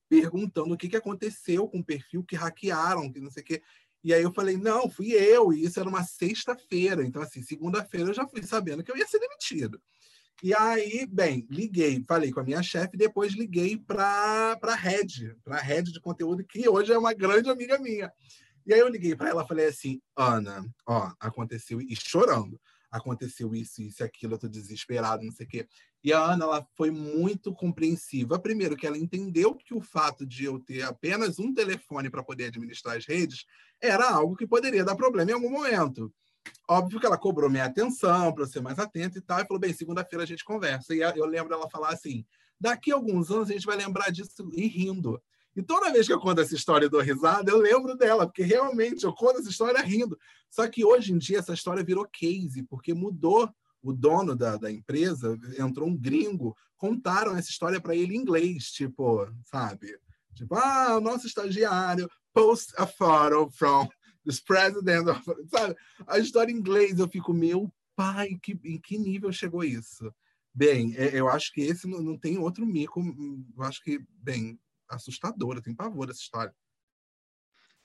perguntando 0.09 0.73
o 0.73 0.77
que, 0.77 0.89
que 0.89 0.97
aconteceu 0.97 1.67
com 1.67 1.81
o 1.81 1.85
perfil 1.85 2.23
que 2.23 2.37
hackearam, 2.37 3.13
que 3.13 3.19
não 3.19 3.29
sei 3.29 3.43
o 3.43 3.47
quê. 3.47 3.63
E 4.05 4.15
aí 4.15 4.23
eu 4.23 4.33
falei, 4.33 4.57
não, 4.57 4.89
fui 4.89 5.15
eu, 5.15 5.53
e 5.53 5.65
isso 5.65 5.81
era 5.81 5.89
uma 5.89 6.05
sexta-feira. 6.05 7.05
Então, 7.05 7.23
assim, 7.23 7.43
segunda-feira 7.43 8.11
eu 8.11 8.15
já 8.15 8.25
fui 8.29 8.45
sabendo 8.45 8.85
que 8.85 8.93
eu 8.93 8.97
ia 8.97 9.09
ser 9.09 9.19
demitido. 9.19 9.83
E 10.45 10.55
aí, 10.55 11.05
bem, 11.11 11.45
liguei, 11.51 12.05
falei 12.07 12.31
com 12.31 12.39
a 12.39 12.45
minha 12.45 12.63
chefe, 12.63 12.97
depois 12.97 13.33
liguei 13.33 13.77
para 13.77 14.57
a 14.63 14.75
Red, 14.77 15.35
para 15.43 15.57
a 15.57 15.61
Red 15.61 15.83
de 15.83 16.01
conteúdo, 16.01 16.45
que 16.45 16.69
hoje 16.69 16.93
é 16.93 16.99
uma 16.99 17.13
grande 17.13 17.51
amiga 17.51 17.81
minha. 17.81 18.13
E 18.69 18.75
aí 18.75 18.81
eu 18.81 18.89
liguei 18.89 19.17
para 19.17 19.31
ela 19.31 19.47
falei 19.47 19.65
assim, 19.65 19.99
Ana, 20.15 20.63
ó, 20.87 21.11
aconteceu, 21.19 21.81
e 21.81 21.97
chorando, 21.97 22.61
aconteceu 22.91 23.55
isso, 23.55 23.81
isso 23.81 24.05
aquilo, 24.05 24.35
eu 24.35 24.39
tô 24.39 24.47
desesperado, 24.47 25.25
não 25.25 25.33
sei 25.33 25.47
o 25.47 25.49
quê. 25.49 25.69
E 26.05 26.13
a 26.13 26.21
Ana 26.21 26.45
ela 26.45 26.69
foi 26.77 26.91
muito 26.91 27.55
compreensiva. 27.55 28.39
Primeiro, 28.39 28.77
que 28.77 28.87
ela 28.87 28.99
entendeu 28.99 29.55
que 29.55 29.73
o 29.73 29.81
fato 29.81 30.27
de 30.27 30.45
eu 30.45 30.61
ter 30.61 30.83
apenas 30.83 31.39
um 31.39 31.55
telefone 31.55 32.11
para 32.11 32.23
poder 32.23 32.49
administrar 32.49 32.99
as 32.99 33.07
redes 33.07 33.47
era 33.81 34.11
algo 34.11 34.37
que 34.37 34.47
poderia 34.47 34.85
dar 34.85 34.95
problema 34.97 35.31
em 35.31 35.35
algum 35.35 35.51
momento. 35.51 36.13
Óbvio 36.69 37.01
que 37.01 37.07
ela 37.07 37.17
cobrou 37.17 37.49
minha 37.49 37.65
atenção 37.65 38.35
para 38.35 38.45
eu 38.45 38.49
ser 38.49 38.61
mais 38.61 38.79
atento 38.79 39.17
e 39.17 39.23
tal, 39.23 39.41
e 39.41 39.47
falou: 39.47 39.59
bem, 39.59 39.73
segunda-feira 39.73 40.25
a 40.25 40.27
gente 40.27 40.45
conversa. 40.45 40.95
E 40.95 41.01
eu 41.01 41.25
lembro 41.25 41.55
ela 41.55 41.71
falar 41.71 41.89
assim: 41.95 42.23
daqui 42.61 42.93
a 42.93 42.97
alguns 42.97 43.31
anos 43.31 43.49
a 43.49 43.55
gente 43.55 43.67
vai 43.67 43.79
lembrar 43.79 44.11
disso 44.11 44.51
e 44.53 44.67
rindo. 44.67 45.19
E 45.57 45.63
toda 45.63 45.93
vez 45.93 46.07
que 46.07 46.13
eu 46.13 46.21
conto 46.21 46.41
essa 46.41 46.55
história 46.55 46.87
e 46.87 46.89
dou 46.89 47.01
risada, 47.01 47.51
eu 47.51 47.59
lembro 47.59 47.97
dela, 47.97 48.27
porque 48.27 48.43
realmente 48.43 49.05
eu 49.05 49.13
conto 49.13 49.41
essa 49.41 49.51
história 49.51 49.83
rindo. 49.83 50.19
Só 50.49 50.69
que 50.69 50.85
hoje 50.85 51.13
em 51.13 51.19
dia 51.19 51.39
essa 51.39 51.53
história 51.53 51.83
virou 51.83 52.07
case, 52.07 52.63
porque 52.65 52.95
mudou 52.95 53.51
o 53.83 53.93
dono 53.93 54.37
da, 54.37 54.57
da 54.57 54.71
empresa, 54.71 55.39
entrou 55.59 55.89
um 55.89 55.97
gringo, 55.97 56.57
contaram 56.77 57.37
essa 57.37 57.51
história 57.51 57.81
para 57.81 57.95
ele 57.95 58.15
em 58.15 58.21
inglês, 58.21 58.71
tipo, 58.71 59.27
sabe? 59.45 59.99
Tipo, 60.35 60.55
ah, 60.55 60.97
o 60.97 61.01
nosso 61.01 61.27
estagiário 61.27 62.09
post 62.33 62.73
a 62.77 62.87
photo 62.87 63.51
from 63.51 63.89
this 64.25 64.41
president, 64.41 65.09
of... 65.09 65.23
sabe? 65.49 65.75
A 66.07 66.19
história 66.19 66.53
em 66.53 66.57
inglês, 66.57 66.99
eu 66.99 67.09
fico, 67.09 67.33
meu 67.33 67.73
pai, 67.97 68.39
que, 68.41 68.59
em 68.65 68.81
que 68.81 68.97
nível 68.97 69.33
chegou 69.33 69.65
isso? 69.65 70.13
Bem, 70.55 70.95
é, 70.97 71.19
eu 71.19 71.29
acho 71.29 71.53
que 71.53 71.63
esse 71.63 71.89
não, 71.89 72.01
não 72.01 72.19
tem 72.19 72.39
outro 72.39 72.65
mico, 72.67 73.01
eu 73.57 73.63
acho 73.65 73.83
que, 73.83 74.01
bem, 74.23 74.59
assustador, 74.89 75.57
eu 75.57 75.63
tenho 75.63 75.77
pavor 75.77 76.07
dessa 76.07 76.21
história. 76.21 76.55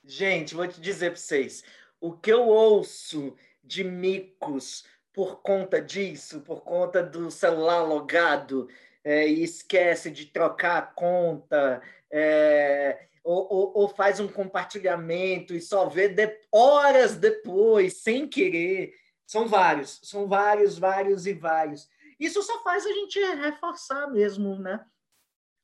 Gente, 0.03 0.55
vou 0.55 0.67
te 0.67 0.81
dizer 0.81 1.11
para 1.11 1.19
vocês, 1.19 1.63
o 1.99 2.11
que 2.11 2.31
eu 2.31 2.47
ouço 2.47 3.35
de 3.63 3.83
micos 3.83 4.85
por 5.13 5.41
conta 5.41 5.81
disso, 5.81 6.41
por 6.41 6.61
conta 6.61 7.01
do 7.01 7.31
celular 7.31 7.83
logado, 7.83 8.67
é, 9.03 9.27
e 9.27 9.43
esquece 9.43 10.09
de 10.09 10.25
trocar 10.25 10.77
a 10.77 10.81
conta, 10.81 11.81
é, 12.11 13.07
ou, 13.23 13.47
ou, 13.49 13.71
ou, 13.75 13.89
faz 13.89 14.19
um 14.19 14.27
compartilhamento 14.27 15.53
e 15.53 15.61
só 15.61 15.87
vê 15.87 16.09
de, 16.09 16.39
horas 16.51 17.15
depois, 17.15 18.01
sem 18.01 18.27
querer. 18.27 18.93
São 19.25 19.47
vários, 19.47 19.99
são 20.03 20.27
vários, 20.27 20.77
vários 20.77 21.25
e 21.25 21.33
vários. 21.33 21.87
Isso 22.19 22.41
só 22.43 22.61
faz 22.63 22.85
a 22.85 22.91
gente 22.91 23.19
reforçar 23.19 24.07
mesmo, 24.07 24.57
né? 24.59 24.85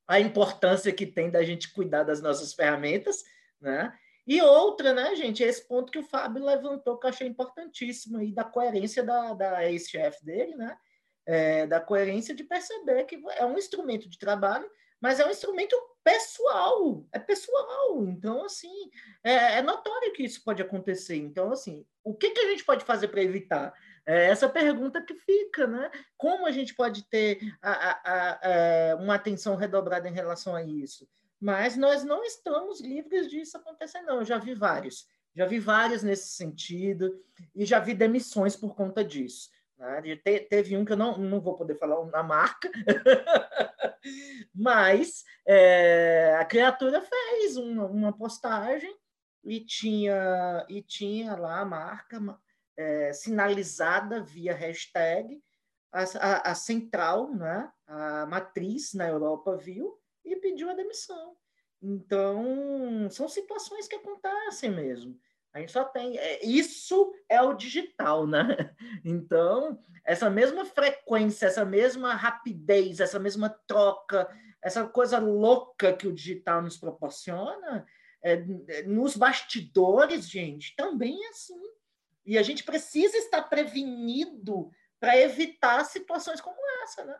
A 0.09 0.19
importância 0.19 0.91
que 0.91 1.05
tem 1.05 1.29
da 1.29 1.43
gente 1.43 1.71
cuidar 1.71 2.03
das 2.03 2.21
nossas 2.21 2.53
ferramentas, 2.53 3.23
né? 3.61 3.93
E 4.27 4.41
outra, 4.41 4.93
né, 4.93 5.15
gente, 5.15 5.41
esse 5.41 5.67
ponto 5.67 5.91
que 5.91 5.99
o 5.99 6.03
Fábio 6.03 6.43
levantou, 6.43 6.97
que 6.97 7.05
eu 7.05 7.09
achei 7.09 7.27
importantíssimo, 7.27 8.17
aí, 8.17 8.31
da 8.31 8.43
coerência 8.43 9.03
da, 9.03 9.33
da 9.33 9.69
ex-chefe 9.69 10.23
dele, 10.25 10.55
né? 10.55 10.77
É, 11.25 11.67
da 11.67 11.79
coerência 11.79 12.33
de 12.33 12.43
perceber 12.43 13.05
que 13.05 13.21
é 13.37 13.45
um 13.45 13.57
instrumento 13.57 14.09
de 14.09 14.17
trabalho, 14.17 14.69
mas 14.99 15.19
é 15.19 15.25
um 15.25 15.31
instrumento 15.31 15.75
pessoal, 16.03 17.05
é 17.11 17.19
pessoal. 17.19 18.03
Então, 18.07 18.43
assim, 18.43 18.89
é, 19.23 19.57
é 19.57 19.61
notório 19.61 20.13
que 20.13 20.23
isso 20.23 20.43
pode 20.43 20.61
acontecer. 20.61 21.15
Então, 21.15 21.51
assim, 21.51 21.85
o 22.03 22.13
que, 22.13 22.31
que 22.31 22.39
a 22.41 22.49
gente 22.49 22.63
pode 22.63 22.83
fazer 22.83 23.07
para 23.07 23.23
evitar? 23.23 23.73
É 24.09 24.25
essa 24.25 24.49
pergunta 24.49 25.03
que 25.03 25.13
fica, 25.13 25.67
né? 25.67 25.91
Como 26.17 26.47
a 26.47 26.51
gente 26.51 26.73
pode 26.73 27.07
ter 27.09 27.55
a, 27.61 27.71
a, 27.71 27.91
a, 28.03 28.39
é, 28.41 28.95
uma 28.95 29.13
atenção 29.13 29.55
redobrada 29.55 30.09
em 30.09 30.13
relação 30.13 30.55
a 30.55 30.63
isso? 30.63 31.07
Mas 31.39 31.77
nós 31.77 32.03
não 32.03 32.23
estamos 32.23 32.81
livres 32.81 33.29
disso 33.29 33.55
acontecer, 33.55 34.01
não. 34.01 34.17
Eu 34.17 34.25
já 34.25 34.39
vi 34.39 34.55
vários. 34.55 35.07
Já 35.35 35.45
vi 35.45 35.59
vários 35.59 36.01
nesse 36.01 36.29
sentido 36.29 37.23
e 37.55 37.63
já 37.65 37.77
vi 37.79 37.93
demissões 37.93 38.55
por 38.55 38.73
conta 38.73 39.03
disso. 39.03 39.51
Né? 39.77 40.17
Te, 40.17 40.39
teve 40.39 40.75
um 40.75 40.83
que 40.83 40.93
eu 40.93 40.97
não, 40.97 41.15
não 41.19 41.39
vou 41.39 41.55
poder 41.55 41.75
falar 41.75 42.03
na 42.07 42.23
marca, 42.23 42.67
mas 44.55 45.23
é, 45.47 46.35
a 46.39 46.45
criatura 46.45 46.99
fez 46.99 47.57
uma, 47.57 47.85
uma, 47.85 48.11
postagem 48.11 48.93
e 49.43 49.59
tinha, 49.59 50.65
e 50.67 50.81
tinha 50.81 51.35
lá 51.35 51.59
a 51.59 51.65
marca 51.65 52.19
é, 52.79 53.11
sinalizada 53.11 54.23
via 54.23 54.55
hashtag, 54.55 55.43
a, 55.91 56.03
a, 56.03 56.51
a 56.51 56.55
central, 56.55 57.29
né? 57.35 57.69
a 57.85 58.25
matriz 58.25 58.93
na 58.93 59.05
Europa 59.05 59.57
viu 59.57 59.99
e 60.23 60.37
pediu 60.37 60.69
a 60.69 60.73
demissão. 60.73 61.35
Então, 61.81 63.09
são 63.09 63.27
situações 63.27 63.85
que 63.87 63.95
acontecem 63.95 64.71
mesmo. 64.71 65.19
A 65.51 65.59
gente 65.59 65.71
só 65.73 65.83
tem. 65.83 66.17
É, 66.17 66.45
isso 66.45 67.13
é 67.27 67.41
o 67.41 67.53
digital, 67.53 68.25
né? 68.25 68.73
Então, 69.03 69.79
essa 70.05 70.29
mesma 70.29 70.63
frequência, 70.63 71.47
essa 71.47 71.65
mesma 71.65 72.13
rapidez, 72.13 72.99
essa 72.99 73.19
mesma 73.19 73.49
troca, 73.67 74.29
essa 74.61 74.87
coisa 74.87 75.19
louca 75.19 75.91
que 75.91 76.07
o 76.07 76.13
digital 76.13 76.61
nos 76.61 76.77
proporciona, 76.77 77.85
é, 78.21 78.37
nos 78.85 79.17
bastidores, 79.17 80.29
gente, 80.29 80.75
também 80.75 81.25
é 81.25 81.29
assim. 81.29 81.78
E 82.29 82.37
a 82.37 82.43
gente 82.43 82.63
precisa 82.63 83.17
estar 83.17 83.41
prevenido 83.41 84.69
para 84.99 85.17
evitar 85.17 85.83
situações 85.83 86.39
como 86.39 86.55
essa, 86.83 87.03
né? 87.03 87.19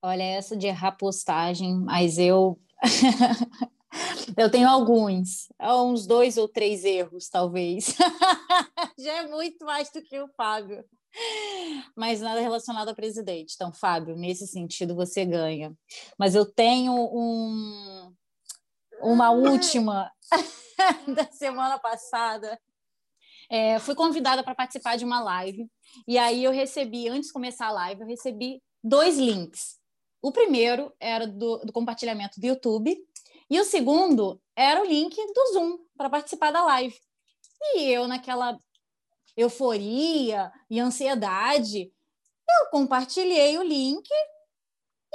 Olha, 0.00 0.22
essa 0.22 0.56
de 0.56 0.68
errar 0.68 0.92
postagem, 0.92 1.74
mas 1.80 2.16
eu. 2.16 2.60
eu 4.38 4.48
tenho 4.48 4.68
alguns, 4.68 5.48
uns 5.60 6.06
dois 6.06 6.36
ou 6.36 6.46
três 6.46 6.84
erros, 6.84 7.28
talvez. 7.28 7.96
Já 8.96 9.14
é 9.14 9.26
muito 9.26 9.64
mais 9.64 9.90
do 9.90 10.00
que 10.02 10.20
o 10.20 10.28
Fábio. 10.28 10.84
Mas 11.96 12.20
nada 12.20 12.40
relacionado 12.40 12.90
a 12.90 12.94
presidente. 12.94 13.54
Então, 13.56 13.72
Fábio, 13.72 14.14
nesse 14.14 14.46
sentido 14.46 14.94
você 14.94 15.24
ganha. 15.24 15.76
Mas 16.16 16.36
eu 16.36 16.46
tenho 16.46 16.92
um, 16.94 18.14
uma 19.02 19.32
última 19.32 20.08
da 21.14 21.30
semana 21.30 21.78
passada 21.78 22.58
É, 23.48 23.78
fui 23.78 23.94
convidada 23.94 24.42
para 24.42 24.54
participar 24.54 24.96
de 24.96 25.04
uma 25.04 25.20
live 25.20 25.70
e 26.06 26.18
aí 26.18 26.42
eu 26.42 26.50
recebi, 26.50 27.08
antes 27.08 27.28
de 27.28 27.32
começar 27.32 27.68
a 27.68 27.72
live, 27.72 28.00
eu 28.00 28.06
recebi 28.06 28.60
dois 28.82 29.18
links. 29.18 29.78
O 30.20 30.32
primeiro 30.32 30.92
era 30.98 31.26
do, 31.26 31.58
do 31.58 31.72
compartilhamento 31.72 32.40
do 32.40 32.46
YouTube 32.46 32.96
e 33.48 33.60
o 33.60 33.64
segundo 33.64 34.40
era 34.56 34.82
o 34.82 34.84
link 34.84 35.14
do 35.14 35.52
Zoom 35.52 35.78
para 35.96 36.10
participar 36.10 36.50
da 36.50 36.64
live. 36.64 36.98
E 37.74 37.88
eu, 37.88 38.08
naquela 38.08 38.58
euforia 39.36 40.50
e 40.68 40.80
ansiedade, 40.80 41.92
eu 42.48 42.70
compartilhei 42.70 43.58
o 43.58 43.62
link 43.62 44.08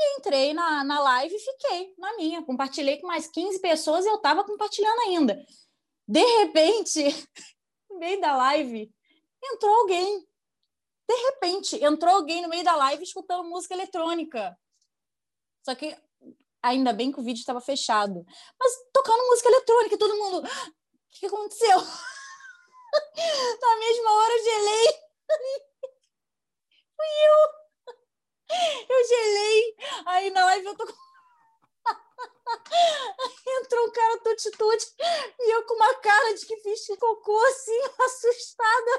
e 0.01 0.17
entrei 0.17 0.53
na, 0.53 0.83
na 0.83 0.99
live 0.99 1.35
e 1.35 1.39
fiquei 1.39 1.93
na 1.97 2.15
minha. 2.15 2.43
Compartilhei 2.43 2.99
com 2.99 3.07
mais 3.07 3.27
15 3.27 3.59
pessoas 3.59 4.05
e 4.05 4.09
eu 4.09 4.15
estava 4.15 4.43
compartilhando 4.43 4.99
ainda. 5.01 5.45
De 6.07 6.23
repente, 6.39 7.03
no 7.89 7.99
meio 7.99 8.19
da 8.19 8.35
live, 8.35 8.91
entrou 9.43 9.73
alguém. 9.75 10.27
De 11.07 11.15
repente, 11.15 11.83
entrou 11.83 12.15
alguém 12.15 12.41
no 12.41 12.49
meio 12.49 12.63
da 12.63 12.75
live 12.75 13.03
escutando 13.03 13.47
música 13.47 13.73
eletrônica. 13.73 14.57
Só 15.63 15.75
que 15.75 15.95
ainda 16.61 16.93
bem 16.93 17.11
que 17.11 17.19
o 17.19 17.23
vídeo 17.23 17.39
estava 17.39 17.61
fechado. 17.61 18.25
Mas 18.59 18.71
tocando 18.93 19.27
música 19.27 19.49
eletrônica, 19.49 19.97
todo 19.97 20.17
mundo. 20.17 20.47
O 20.47 20.49
que 21.11 21.25
aconteceu? 21.25 21.77
Na 23.61 23.77
mesma 23.77 24.11
hora 24.11 24.33
eu 24.33 24.43
gelei. 24.43 24.87
Fui 26.95 27.07
eu. 27.07 27.60
Eu 28.89 29.07
gelei. 29.07 29.75
Aí 30.05 30.29
na 30.31 30.45
live 30.45 30.65
eu 30.65 30.75
tô 30.75 30.85
Entrou 33.61 33.87
um 33.87 33.91
cara 33.91 34.19
tuti-tuti 34.19 34.93
e 35.39 35.55
eu 35.55 35.65
com 35.65 35.75
uma 35.75 35.93
cara 35.95 36.33
de 36.33 36.45
que 36.45 36.57
fiz 36.57 36.85
cocô 36.99 37.39
assim, 37.39 37.79
assustada. 38.05 38.91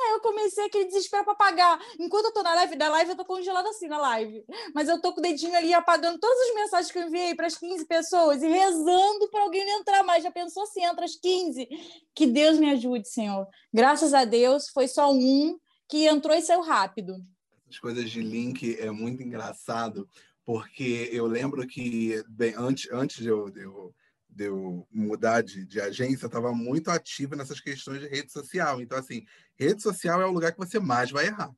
Aí 0.00 0.12
eu 0.12 0.20
comecei 0.20 0.64
aquele 0.64 0.86
desespero 0.86 1.24
para 1.24 1.34
apagar. 1.34 1.78
Enquanto 1.98 2.26
eu 2.26 2.32
tô 2.32 2.42
na 2.42 2.54
live, 2.54 2.76
da 2.76 2.88
live 2.88 3.10
eu 3.10 3.16
tô 3.16 3.24
congelada 3.24 3.68
assim 3.68 3.86
na 3.86 3.98
live. 3.98 4.44
Mas 4.74 4.88
eu 4.88 5.00
tô 5.00 5.12
com 5.12 5.20
o 5.20 5.22
dedinho 5.22 5.54
ali 5.54 5.74
apagando 5.74 6.18
todas 6.18 6.38
as 6.48 6.54
mensagens 6.54 6.90
que 6.90 6.98
eu 6.98 7.02
enviei 7.02 7.34
para 7.34 7.46
as 7.46 7.58
15 7.58 7.84
pessoas 7.84 8.42
e 8.42 8.48
rezando 8.48 9.28
para 9.30 9.42
alguém 9.42 9.66
não 9.66 9.80
entrar 9.80 10.02
mais. 10.02 10.22
Já 10.22 10.30
pensou 10.30 10.66
se 10.66 10.80
entra 10.80 11.04
as 11.04 11.14
15? 11.16 11.68
Que 12.14 12.26
Deus 12.26 12.58
me 12.58 12.70
ajude, 12.70 13.08
Senhor. 13.08 13.46
Graças 13.72 14.14
a 14.14 14.24
Deus, 14.24 14.70
foi 14.70 14.88
só 14.88 15.10
um 15.10 15.58
que 15.88 16.06
entrou 16.06 16.36
e 16.36 16.42
saiu 16.42 16.62
rápido. 16.62 17.16
Essas 17.64 17.78
coisas 17.78 18.10
de 18.10 18.20
link 18.20 18.78
é 18.78 18.90
muito 18.90 19.22
engraçado, 19.22 20.08
porque 20.44 21.08
eu 21.12 21.26
lembro 21.26 21.66
que 21.66 22.22
bem, 22.28 22.54
antes, 22.56 22.90
antes 22.92 23.16
de 23.16 23.28
eu, 23.28 23.50
de 23.50 23.62
eu 23.62 23.94
de 24.28 24.44
eu 24.44 24.86
mudar 24.92 25.42
de, 25.42 25.64
de 25.64 25.80
agência, 25.80 26.26
estava 26.26 26.52
muito 26.52 26.90
ativa 26.90 27.34
nessas 27.34 27.60
questões 27.60 28.00
de 28.00 28.06
rede 28.06 28.30
social. 28.30 28.80
Então, 28.80 28.96
assim, 28.96 29.24
rede 29.58 29.82
social 29.82 30.20
é 30.20 30.26
o 30.26 30.32
lugar 30.32 30.52
que 30.52 30.58
você 30.58 30.78
mais 30.78 31.10
vai 31.10 31.26
errar. 31.26 31.50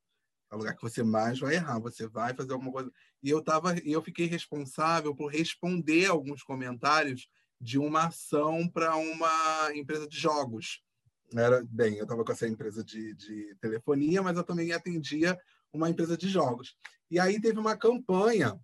É 0.51 0.55
o 0.55 0.59
lugar 0.59 0.75
que 0.75 0.83
você 0.83 1.03
mais 1.03 1.39
vai 1.39 1.57
errar. 1.57 1.79
Você 1.81 2.09
vai 2.09 2.33
fazer 2.35 2.53
alguma 2.53 2.73
coisa. 2.73 2.91
E 3.23 3.29
eu 3.29 3.43
tava, 3.43 3.77
eu 3.85 4.03
fiquei 4.03 4.27
responsável 4.27 5.15
por 5.15 5.31
responder 5.31 6.07
alguns 6.07 6.43
comentários 6.43 7.29
de 7.61 7.79
uma 7.79 8.07
ação 8.07 8.67
para 8.67 8.97
uma 8.97 9.71
empresa 9.75 10.09
de 10.09 10.19
jogos. 10.19 10.83
Era, 11.35 11.65
bem, 11.71 11.97
eu 11.97 12.03
estava 12.03 12.25
com 12.25 12.33
essa 12.33 12.49
empresa 12.49 12.83
de, 12.83 13.15
de 13.15 13.55
telefonia, 13.61 14.23
mas 14.23 14.37
eu 14.37 14.45
também 14.45 14.73
atendia 14.73 15.39
uma 15.73 15.89
empresa 15.89 16.17
de 16.17 16.29
jogos. 16.29 16.77
E 17.11 17.19
aí 17.19 17.41
teve 17.41 17.59
uma 17.59 17.77
campanha 17.77 18.59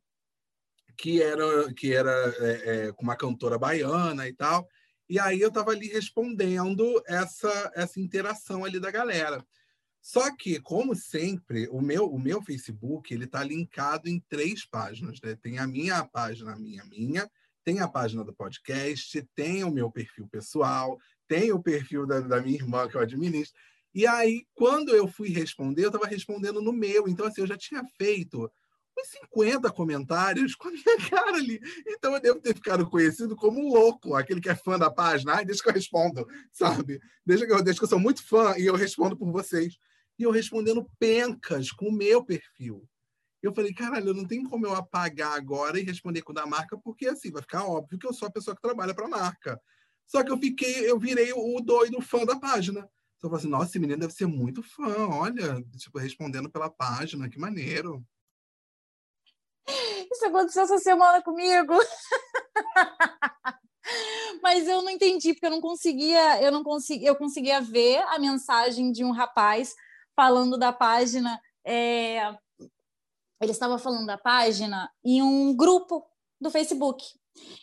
que 0.97 1.23
era 1.23 1.73
que 1.75 1.93
era 1.93 2.11
é, 2.39 2.87
é, 2.89 2.93
com 2.93 3.03
uma 3.03 3.17
cantora 3.17 3.59
baiana 3.59 4.27
e 4.27 4.33
tal. 4.33 4.67
E 5.09 5.21
aí 5.21 5.41
eu 5.41 5.49
estava 5.49 5.71
ali 5.71 5.89
respondendo 5.89 7.03
essa 7.07 7.73
essa 7.75 8.01
interação 8.01 8.65
ali 8.65 8.81
da 8.81 8.91
galera. 8.91 9.45
Só 10.01 10.35
que, 10.37 10.61
como 10.61 10.95
sempre, 10.95 11.69
o 11.69 11.81
meu 11.81 12.07
o 12.07 12.19
meu 12.19 12.43
Facebook 12.43 13.13
ele 13.13 13.25
está 13.25 13.43
linkado 13.43 14.09
em 14.09 14.21
três 14.29 14.65
páginas. 14.65 15.21
Né? 15.21 15.37
Tem 15.37 15.59
a 15.59 15.67
minha 15.67 16.05
página, 16.05 16.57
minha 16.57 16.85
minha, 16.85 17.31
tem 17.65 17.81
a 17.81 17.89
página 17.89 18.25
do 18.25 18.35
podcast, 18.35 19.21
tem 19.35 19.65
o 19.65 19.71
meu 19.71 19.91
perfil 19.91 20.29
pessoal, 20.29 20.97
tem 21.29 21.53
o 21.53 21.63
perfil 21.63 22.07
da, 22.07 22.21
da 22.21 22.41
minha 22.41 22.57
irmã 22.57 22.89
que 22.89 22.97
eu 22.97 23.01
administro. 23.01 23.59
E 23.95 24.07
aí, 24.07 24.45
quando 24.55 24.95
eu 24.95 25.09
fui 25.09 25.31
responder, 25.31 25.85
eu 25.85 25.89
estava 25.89 26.07
respondendo 26.07 26.61
no 26.61 26.73
meu. 26.73 27.09
Então, 27.09 27.27
assim, 27.27 27.41
eu 27.41 27.47
já 27.47 27.57
tinha 27.57 27.83
feito 27.97 28.51
uns 28.99 29.09
50 29.09 29.71
comentários 29.71 30.55
com 30.57 30.69
a 30.69 30.71
minha 30.71 31.11
cara 31.11 31.37
ali. 31.37 31.61
Então 31.87 32.15
eu 32.15 32.21
devo 32.21 32.41
ter 32.41 32.55
ficado 32.55 32.89
conhecido 32.89 33.37
como 33.37 33.73
louco, 33.73 34.15
aquele 34.15 34.41
que 34.41 34.49
é 34.49 34.55
fã 34.55 34.79
da 34.79 34.91
página. 34.91 35.35
Ai, 35.35 35.45
deixa 35.45 35.63
que 35.63 35.69
eu 35.69 35.75
respondo, 35.75 36.27
sabe? 36.51 37.01
Deixa 37.25 37.47
que 37.47 37.53
eu, 37.53 37.63
deixa 37.63 37.79
que 37.79 37.85
eu 37.85 37.89
sou 37.89 37.99
muito 37.99 38.27
fã 38.27 38.55
e 38.57 38.67
eu 38.67 38.75
respondo 38.75 39.17
por 39.17 39.31
vocês. 39.31 39.77
E 40.19 40.23
eu 40.23 40.31
respondendo 40.31 40.89
pencas 40.99 41.71
com 41.71 41.89
o 41.89 41.93
meu 41.93 42.25
perfil. 42.25 42.89
Eu 43.43 43.55
falei, 43.55 43.73
caralho, 43.73 44.15
não 44.15 44.27
tem 44.27 44.43
como 44.43 44.67
eu 44.67 44.75
apagar 44.75 45.37
agora 45.37 45.79
e 45.79 45.85
responder 45.85 46.23
com 46.23 46.33
o 46.33 46.35
da 46.35 46.47
marca, 46.47 46.77
porque 46.79 47.07
assim 47.07 47.31
vai 47.31 47.43
ficar 47.43 47.65
óbvio 47.65 47.99
que 47.99 48.07
eu 48.07 48.13
sou 48.13 48.27
a 48.27 48.31
pessoa 48.31 48.57
que 48.57 48.63
trabalha 48.63 48.95
para 48.95 49.05
a 49.05 49.11
marca. 49.11 49.61
Só 50.07 50.23
que 50.23 50.31
eu 50.31 50.39
fiquei, 50.39 50.89
eu 50.89 50.99
virei 50.99 51.33
o 51.33 51.61
doido 51.61 52.01
fã 52.01 52.25
da 52.25 52.39
página. 52.39 52.81
Então 53.17 53.29
eu 53.29 53.31
falei 53.31 53.39
assim, 53.39 53.49
nossa, 53.49 53.71
esse 53.71 53.79
menino 53.79 54.01
deve 54.01 54.13
ser 54.13 54.27
muito 54.27 54.63
fã, 54.63 55.09
olha, 55.09 55.63
tipo, 55.77 55.99
respondendo 55.99 56.51
pela 56.51 56.71
página, 56.71 57.29
que 57.29 57.39
maneiro. 57.39 58.05
Isso 60.13 60.27
aconteceu 60.27 60.63
essa 60.63 60.79
semana 60.79 61.23
comigo. 61.23 61.75
Mas 64.43 64.67
eu 64.69 64.83
não 64.83 64.91
entendi 64.91 65.33
porque 65.33 65.47
eu 65.47 65.51
não 65.51 65.61
conseguia, 65.61 66.43
eu 66.43 66.53
não 66.53 66.63
conseguia, 66.63 67.09
eu 67.09 67.17
conseguia 67.17 67.61
ver 67.61 67.99
a 68.09 68.19
mensagem 68.19 68.93
de 68.93 69.05
um 69.05 69.11
rapaz 69.11 69.75
falando 70.15 70.59
da 70.59 70.73
página. 70.73 71.41
É, 71.65 72.37
ele 73.41 73.51
estava 73.51 73.79
falando 73.79 74.07
da 74.07 74.17
página 74.17 74.91
em 75.05 75.23
um 75.23 75.55
grupo 75.55 76.05
do 76.41 76.51
Facebook. 76.51 77.05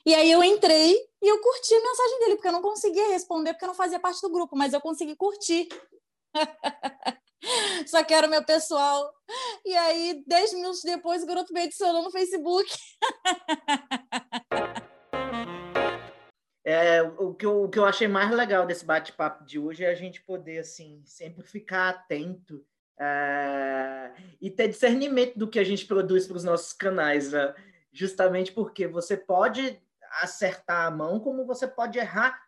E 0.06 0.14
aí 0.14 0.32
eu 0.32 0.44
entrei 0.44 0.96
e 1.22 1.28
eu 1.28 1.40
curti 1.42 1.74
a 1.74 1.82
mensagem 1.82 2.20
dele, 2.20 2.36
porque 2.36 2.48
eu 2.48 2.54
não 2.54 2.62
conseguia 2.62 3.08
responder, 3.10 3.54
porque 3.54 3.66
eu 3.66 3.70
não 3.70 3.76
fazia 3.76 4.00
parte 4.00 4.22
do 4.22 4.30
grupo, 4.30 4.56
mas 4.56 4.74
eu 4.74 4.82
consegui 4.82 5.16
curtir. 5.16 5.68
Só 7.88 8.04
que 8.04 8.14
era 8.14 8.28
o 8.28 8.30
meu 8.30 8.44
pessoal. 8.44 9.14
E 9.66 9.76
aí, 9.76 10.24
dez 10.26 10.54
minutos 10.54 10.82
depois, 10.84 11.24
o 11.24 11.26
garoto 11.26 11.54
me 11.54 11.62
adicionou 11.62 12.04
no 12.04 12.12
Facebook. 12.12 12.70
É, 16.66 17.02
o, 17.02 17.34
que 17.34 17.46
eu, 17.46 17.64
o 17.64 17.70
que 17.70 17.78
eu 17.78 17.84
achei 17.84 18.08
mais 18.08 18.32
legal 18.32 18.66
desse 18.66 18.86
bate-papo 18.86 19.44
de 19.44 19.60
hoje 19.60 19.84
é 19.84 19.90
a 19.90 19.96
gente 19.96 20.22
poder, 20.22 20.60
assim, 20.60 21.02
sempre 21.06 21.46
ficar 21.46 21.90
atento 21.90 22.66
é, 22.98 24.12
e 24.42 24.50
ter 24.50 24.70
discernimento 24.70 25.38
do 25.38 25.50
que 25.50 25.60
a 25.60 25.64
gente 25.64 25.86
produz 25.86 26.26
para 26.26 26.38
os 26.38 26.44
nossos 26.44 26.72
canais, 26.72 27.34
né? 27.34 27.54
Justamente 27.94 28.52
porque 28.52 28.88
você 28.88 29.16
pode 29.16 29.80
acertar 30.22 30.88
a 30.88 30.91
mão 30.91 31.20
como 31.20 31.46
você 31.46 31.68
pode 31.68 32.00
errar 32.00 32.41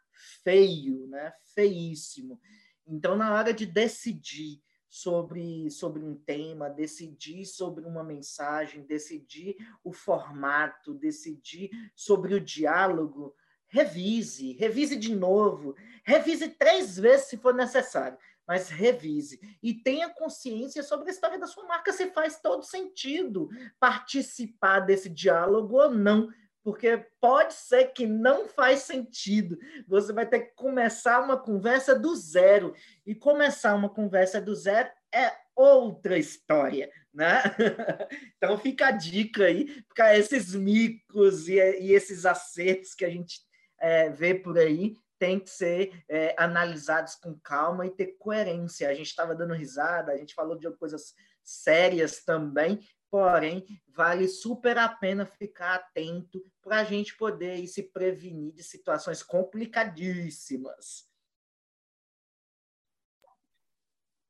feio, 0.43 1.07
né? 1.07 1.33
feíssimo. 1.53 2.39
Então, 2.87 3.15
na 3.15 3.33
hora 3.33 3.53
de 3.53 3.65
decidir 3.65 4.61
sobre, 4.89 5.69
sobre 5.69 6.03
um 6.03 6.15
tema, 6.15 6.69
decidir 6.69 7.45
sobre 7.45 7.85
uma 7.85 8.03
mensagem, 8.03 8.85
decidir 8.85 9.55
o 9.83 9.91
formato, 9.91 10.93
decidir 10.93 11.69
sobre 11.95 12.33
o 12.33 12.41
diálogo, 12.41 13.35
revise, 13.67 14.53
revise 14.53 14.95
de 14.95 15.15
novo, 15.15 15.75
revise 16.03 16.49
três 16.49 16.97
vezes 16.97 17.27
se 17.27 17.37
for 17.37 17.53
necessário, 17.53 18.17
mas 18.47 18.69
revise 18.69 19.39
e 19.61 19.73
tenha 19.73 20.09
consciência 20.09 20.83
sobre 20.83 21.09
a 21.09 21.11
história 21.11 21.39
da 21.39 21.47
sua 21.47 21.65
marca 21.65 21.91
se 21.91 22.11
faz 22.11 22.39
todo 22.39 22.63
sentido 22.63 23.49
participar 23.79 24.81
desse 24.81 25.09
diálogo 25.09 25.81
ou 25.81 25.89
não 25.89 26.29
porque 26.65 27.05
pode 27.21 27.53
ser 27.53 27.93
que 27.93 28.07
não 28.07 28.47
faz 28.47 28.79
sentido. 28.79 29.55
Você 29.87 30.11
vai 30.11 30.25
ter 30.25 30.39
que 30.39 30.55
começar 30.55 31.21
uma 31.21 31.37
conversa 31.37 31.93
do 31.93 32.15
zero. 32.15 32.73
E 33.05 33.13
começar 33.13 33.75
uma 33.75 33.87
conversa 33.87 34.41
do 34.41 34.55
zero 34.55 34.89
é 35.13 35.31
outra 35.55 36.17
história, 36.17 36.91
né? 37.13 37.43
Então 38.35 38.57
fica 38.57 38.87
a 38.87 38.91
dica 38.91 39.45
aí, 39.45 39.83
porque 39.83 40.01
esses 40.01 40.55
micos 40.55 41.47
e, 41.47 41.53
e 41.53 41.93
esses 41.93 42.25
acertos 42.25 42.95
que 42.95 43.05
a 43.05 43.09
gente 43.11 43.41
é, 43.79 44.09
vê 44.09 44.33
por 44.33 44.57
aí 44.57 44.95
tem 45.17 45.39
que 45.39 45.49
ser 45.49 46.03
é, 46.09 46.35
analisados 46.37 47.15
com 47.15 47.37
calma 47.39 47.85
e 47.85 47.91
ter 47.91 48.17
coerência. 48.17 48.89
A 48.89 48.93
gente 48.93 49.07
estava 49.07 49.35
dando 49.35 49.53
risada, 49.53 50.11
a 50.11 50.17
gente 50.17 50.33
falou 50.33 50.57
de 50.57 50.69
coisas 50.77 51.13
sérias 51.43 52.23
também, 52.23 52.79
porém, 53.09 53.65
vale 53.87 54.27
super 54.27 54.77
a 54.77 54.89
pena 54.89 55.25
ficar 55.25 55.75
atento 55.75 56.43
para 56.61 56.79
a 56.79 56.83
gente 56.83 57.15
poder 57.15 57.65
se 57.67 57.83
prevenir 57.83 58.53
de 58.53 58.63
situações 58.63 59.21
complicadíssimas. 59.21 61.07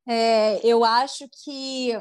É, 0.08 0.64
eu 0.64 0.84
acho 0.84 1.28
que 1.44 1.94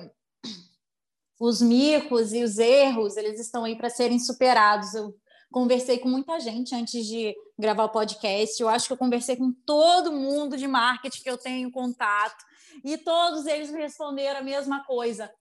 os 1.41 1.63
micos 1.63 2.33
e 2.33 2.43
os 2.43 2.59
erros 2.59 3.17
eles 3.17 3.41
estão 3.41 3.65
aí 3.65 3.77
para 3.77 3.89
serem 3.89 4.19
superados. 4.19 4.95
Eu 4.95 5.19
conversei 5.55 6.01
com 6.01 6.09
muita 6.09 6.41
gente 6.41 6.75
antes 6.75 7.07
de 7.07 7.33
gravar 7.57 7.85
o 7.85 7.93
podcast. 7.93 8.61
Eu 8.61 8.69
acho 8.69 8.89
que 8.89 8.93
eu 8.93 8.97
conversei 8.97 9.37
com 9.37 9.53
todo 9.65 10.11
mundo 10.11 10.57
de 10.57 10.67
marketing 10.67 11.23
que 11.23 11.31
eu 11.31 11.39
tenho 11.39 11.71
contato 11.71 12.45
e 12.85 12.99
todos 12.99 13.47
eles 13.47 13.71
me 13.71 13.81
responderam 13.81 14.41
a 14.41 14.43
mesma 14.43 14.85
coisa. 14.85 15.33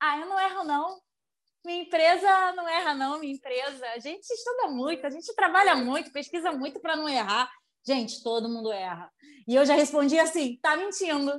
Ah, 0.00 0.18
eu 0.20 0.26
não 0.26 0.40
erro, 0.40 0.64
não. 0.64 0.98
Minha 1.62 1.82
empresa 1.82 2.52
não 2.52 2.66
erra, 2.66 2.94
não. 2.94 3.20
Minha 3.20 3.34
empresa. 3.34 3.84
A 3.88 3.98
gente 3.98 4.24
estuda 4.24 4.68
muito, 4.68 5.06
a 5.06 5.10
gente 5.10 5.34
trabalha 5.34 5.76
muito, 5.76 6.10
pesquisa 6.12 6.50
muito 6.50 6.80
para 6.80 6.96
não 6.96 7.06
errar. 7.06 7.50
Gente, 7.86 8.22
todo 8.22 8.48
mundo 8.48 8.72
erra. 8.72 9.12
E 9.46 9.54
eu 9.54 9.66
já 9.66 9.74
respondi 9.74 10.18
assim: 10.18 10.58
tá 10.62 10.78
mentindo. 10.78 11.30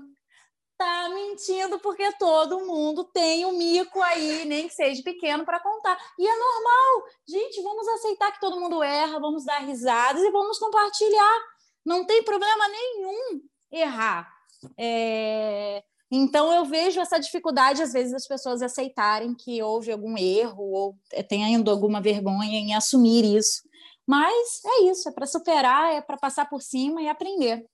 Tá 0.79 1.09
mentindo 1.09 1.77
porque 1.79 2.09
todo 2.13 2.65
mundo 2.65 3.03
tem 3.03 3.45
um 3.45 3.51
mico 3.51 4.01
aí, 4.01 4.45
nem 4.45 4.65
que 4.65 4.73
seja 4.73 5.03
pequeno, 5.03 5.43
para 5.43 5.59
contar. 5.59 5.97
E 6.17 6.25
é 6.25 6.31
normal. 6.31 7.03
Gente, 7.27 7.61
vamos 7.61 7.85
aceitar 7.85 8.31
que 8.31 8.39
todo 8.39 8.57
mundo 8.57 8.81
erra, 8.81 9.19
vamos 9.19 9.43
dar 9.43 9.59
risadas 9.59 10.23
e 10.23 10.31
vamos 10.31 10.57
compartilhar. 10.57 11.39
Não 11.85 12.05
tem 12.05 12.23
problema 12.23 12.65
nenhum 12.69 13.41
errar. 13.69 14.31
É... 14.77 15.83
Então, 16.09 16.49
eu 16.53 16.63
vejo 16.63 17.01
essa 17.01 17.19
dificuldade, 17.19 17.83
às 17.83 17.91
vezes, 17.91 18.13
das 18.13 18.25
pessoas 18.25 18.61
aceitarem 18.61 19.35
que 19.35 19.61
houve 19.61 19.91
algum 19.91 20.17
erro 20.17 20.63
ou 20.63 20.97
tenham 21.27 21.61
alguma 21.67 21.99
vergonha 21.99 22.57
em 22.57 22.73
assumir 22.73 23.25
isso. 23.25 23.63
Mas 24.07 24.63
é 24.65 24.83
isso, 24.83 25.09
é 25.09 25.11
para 25.11 25.27
superar, 25.27 25.93
é 25.93 25.99
para 25.99 26.15
passar 26.15 26.49
por 26.49 26.61
cima 26.61 27.01
e 27.01 27.09
aprender. 27.09 27.65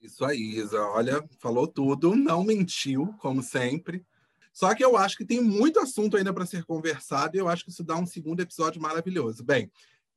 Isso 0.00 0.24
aí, 0.24 0.56
Isa. 0.56 0.80
Olha, 0.80 1.22
falou 1.38 1.66
tudo, 1.66 2.16
não 2.16 2.42
mentiu, 2.42 3.14
como 3.18 3.42
sempre. 3.42 4.04
Só 4.52 4.74
que 4.74 4.84
eu 4.84 4.96
acho 4.96 5.16
que 5.16 5.24
tem 5.24 5.40
muito 5.40 5.78
assunto 5.78 6.16
ainda 6.16 6.32
para 6.32 6.46
ser 6.46 6.64
conversado 6.64 7.36
e 7.36 7.40
eu 7.40 7.48
acho 7.48 7.64
que 7.64 7.70
isso 7.70 7.84
dá 7.84 7.96
um 7.96 8.06
segundo 8.06 8.40
episódio 8.40 8.80
maravilhoso. 8.80 9.44
Bem, 9.44 9.70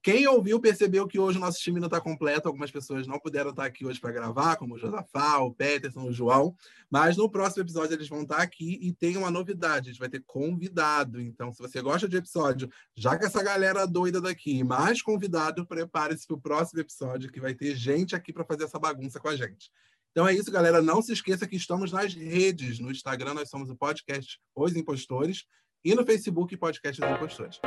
quem 0.04 0.28
ouviu 0.28 0.60
percebeu 0.60 1.08
que 1.08 1.18
hoje 1.18 1.38
o 1.38 1.42
nosso 1.42 1.62
time 1.62 1.80
não 1.80 1.88
está 1.88 2.02
completo. 2.02 2.50
Algumas 2.50 2.70
pessoas 2.70 3.08
não 3.08 3.18
puderam 3.18 3.52
estar 3.52 3.64
aqui 3.64 3.86
hoje 3.86 4.02
para 4.02 4.12
gravar, 4.12 4.58
como 4.58 4.76
o 4.76 4.78
Josafá, 4.78 5.38
o 5.38 5.54
Peterson, 5.54 6.04
o 6.10 6.12
João. 6.12 6.54
Mas 6.92 7.16
no 7.16 7.30
próximo 7.30 7.64
episódio 7.64 7.96
eles 7.96 8.10
vão 8.10 8.24
estar 8.24 8.42
aqui 8.42 8.78
e 8.82 8.92
tem 8.92 9.16
uma 9.16 9.32
novidade: 9.32 9.88
a 9.88 9.92
gente 9.94 10.00
vai 10.02 10.10
ter 10.10 10.22
convidado. 10.28 11.22
Então, 11.22 11.54
se 11.54 11.60
você 11.60 11.82
gosta 11.82 12.10
de 12.10 12.18
episódio, 12.18 12.70
já 12.98 13.18
com 13.18 13.26
essa 13.26 13.42
galera 13.42 13.88
doida 13.88 14.20
daqui, 14.20 14.62
mais 14.62 15.02
convidado, 15.02 15.66
prepare-se 15.66 16.28
para 16.28 16.36
o 16.36 16.42
próximo 16.42 16.82
episódio, 16.82 17.32
que 17.32 17.40
vai 17.40 17.54
ter 17.54 17.74
gente 17.74 18.14
aqui 18.14 18.34
para 18.34 18.44
fazer 18.44 18.66
essa 18.66 18.78
bagunça 18.78 19.22
com 19.22 19.30
a 19.30 19.38
gente. 19.38 19.72
Então 20.12 20.28
é 20.28 20.34
isso, 20.34 20.52
galera. 20.52 20.82
Não 20.82 21.02
se 21.02 21.14
esqueça 21.14 21.48
que 21.48 21.56
estamos 21.56 21.94
nas 21.94 22.14
redes. 22.14 22.78
No 22.78 22.92
Instagram, 22.92 23.36
nós 23.36 23.50
somos 23.50 23.70
o 23.70 23.76
podcast 23.76 24.38
Os 24.54 24.76
Impostores 24.76 25.46
e 25.82 25.96
no 25.96 26.06
Facebook, 26.06 26.58
Podcast 26.58 27.02
Os 27.02 27.10
Impostores. 27.10 27.62